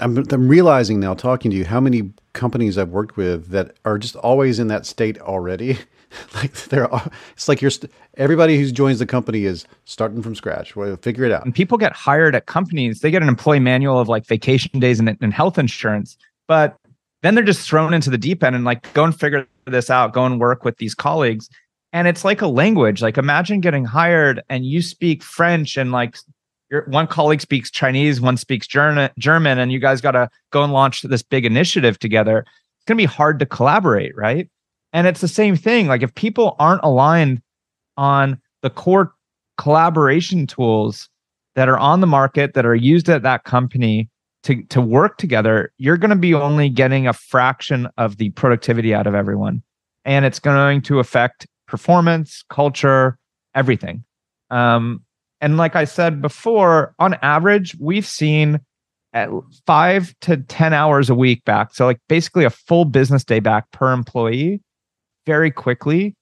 I'm, 0.00 0.16
I'm 0.30 0.48
realizing 0.48 0.98
now, 0.98 1.12
talking 1.12 1.50
to 1.50 1.56
you, 1.56 1.66
how 1.66 1.80
many 1.80 2.10
companies 2.32 2.78
I've 2.78 2.88
worked 2.88 3.16
with 3.16 3.48
that 3.50 3.76
are 3.84 3.98
just 3.98 4.16
always 4.16 4.58
in 4.58 4.68
that 4.68 4.86
state 4.86 5.20
already. 5.20 5.78
like 6.34 6.52
they're 6.64 6.88
it's 7.32 7.48
like 7.48 7.62
you're 7.62 7.70
st- 7.70 7.92
everybody 8.16 8.58
who 8.58 8.70
joins 8.70 8.98
the 8.98 9.06
company 9.06 9.44
is 9.44 9.64
starting 9.84 10.22
from 10.22 10.34
scratch 10.34 10.74
well, 10.74 10.96
figure 10.96 11.24
it 11.24 11.30
out 11.30 11.44
and 11.44 11.54
people 11.54 11.78
get 11.78 11.92
hired 11.92 12.34
at 12.34 12.46
companies 12.46 13.00
they 13.00 13.12
get 13.12 13.22
an 13.22 13.28
employee 13.28 13.60
manual 13.60 14.00
of 14.00 14.08
like 14.08 14.26
vacation 14.26 14.80
days 14.80 14.98
and, 14.98 15.16
and 15.20 15.32
health 15.32 15.56
insurance 15.56 16.16
but 16.48 16.76
then 17.22 17.36
they're 17.36 17.44
just 17.44 17.68
thrown 17.68 17.94
into 17.94 18.10
the 18.10 18.18
deep 18.18 18.42
end 18.42 18.56
and 18.56 18.64
like 18.64 18.92
go 18.92 19.04
and 19.04 19.18
figure 19.18 19.46
this 19.66 19.88
out 19.88 20.12
go 20.12 20.26
and 20.26 20.40
work 20.40 20.64
with 20.64 20.78
these 20.78 20.96
colleagues 20.96 21.48
and 21.92 22.08
it's 22.08 22.24
like 22.24 22.42
a 22.42 22.46
language 22.46 23.02
like 23.02 23.18
imagine 23.18 23.60
getting 23.60 23.84
hired 23.84 24.42
and 24.48 24.64
you 24.64 24.82
speak 24.82 25.22
french 25.22 25.76
and 25.76 25.92
like 25.92 26.16
your 26.70 26.84
one 26.86 27.06
colleague 27.06 27.40
speaks 27.40 27.70
chinese 27.70 28.20
one 28.20 28.36
speaks 28.36 28.66
german 28.66 29.58
and 29.58 29.72
you 29.72 29.78
guys 29.78 30.00
got 30.00 30.12
to 30.12 30.28
go 30.50 30.62
and 30.62 30.72
launch 30.72 31.02
this 31.02 31.22
big 31.22 31.44
initiative 31.44 31.98
together 31.98 32.38
it's 32.38 32.84
going 32.86 32.96
to 32.96 33.02
be 33.02 33.06
hard 33.06 33.38
to 33.38 33.46
collaborate 33.46 34.16
right 34.16 34.48
and 34.92 35.06
it's 35.06 35.20
the 35.20 35.28
same 35.28 35.56
thing. 35.56 35.86
Like 35.86 36.02
if 36.02 36.14
people 36.14 36.56
aren't 36.58 36.82
aligned 36.82 37.42
on 37.96 38.40
the 38.62 38.70
core 38.70 39.14
collaboration 39.58 40.46
tools 40.46 41.08
that 41.54 41.68
are 41.68 41.78
on 41.78 42.00
the 42.00 42.06
market 42.06 42.54
that 42.54 42.66
are 42.66 42.74
used 42.74 43.08
at 43.08 43.22
that 43.22 43.44
company 43.44 44.08
to 44.42 44.62
to 44.64 44.80
work 44.80 45.18
together, 45.18 45.72
you're 45.78 45.96
going 45.96 46.10
to 46.10 46.16
be 46.16 46.34
only 46.34 46.68
getting 46.68 47.06
a 47.06 47.12
fraction 47.12 47.88
of 47.98 48.16
the 48.16 48.30
productivity 48.30 48.94
out 48.94 49.06
of 49.06 49.14
everyone. 49.14 49.62
And 50.04 50.24
it's 50.24 50.38
going 50.38 50.82
to 50.82 50.98
affect 50.98 51.46
performance, 51.70 52.44
culture, 52.50 53.18
everything. 53.54 54.04
Um, 54.50 55.04
and 55.40 55.56
like 55.56 55.76
I 55.76 55.84
said 55.84 56.20
before, 56.20 56.94
on 56.98 57.14
average, 57.22 57.76
we've 57.80 58.06
seen 58.06 58.60
at 59.12 59.30
five 59.66 60.14
to 60.20 60.36
10 60.36 60.72
hours 60.72 61.10
a 61.10 61.14
week 61.14 61.44
back. 61.44 61.74
So, 61.74 61.86
like 61.86 61.98
basically 62.08 62.44
a 62.44 62.50
full 62.50 62.84
business 62.84 63.24
day 63.24 63.40
back 63.40 63.70
per 63.70 63.92
employee 63.92 64.60
very 65.26 65.50
quickly 65.50 66.14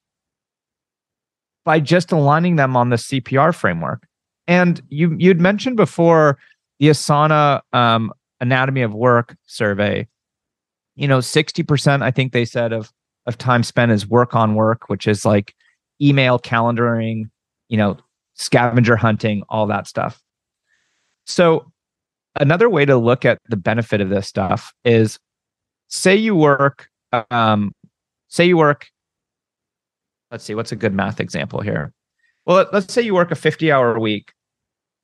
by 1.64 1.80
just 1.80 2.12
aligning 2.12 2.56
them 2.56 2.76
on 2.76 2.90
the 2.90 2.96
CPR 2.96 3.54
framework. 3.54 4.06
And 4.46 4.80
you 4.88 5.14
you'd 5.18 5.40
mentioned 5.40 5.76
before 5.76 6.38
the 6.78 6.88
Asana 6.88 7.60
um, 7.72 8.12
Anatomy 8.40 8.82
of 8.82 8.94
Work 8.94 9.36
survey. 9.46 10.08
You 10.96 11.08
know, 11.08 11.20
sixty 11.20 11.62
percent 11.62 12.02
I 12.02 12.10
think 12.10 12.32
they 12.32 12.44
said 12.44 12.72
of 12.72 12.90
of 13.28 13.38
time 13.38 13.62
spent 13.62 13.92
is 13.92 14.08
work 14.08 14.34
on 14.34 14.54
work, 14.54 14.88
which 14.88 15.06
is 15.06 15.24
like 15.24 15.54
email 16.00 16.38
calendaring, 16.38 17.30
you 17.68 17.76
know, 17.76 17.96
scavenger 18.34 18.96
hunting, 18.96 19.42
all 19.50 19.66
that 19.66 19.86
stuff. 19.86 20.20
So 21.26 21.70
another 22.40 22.70
way 22.70 22.86
to 22.86 22.96
look 22.96 23.24
at 23.24 23.38
the 23.48 23.56
benefit 23.56 24.00
of 24.00 24.08
this 24.08 24.26
stuff 24.26 24.72
is 24.84 25.18
say 25.88 26.16
you 26.16 26.34
work 26.34 26.88
um, 27.30 27.72
say 28.28 28.46
you 28.46 28.56
work 28.56 28.86
let's 30.30 30.44
see 30.44 30.54
what's 30.54 30.72
a 30.72 30.76
good 30.76 30.94
math 30.94 31.20
example 31.20 31.60
here 31.60 31.92
well 32.46 32.66
let's 32.72 32.92
say 32.92 33.02
you 33.02 33.14
work 33.14 33.30
a 33.30 33.34
50 33.34 33.72
hour 33.72 33.98
week 33.98 34.32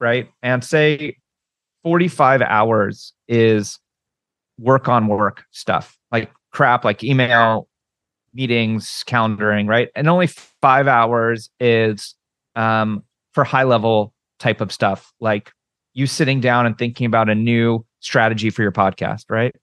right 0.00 0.28
and 0.42 0.62
say 0.62 1.16
45 1.82 2.42
hours 2.42 3.12
is 3.26 3.78
work 4.58 4.88
on 4.88 5.08
work 5.08 5.44
stuff 5.50 5.98
like 6.12 6.30
crap 6.52 6.84
like 6.84 7.02
email 7.02 7.66
meetings 8.34 9.04
calendaring 9.06 9.68
right 9.68 9.88
and 9.94 10.08
only 10.08 10.26
five 10.26 10.86
hours 10.88 11.50
is 11.60 12.14
um, 12.56 13.02
for 13.32 13.44
high 13.44 13.64
level 13.64 14.12
type 14.38 14.60
of 14.60 14.72
stuff 14.72 15.12
like 15.20 15.52
you 15.92 16.06
sitting 16.06 16.40
down 16.40 16.66
and 16.66 16.76
thinking 16.76 17.06
about 17.06 17.30
a 17.30 17.34
new 17.34 17.84
strategy 18.00 18.50
for 18.50 18.62
your 18.62 18.72
podcast 18.72 19.24
right 19.28 19.54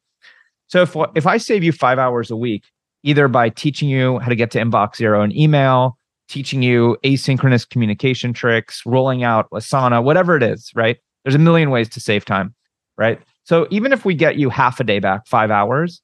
so 0.67 0.81
if 0.81 0.95
if 1.15 1.27
i 1.27 1.37
save 1.37 1.63
you 1.63 1.71
five 1.71 1.99
hours 1.99 2.31
a 2.31 2.35
week 2.35 2.63
either 3.03 3.27
by 3.27 3.49
teaching 3.49 3.89
you 3.89 4.19
how 4.19 4.29
to 4.29 4.35
get 4.35 4.51
to 4.51 4.59
inbox 4.59 4.97
zero 4.97 5.21
in 5.21 5.35
email, 5.35 5.97
teaching 6.29 6.61
you 6.61 6.97
asynchronous 7.03 7.67
communication 7.67 8.33
tricks, 8.33 8.81
rolling 8.85 9.23
out 9.23 9.49
Asana, 9.51 10.03
whatever 10.03 10.37
it 10.37 10.43
is, 10.43 10.71
right? 10.75 10.97
There's 11.23 11.35
a 11.35 11.39
million 11.39 11.69
ways 11.69 11.89
to 11.89 11.99
save 11.99 12.25
time, 12.25 12.53
right? 12.97 13.19
So 13.43 13.67
even 13.69 13.91
if 13.91 14.05
we 14.05 14.13
get 14.15 14.37
you 14.37 14.49
half 14.49 14.79
a 14.79 14.83
day 14.83 14.99
back, 14.99 15.27
five 15.27 15.51
hours, 15.51 16.01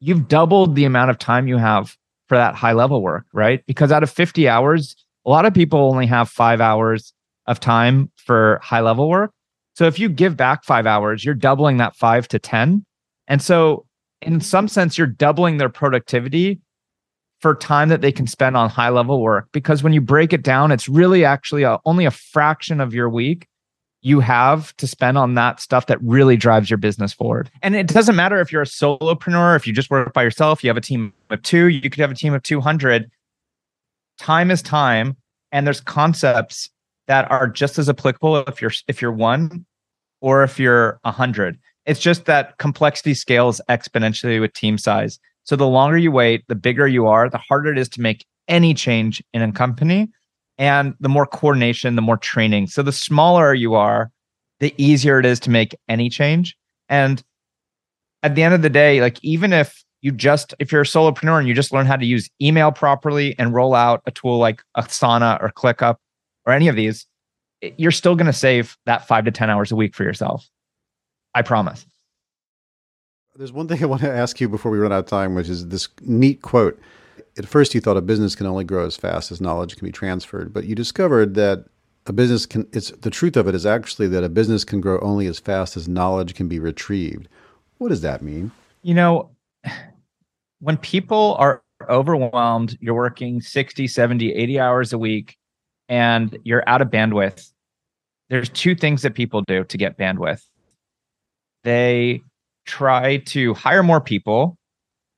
you've 0.00 0.28
doubled 0.28 0.74
the 0.74 0.84
amount 0.84 1.10
of 1.10 1.18
time 1.18 1.48
you 1.48 1.56
have 1.56 1.96
for 2.28 2.36
that 2.36 2.54
high 2.54 2.72
level 2.72 3.02
work, 3.02 3.26
right? 3.32 3.64
Because 3.66 3.92
out 3.92 4.02
of 4.02 4.10
50 4.10 4.48
hours, 4.48 4.96
a 5.24 5.30
lot 5.30 5.46
of 5.46 5.54
people 5.54 5.80
only 5.80 6.06
have 6.06 6.28
five 6.28 6.60
hours 6.60 7.12
of 7.46 7.60
time 7.60 8.10
for 8.16 8.60
high 8.62 8.80
level 8.80 9.08
work. 9.08 9.32
So 9.74 9.86
if 9.86 9.98
you 9.98 10.08
give 10.08 10.36
back 10.36 10.64
five 10.64 10.86
hours, 10.86 11.24
you're 11.24 11.34
doubling 11.34 11.76
that 11.76 11.94
five 11.94 12.26
to 12.28 12.38
10. 12.38 12.84
And 13.28 13.42
so 13.42 13.86
in 14.22 14.40
some 14.40 14.68
sense, 14.68 14.96
you're 14.96 15.06
doubling 15.06 15.58
their 15.58 15.68
productivity 15.68 16.60
for 17.40 17.54
time 17.54 17.90
that 17.90 18.00
they 18.00 18.12
can 18.12 18.26
spend 18.26 18.56
on 18.56 18.70
high 18.70 18.88
level 18.88 19.22
work. 19.22 19.48
Because 19.52 19.82
when 19.82 19.92
you 19.92 20.00
break 20.00 20.32
it 20.32 20.42
down, 20.42 20.72
it's 20.72 20.88
really 20.88 21.24
actually 21.24 21.62
a, 21.62 21.78
only 21.84 22.06
a 22.06 22.10
fraction 22.10 22.80
of 22.80 22.94
your 22.94 23.10
week 23.10 23.46
you 24.06 24.20
have 24.20 24.72
to 24.76 24.86
spend 24.86 25.18
on 25.18 25.34
that 25.34 25.58
stuff 25.58 25.86
that 25.86 26.00
really 26.00 26.36
drives 26.36 26.70
your 26.70 26.76
business 26.76 27.12
forward. 27.12 27.50
And 27.60 27.74
it 27.74 27.88
doesn't 27.88 28.14
matter 28.14 28.40
if 28.40 28.52
you're 28.52 28.62
a 28.62 28.64
solopreneur, 28.64 29.56
if 29.56 29.66
you 29.66 29.72
just 29.72 29.90
work 29.90 30.12
by 30.12 30.22
yourself, 30.22 30.62
you 30.62 30.70
have 30.70 30.76
a 30.76 30.80
team 30.80 31.12
of 31.28 31.42
two, 31.42 31.66
you 31.66 31.80
could 31.80 31.98
have 31.98 32.12
a 32.12 32.14
team 32.14 32.32
of 32.32 32.40
200. 32.44 33.10
Time 34.16 34.52
is 34.52 34.62
time. 34.62 35.16
And 35.50 35.66
there's 35.66 35.80
concepts 35.80 36.70
that 37.08 37.28
are 37.32 37.48
just 37.48 37.80
as 37.80 37.88
applicable 37.88 38.36
if 38.36 38.62
you're 38.62 38.70
if 38.86 39.02
you're 39.02 39.10
one 39.10 39.66
or 40.20 40.44
if 40.44 40.56
you're 40.60 41.00
a 41.02 41.10
hundred. 41.10 41.58
It's 41.84 41.98
just 41.98 42.26
that 42.26 42.58
complexity 42.58 43.12
scales 43.12 43.60
exponentially 43.68 44.40
with 44.40 44.52
team 44.52 44.78
size. 44.78 45.18
So 45.42 45.56
the 45.56 45.66
longer 45.66 45.98
you 45.98 46.12
wait, 46.12 46.44
the 46.46 46.54
bigger 46.54 46.86
you 46.86 47.08
are, 47.08 47.28
the 47.28 47.38
harder 47.38 47.72
it 47.72 47.78
is 47.78 47.88
to 47.88 48.00
make 48.00 48.24
any 48.46 48.72
change 48.72 49.20
in 49.34 49.42
a 49.42 49.50
company. 49.50 50.10
And 50.58 50.94
the 51.00 51.08
more 51.08 51.26
coordination, 51.26 51.96
the 51.96 52.02
more 52.02 52.16
training. 52.16 52.68
So 52.68 52.82
the 52.82 52.92
smaller 52.92 53.52
you 53.52 53.74
are, 53.74 54.10
the 54.60 54.74
easier 54.78 55.18
it 55.18 55.26
is 55.26 55.38
to 55.40 55.50
make 55.50 55.76
any 55.88 56.08
change. 56.08 56.56
And 56.88 57.22
at 58.22 58.34
the 58.34 58.42
end 58.42 58.54
of 58.54 58.62
the 58.62 58.70
day, 58.70 59.00
like 59.00 59.22
even 59.22 59.52
if 59.52 59.84
you 60.00 60.12
just 60.12 60.54
if 60.58 60.72
you're 60.72 60.82
a 60.82 60.84
solopreneur 60.84 61.38
and 61.38 61.48
you 61.48 61.54
just 61.54 61.72
learn 61.72 61.86
how 61.86 61.96
to 61.96 62.06
use 62.06 62.28
email 62.40 62.72
properly 62.72 63.34
and 63.38 63.54
roll 63.54 63.74
out 63.74 64.02
a 64.06 64.10
tool 64.10 64.38
like 64.38 64.62
Asana 64.76 65.42
or 65.42 65.50
ClickUp 65.50 65.96
or 66.46 66.52
any 66.52 66.68
of 66.68 66.76
these, 66.76 67.06
you're 67.76 67.90
still 67.90 68.14
going 68.14 68.26
to 68.26 68.32
save 68.32 68.76
that 68.86 69.06
five 69.06 69.24
to 69.24 69.30
10 69.30 69.50
hours 69.50 69.72
a 69.72 69.76
week 69.76 69.94
for 69.94 70.04
yourself. 70.04 70.48
I 71.34 71.42
promise. 71.42 71.84
There's 73.34 73.52
one 73.52 73.68
thing 73.68 73.82
I 73.82 73.86
want 73.86 74.00
to 74.02 74.10
ask 74.10 74.40
you 74.40 74.48
before 74.48 74.72
we 74.72 74.78
run 74.78 74.92
out 74.92 75.00
of 75.00 75.06
time, 75.06 75.34
which 75.34 75.48
is 75.48 75.68
this 75.68 75.88
neat 76.00 76.40
quote 76.40 76.80
At 77.38 77.46
first, 77.46 77.74
you 77.74 77.80
thought 77.80 77.96
a 77.96 78.02
business 78.02 78.34
can 78.34 78.46
only 78.46 78.64
grow 78.64 78.86
as 78.86 78.96
fast 78.96 79.30
as 79.30 79.40
knowledge 79.40 79.76
can 79.76 79.86
be 79.86 79.92
transferred, 79.92 80.52
but 80.52 80.64
you 80.64 80.74
discovered 80.74 81.34
that 81.34 81.66
a 82.06 82.12
business 82.12 82.46
can, 82.46 82.66
it's 82.72 82.90
the 82.90 83.10
truth 83.10 83.36
of 83.36 83.48
it 83.48 83.54
is 83.54 83.66
actually 83.66 84.06
that 84.08 84.24
a 84.24 84.28
business 84.28 84.64
can 84.64 84.80
grow 84.80 84.98
only 85.00 85.26
as 85.26 85.38
fast 85.38 85.76
as 85.76 85.88
knowledge 85.88 86.34
can 86.34 86.48
be 86.48 86.58
retrieved. 86.58 87.28
What 87.78 87.88
does 87.88 88.00
that 88.02 88.22
mean? 88.22 88.52
You 88.82 88.94
know, 88.94 89.30
when 90.60 90.76
people 90.76 91.36
are 91.38 91.62
overwhelmed, 91.88 92.78
you're 92.80 92.94
working 92.94 93.40
60, 93.40 93.86
70, 93.86 94.32
80 94.32 94.60
hours 94.60 94.92
a 94.92 94.98
week, 94.98 95.36
and 95.88 96.38
you're 96.44 96.68
out 96.68 96.80
of 96.80 96.88
bandwidth, 96.88 97.52
there's 98.28 98.48
two 98.48 98.74
things 98.74 99.02
that 99.02 99.14
people 99.14 99.42
do 99.42 99.64
to 99.64 99.78
get 99.78 99.98
bandwidth. 99.98 100.42
They 101.64 102.22
try 102.64 103.18
to 103.18 103.54
hire 103.54 103.82
more 103.82 104.00
people, 104.00 104.55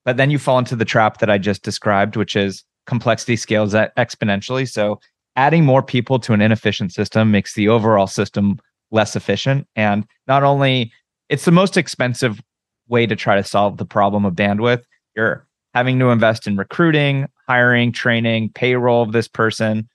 but 0.08 0.16
then 0.16 0.30
you 0.30 0.38
fall 0.38 0.58
into 0.58 0.74
the 0.74 0.86
trap 0.86 1.18
that 1.18 1.28
I 1.28 1.36
just 1.36 1.62
described, 1.62 2.16
which 2.16 2.34
is 2.34 2.64
complexity 2.86 3.36
scales 3.36 3.74
exponentially. 3.74 4.66
So 4.66 5.00
adding 5.36 5.66
more 5.66 5.82
people 5.82 6.18
to 6.20 6.32
an 6.32 6.40
inefficient 6.40 6.94
system 6.94 7.30
makes 7.30 7.52
the 7.52 7.68
overall 7.68 8.06
system 8.06 8.58
less 8.90 9.16
efficient. 9.16 9.66
And 9.76 10.06
not 10.26 10.44
only 10.44 10.94
it's 11.28 11.44
the 11.44 11.50
most 11.50 11.76
expensive 11.76 12.40
way 12.88 13.04
to 13.04 13.14
try 13.14 13.36
to 13.36 13.44
solve 13.44 13.76
the 13.76 13.84
problem 13.84 14.24
of 14.24 14.32
bandwidth. 14.32 14.82
You're 15.14 15.46
having 15.74 15.98
to 15.98 16.08
invest 16.08 16.46
in 16.46 16.56
recruiting, 16.56 17.26
hiring, 17.46 17.92
training, 17.92 18.52
payroll 18.54 19.02
of 19.02 19.12
this 19.12 19.28
person, 19.28 19.90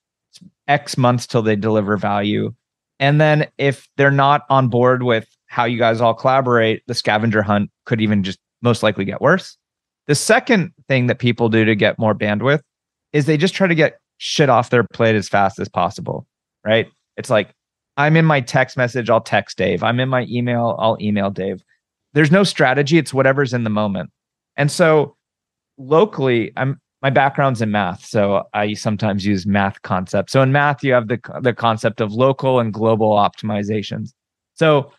X 0.68 0.96
months 0.96 1.26
till 1.26 1.42
they 1.42 1.56
deliver 1.56 1.98
value. 1.98 2.54
And 3.00 3.20
then 3.20 3.48
if 3.58 3.90
they're 3.98 4.12
not 4.12 4.44
on 4.52 4.68
board 4.68 5.02
with 5.02 5.28
how 5.48 5.66
you 5.66 5.80
guys 5.80 6.02
all 6.02 6.14
collaborate, 6.14 6.84
the 6.86 6.94
scavenger 6.94 7.42
hunt 7.42 7.72
could 7.86 8.00
even 8.00 8.22
just 8.22 8.38
most 8.62 8.84
likely 8.84 9.06
get 9.06 9.20
worse. 9.20 9.58
The 10.08 10.16
second 10.16 10.74
thing 10.88 11.08
that 11.08 11.20
people 11.20 11.50
do 11.50 11.66
to 11.66 11.76
get 11.76 11.98
more 11.98 12.14
bandwidth 12.14 12.62
is 13.14 13.26
they 13.26 13.38
just 13.38 13.54
try 13.54 13.68
to 13.68 13.76
get 13.76 14.00
shit 14.18 14.50
off 14.50 14.70
their 14.70 14.84
plate 14.84 15.16
as 15.16 15.30
fast 15.30 15.60
as 15.60 15.70
possible, 15.70 16.28
right? 16.66 16.90
It's 17.18 17.30
like, 17.30 17.54
I'm 17.96 18.18
in 18.18 18.26
my 18.26 18.42
text 18.42 18.76
message, 18.76 19.10
I'll 19.10 19.22
text 19.22 19.58
Dave. 19.58 19.84
I'm 19.84 20.00
in 20.00 20.10
my 20.10 20.26
email, 20.30 20.76
I'll 20.80 20.98
email 21.00 21.30
Dave. 21.30 21.64
There's 22.14 22.32
no 22.32 22.44
strategy, 22.44 22.98
it's 22.98 23.14
whatever's 23.14 23.54
in 23.54 23.64
the 23.64 23.70
moment. 23.70 24.10
And 24.58 24.72
so 24.72 25.16
locally, 25.78 26.52
I'm 26.58 26.80
my 27.02 27.10
background's 27.10 27.62
in 27.62 27.70
math, 27.70 28.06
so 28.06 28.44
I 28.54 28.76
sometimes 28.76 29.26
use 29.26 29.46
math 29.46 29.82
concepts. 29.82 30.32
So 30.32 30.42
in 30.42 30.54
math, 30.54 30.86
you 30.86 30.94
have 30.94 31.10
the 31.10 31.20
the 31.42 31.54
concept 31.54 32.00
of 32.00 32.14
local 32.14 32.60
and 32.60 32.74
global 32.74 33.12
optimizations. 33.12 34.14
So 34.54 34.92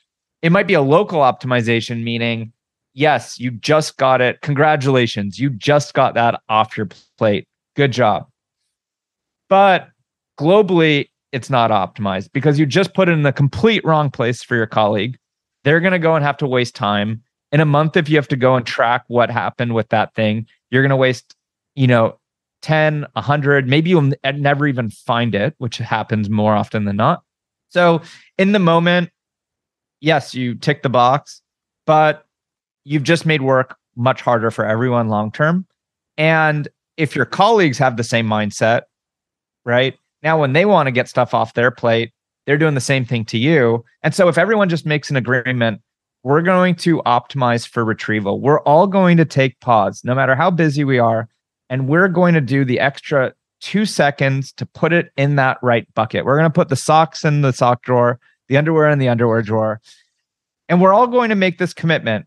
it 0.42 0.52
might 0.52 0.66
be 0.66 0.74
a 0.74 0.82
local 0.82 1.20
optimization, 1.20 2.02
meaning 2.02 2.52
yes, 2.94 3.38
you 3.38 3.50
just 3.50 3.96
got 3.96 4.20
it. 4.20 4.40
Congratulations, 4.40 5.38
you 5.38 5.50
just 5.50 5.94
got 5.94 6.14
that 6.14 6.40
off 6.48 6.76
your 6.76 6.88
plate. 7.18 7.46
Good 7.76 7.92
job. 7.92 8.28
But 9.48 9.88
globally, 10.38 11.08
it's 11.32 11.50
not 11.50 11.70
optimized 11.70 12.30
because 12.32 12.58
you 12.58 12.66
just 12.66 12.94
put 12.94 13.08
it 13.08 13.12
in 13.12 13.22
the 13.22 13.32
complete 13.32 13.84
wrong 13.84 14.10
place 14.10 14.42
for 14.42 14.54
your 14.54 14.66
colleague. 14.66 15.18
They're 15.64 15.80
going 15.80 15.92
to 15.92 15.98
go 15.98 16.14
and 16.14 16.24
have 16.24 16.36
to 16.38 16.46
waste 16.46 16.74
time. 16.74 17.22
In 17.50 17.60
a 17.60 17.64
month, 17.64 17.96
if 17.96 18.08
you 18.08 18.16
have 18.16 18.28
to 18.28 18.36
go 18.36 18.54
and 18.54 18.64
track 18.66 19.04
what 19.08 19.30
happened 19.30 19.74
with 19.74 19.88
that 19.90 20.14
thing, 20.14 20.46
you're 20.70 20.82
going 20.82 20.90
to 20.90 20.96
waste, 20.96 21.34
you 21.74 21.86
know, 21.86 22.18
10, 22.62 23.06
100, 23.12 23.68
maybe 23.68 23.90
you'll 23.90 24.12
never 24.34 24.66
even 24.66 24.90
find 24.90 25.34
it, 25.34 25.54
which 25.58 25.76
happens 25.78 26.30
more 26.30 26.54
often 26.54 26.84
than 26.84 26.96
not. 26.96 27.22
So 27.68 28.00
in 28.38 28.52
the 28.52 28.58
moment, 28.58 29.10
yes, 30.00 30.34
you 30.34 30.54
tick 30.54 30.82
the 30.82 30.88
box, 30.88 31.42
but 31.86 32.24
you've 32.84 33.02
just 33.02 33.26
made 33.26 33.42
work 33.42 33.76
much 33.96 34.20
harder 34.20 34.50
for 34.50 34.64
everyone 34.64 35.08
long 35.08 35.32
term. 35.32 35.66
And 36.16 36.68
if 36.96 37.16
your 37.16 37.24
colleagues 37.24 37.78
have 37.78 37.96
the 37.96 38.04
same 38.04 38.26
mindset, 38.26 38.82
right? 39.64 39.98
Now, 40.22 40.40
when 40.40 40.52
they 40.52 40.64
want 40.64 40.86
to 40.86 40.92
get 40.92 41.08
stuff 41.08 41.34
off 41.34 41.54
their 41.54 41.70
plate, 41.70 42.12
they're 42.46 42.58
doing 42.58 42.74
the 42.74 42.80
same 42.80 43.04
thing 43.04 43.24
to 43.26 43.38
you. 43.38 43.84
And 44.02 44.14
so 44.14 44.28
if 44.28 44.38
everyone 44.38 44.68
just 44.68 44.86
makes 44.86 45.10
an 45.10 45.16
agreement, 45.16 45.80
we're 46.22 46.42
going 46.42 46.74
to 46.76 47.02
optimize 47.02 47.66
for 47.66 47.84
retrieval. 47.84 48.40
We're 48.40 48.60
all 48.60 48.86
going 48.86 49.16
to 49.18 49.24
take 49.24 49.60
pause, 49.60 50.02
no 50.04 50.14
matter 50.14 50.34
how 50.34 50.50
busy 50.50 50.84
we 50.84 50.98
are, 50.98 51.28
and 51.68 51.88
we're 51.88 52.08
going 52.08 52.34
to 52.34 52.40
do 52.40 52.64
the 52.64 52.80
extra 52.80 53.34
two 53.60 53.86
seconds 53.86 54.52
to 54.52 54.66
put 54.66 54.92
it 54.92 55.10
in 55.16 55.36
that 55.36 55.58
right 55.62 55.86
bucket. 55.94 56.24
We're 56.24 56.36
going 56.36 56.50
to 56.50 56.54
put 56.54 56.68
the 56.68 56.76
socks 56.76 57.24
in 57.24 57.40
the 57.40 57.52
sock 57.52 57.82
drawer, 57.82 58.18
the 58.48 58.56
underwear 58.56 58.90
in 58.90 58.98
the 58.98 59.08
underwear 59.08 59.42
drawer. 59.42 59.80
And 60.68 60.80
we're 60.80 60.92
all 60.92 61.06
going 61.06 61.30
to 61.30 61.34
make 61.34 61.58
this 61.58 61.74
commitment 61.74 62.26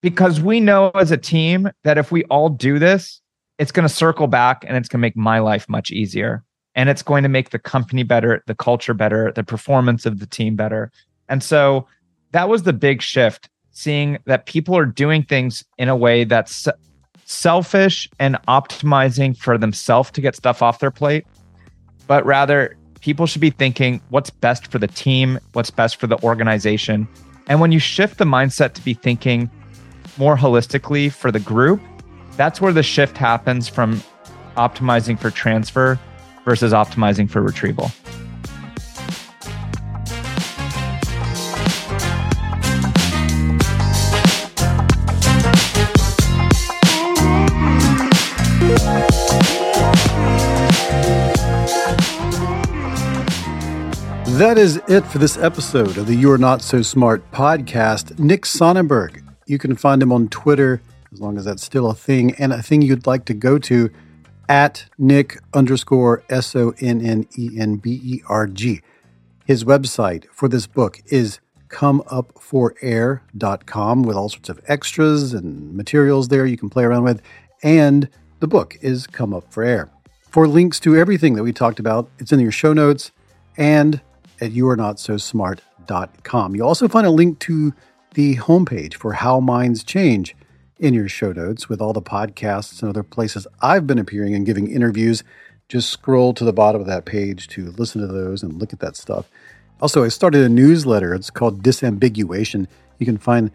because 0.00 0.40
we 0.40 0.60
know 0.60 0.90
as 0.90 1.10
a 1.10 1.16
team 1.16 1.70
that 1.84 1.98
if 1.98 2.10
we 2.10 2.24
all 2.24 2.48
do 2.48 2.78
this, 2.78 3.20
it's 3.58 3.72
going 3.72 3.86
to 3.86 3.94
circle 3.94 4.26
back 4.26 4.64
and 4.66 4.76
it's 4.76 4.88
going 4.88 5.00
to 5.00 5.02
make 5.02 5.16
my 5.16 5.38
life 5.38 5.68
much 5.68 5.90
easier 5.90 6.42
and 6.74 6.88
it's 6.88 7.02
going 7.02 7.22
to 7.22 7.28
make 7.28 7.50
the 7.50 7.58
company 7.58 8.02
better, 8.02 8.42
the 8.46 8.54
culture 8.54 8.94
better, 8.94 9.32
the 9.32 9.44
performance 9.44 10.06
of 10.06 10.18
the 10.18 10.26
team 10.26 10.56
better. 10.56 10.90
And 11.28 11.42
so 11.42 11.86
that 12.32 12.48
was 12.48 12.62
the 12.62 12.72
big 12.72 13.02
shift, 13.02 13.50
seeing 13.72 14.18
that 14.24 14.46
people 14.46 14.76
are 14.76 14.86
doing 14.86 15.22
things 15.22 15.64
in 15.78 15.88
a 15.88 15.96
way 15.96 16.24
that's 16.24 16.68
selfish 17.24 18.08
and 18.18 18.36
optimizing 18.48 19.36
for 19.36 19.58
themselves 19.58 20.10
to 20.12 20.20
get 20.20 20.34
stuff 20.34 20.62
off 20.62 20.78
their 20.78 20.90
plate, 20.90 21.26
but 22.06 22.24
rather 22.24 22.76
people 23.00 23.26
should 23.26 23.40
be 23.40 23.50
thinking 23.50 24.00
what's 24.10 24.30
best 24.30 24.66
for 24.68 24.78
the 24.78 24.86
team, 24.86 25.38
what's 25.52 25.70
best 25.70 25.96
for 25.96 26.06
the 26.06 26.20
organization. 26.22 27.06
And 27.46 27.60
when 27.60 27.72
you 27.72 27.78
shift 27.78 28.18
the 28.18 28.24
mindset 28.24 28.74
to 28.74 28.82
be 28.82 28.94
thinking 28.94 29.50
more 30.16 30.36
holistically 30.36 31.12
for 31.12 31.30
the 31.30 31.40
group, 31.40 31.80
that's 32.36 32.60
where 32.60 32.72
the 32.72 32.82
shift 32.82 33.16
happens 33.16 33.68
from 33.68 34.02
optimizing 34.56 35.18
for 35.18 35.30
transfer 35.30 35.98
versus 36.44 36.72
optimizing 36.72 37.28
for 37.28 37.42
retrieval. 37.42 37.90
That 54.40 54.56
is 54.56 54.80
it 54.88 55.02
for 55.02 55.18
this 55.18 55.36
episode 55.36 55.98
of 55.98 56.06
the 56.06 56.14
You're 56.14 56.38
Not 56.38 56.62
So 56.62 56.80
Smart 56.80 57.30
podcast. 57.30 58.18
Nick 58.18 58.46
Sonnenberg. 58.46 59.29
You 59.50 59.58
can 59.58 59.74
find 59.74 60.00
him 60.00 60.12
on 60.12 60.28
Twitter, 60.28 60.80
as 61.12 61.20
long 61.20 61.36
as 61.36 61.44
that's 61.44 61.64
still 61.64 61.90
a 61.90 61.94
thing, 61.94 62.36
and 62.36 62.52
a 62.52 62.62
thing 62.62 62.82
you'd 62.82 63.08
like 63.08 63.24
to 63.24 63.34
go 63.34 63.58
to 63.58 63.90
at 64.48 64.86
Nick 64.96 65.40
underscore 65.52 66.22
S 66.30 66.54
O 66.54 66.72
N 66.78 67.04
N 67.04 67.26
E 67.36 67.56
N 67.58 67.74
B 67.74 68.00
E 68.04 68.22
R 68.28 68.46
G. 68.46 68.80
His 69.44 69.64
website 69.64 70.26
for 70.32 70.48
this 70.48 70.68
book 70.68 71.00
is 71.06 71.40
comeupforair.com 71.68 74.02
with 74.04 74.16
all 74.16 74.28
sorts 74.28 74.50
of 74.50 74.60
extras 74.68 75.34
and 75.34 75.74
materials 75.74 76.28
there 76.28 76.46
you 76.46 76.56
can 76.56 76.70
play 76.70 76.84
around 76.84 77.02
with. 77.02 77.20
And 77.60 78.08
the 78.38 78.46
book 78.46 78.78
is 78.80 79.08
Come 79.08 79.34
Up 79.34 79.52
for 79.52 79.64
Air. 79.64 79.90
For 80.28 80.46
links 80.46 80.78
to 80.80 80.94
everything 80.94 81.34
that 81.34 81.42
we 81.42 81.52
talked 81.52 81.80
about, 81.80 82.08
it's 82.20 82.30
in 82.30 82.38
your 82.38 82.52
show 82.52 82.72
notes 82.72 83.10
and 83.56 84.00
at 84.40 84.52
youarenotsosmart.com. 84.52 86.54
You'll 86.54 86.68
also 86.68 86.86
find 86.86 87.04
a 87.04 87.10
link 87.10 87.40
to 87.40 87.74
the 88.14 88.36
homepage 88.36 88.94
for 88.94 89.14
How 89.14 89.40
Minds 89.40 89.84
Change 89.84 90.34
in 90.78 90.94
your 90.94 91.08
show 91.08 91.32
notes 91.32 91.68
with 91.68 91.80
all 91.80 91.92
the 91.92 92.02
podcasts 92.02 92.80
and 92.80 92.88
other 92.88 93.02
places 93.02 93.46
I've 93.60 93.86
been 93.86 93.98
appearing 93.98 94.34
and 94.34 94.46
giving 94.46 94.70
interviews. 94.70 95.22
Just 95.68 95.90
scroll 95.90 96.34
to 96.34 96.44
the 96.44 96.52
bottom 96.52 96.80
of 96.80 96.86
that 96.88 97.04
page 97.04 97.46
to 97.48 97.70
listen 97.72 98.00
to 98.00 98.08
those 98.08 98.42
and 98.42 98.54
look 98.54 98.72
at 98.72 98.80
that 98.80 98.96
stuff. 98.96 99.28
Also, 99.80 100.02
I 100.02 100.08
started 100.08 100.42
a 100.42 100.48
newsletter. 100.48 101.14
It's 101.14 101.30
called 101.30 101.62
Disambiguation. 101.62 102.66
You 102.98 103.06
can 103.06 103.18
find 103.18 103.50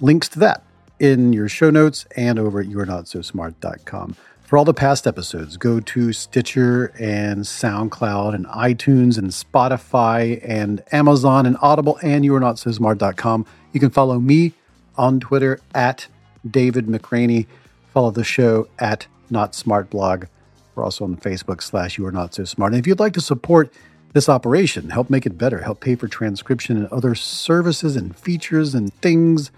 links 0.00 0.28
to 0.30 0.38
that 0.40 0.64
in 0.98 1.32
your 1.32 1.48
show 1.48 1.70
notes 1.70 2.06
and 2.16 2.38
over 2.38 2.60
at 2.60 2.66
you'renotsosmart.com. 2.66 4.16
For 4.42 4.58
all 4.58 4.64
the 4.66 4.74
past 4.74 5.06
episodes, 5.06 5.56
go 5.56 5.80
to 5.80 6.12
Stitcher 6.12 6.92
and 6.98 7.40
SoundCloud 7.40 8.34
and 8.34 8.44
iTunes 8.46 9.16
and 9.16 9.30
Spotify 9.30 10.40
and 10.46 10.82
Amazon 10.92 11.46
and 11.46 11.56
Audible 11.62 11.98
and 12.02 12.24
you'renotsosmart.com. 12.24 13.46
You 13.72 13.80
can 13.80 13.90
follow 13.90 14.18
me 14.18 14.52
on 14.96 15.20
Twitter 15.20 15.60
at 15.74 16.06
David 16.48 16.86
McRaney. 16.86 17.46
Follow 17.92 18.10
the 18.10 18.24
show 18.24 18.68
at 18.78 19.06
Not 19.30 19.54
Smart 19.54 19.90
Blog. 19.90 20.26
We're 20.74 20.84
also 20.84 21.04
on 21.04 21.16
Facebook 21.16 21.62
slash 21.62 21.98
You 21.98 22.06
Are 22.06 22.12
Not 22.12 22.34
So 22.34 22.44
Smart. 22.44 22.72
And 22.72 22.80
if 22.80 22.86
you'd 22.86 23.00
like 23.00 23.12
to 23.14 23.20
support 23.20 23.72
this 24.12 24.28
operation, 24.28 24.90
help 24.90 25.08
make 25.08 25.26
it 25.26 25.38
better, 25.38 25.62
help 25.62 25.80
pay 25.80 25.94
for 25.94 26.08
transcription 26.08 26.76
and 26.76 26.86
other 26.88 27.14
services 27.14 27.96
and 27.96 28.14
features 28.16 28.74
and 28.74 28.92
things, 28.94 29.50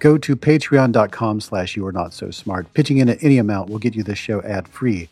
go 0.00 0.18
to 0.18 0.34
patreon.com 0.34 1.40
slash 1.40 1.76
You 1.76 1.86
Are 1.86 1.92
Not 1.92 2.12
So 2.12 2.30
Smart. 2.30 2.72
Pitching 2.74 2.98
in 2.98 3.08
at 3.08 3.22
any 3.22 3.38
amount 3.38 3.70
will 3.70 3.78
get 3.78 3.94
you 3.94 4.02
this 4.02 4.18
show 4.18 4.42
ad 4.42 4.66
free, 4.66 5.08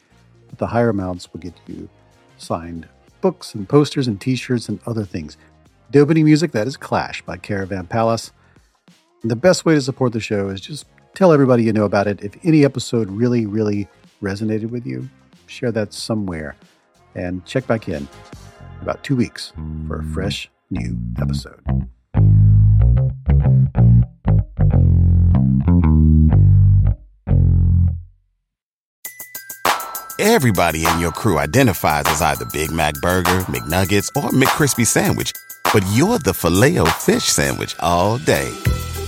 but 0.49 0.59
the 0.59 0.69
higher 0.69 0.89
amounts 0.89 1.33
will 1.33 1.41
get 1.41 1.55
you 1.69 1.89
signed 2.37 2.89
books 3.21 3.55
and 3.55 3.69
posters 3.69 4.09
and 4.09 4.21
t-shirts 4.21 4.69
and 4.69 4.81
other 4.87 5.05
things. 5.05 5.37
The 5.91 6.01
opening 6.01 6.25
music, 6.25 6.53
that 6.53 6.67
is 6.67 6.77
Clash 6.77 7.23
by 7.23 7.37
Caravan 7.37 7.87
Palace. 7.87 8.33
The 9.23 9.37
best 9.37 9.67
way 9.67 9.75
to 9.75 9.83
support 9.83 10.15
the 10.15 10.21
show 10.21 10.49
is 10.49 10.63
just 10.63 10.87
tell 11.15 11.33
everybody 11.33 11.63
you 11.63 11.75
know 11.75 11.85
about 11.85 12.07
it. 12.07 12.23
If 12.23 12.37
any 12.43 12.65
episode 12.65 13.11
really, 13.11 13.45
really 13.45 13.87
resonated 14.23 14.71
with 14.71 14.87
you, 14.87 15.11
share 15.47 15.71
that 15.73 15.93
somewhere 15.93 16.57
and 17.15 17.45
check 17.45 17.67
back 17.67 17.87
in 17.87 18.09
about 18.81 19.05
two 19.05 19.17
weeks 19.17 19.53
for 19.87 20.01
a 20.01 20.05
fresh 20.05 20.51
new 20.71 20.99
episode. 21.21 21.61
Everybody 30.19 30.87
in 30.87 30.99
your 30.99 31.13
crew 31.13 31.39
identifies 31.39 32.05
as 32.07 32.23
either 32.23 32.47
Big 32.55 32.71
Mac 32.71 32.95
Burger, 33.03 33.41
McNuggets, 33.41 34.09
or 34.17 34.31
McCrispy 34.31 34.87
Sandwich, 34.87 35.33
but 35.75 35.85
you're 35.93 36.19
the 36.19 36.33
filet 36.33 36.79
fish 37.01 37.25
Sandwich 37.25 37.75
all 37.81 38.17
day. 38.17 38.51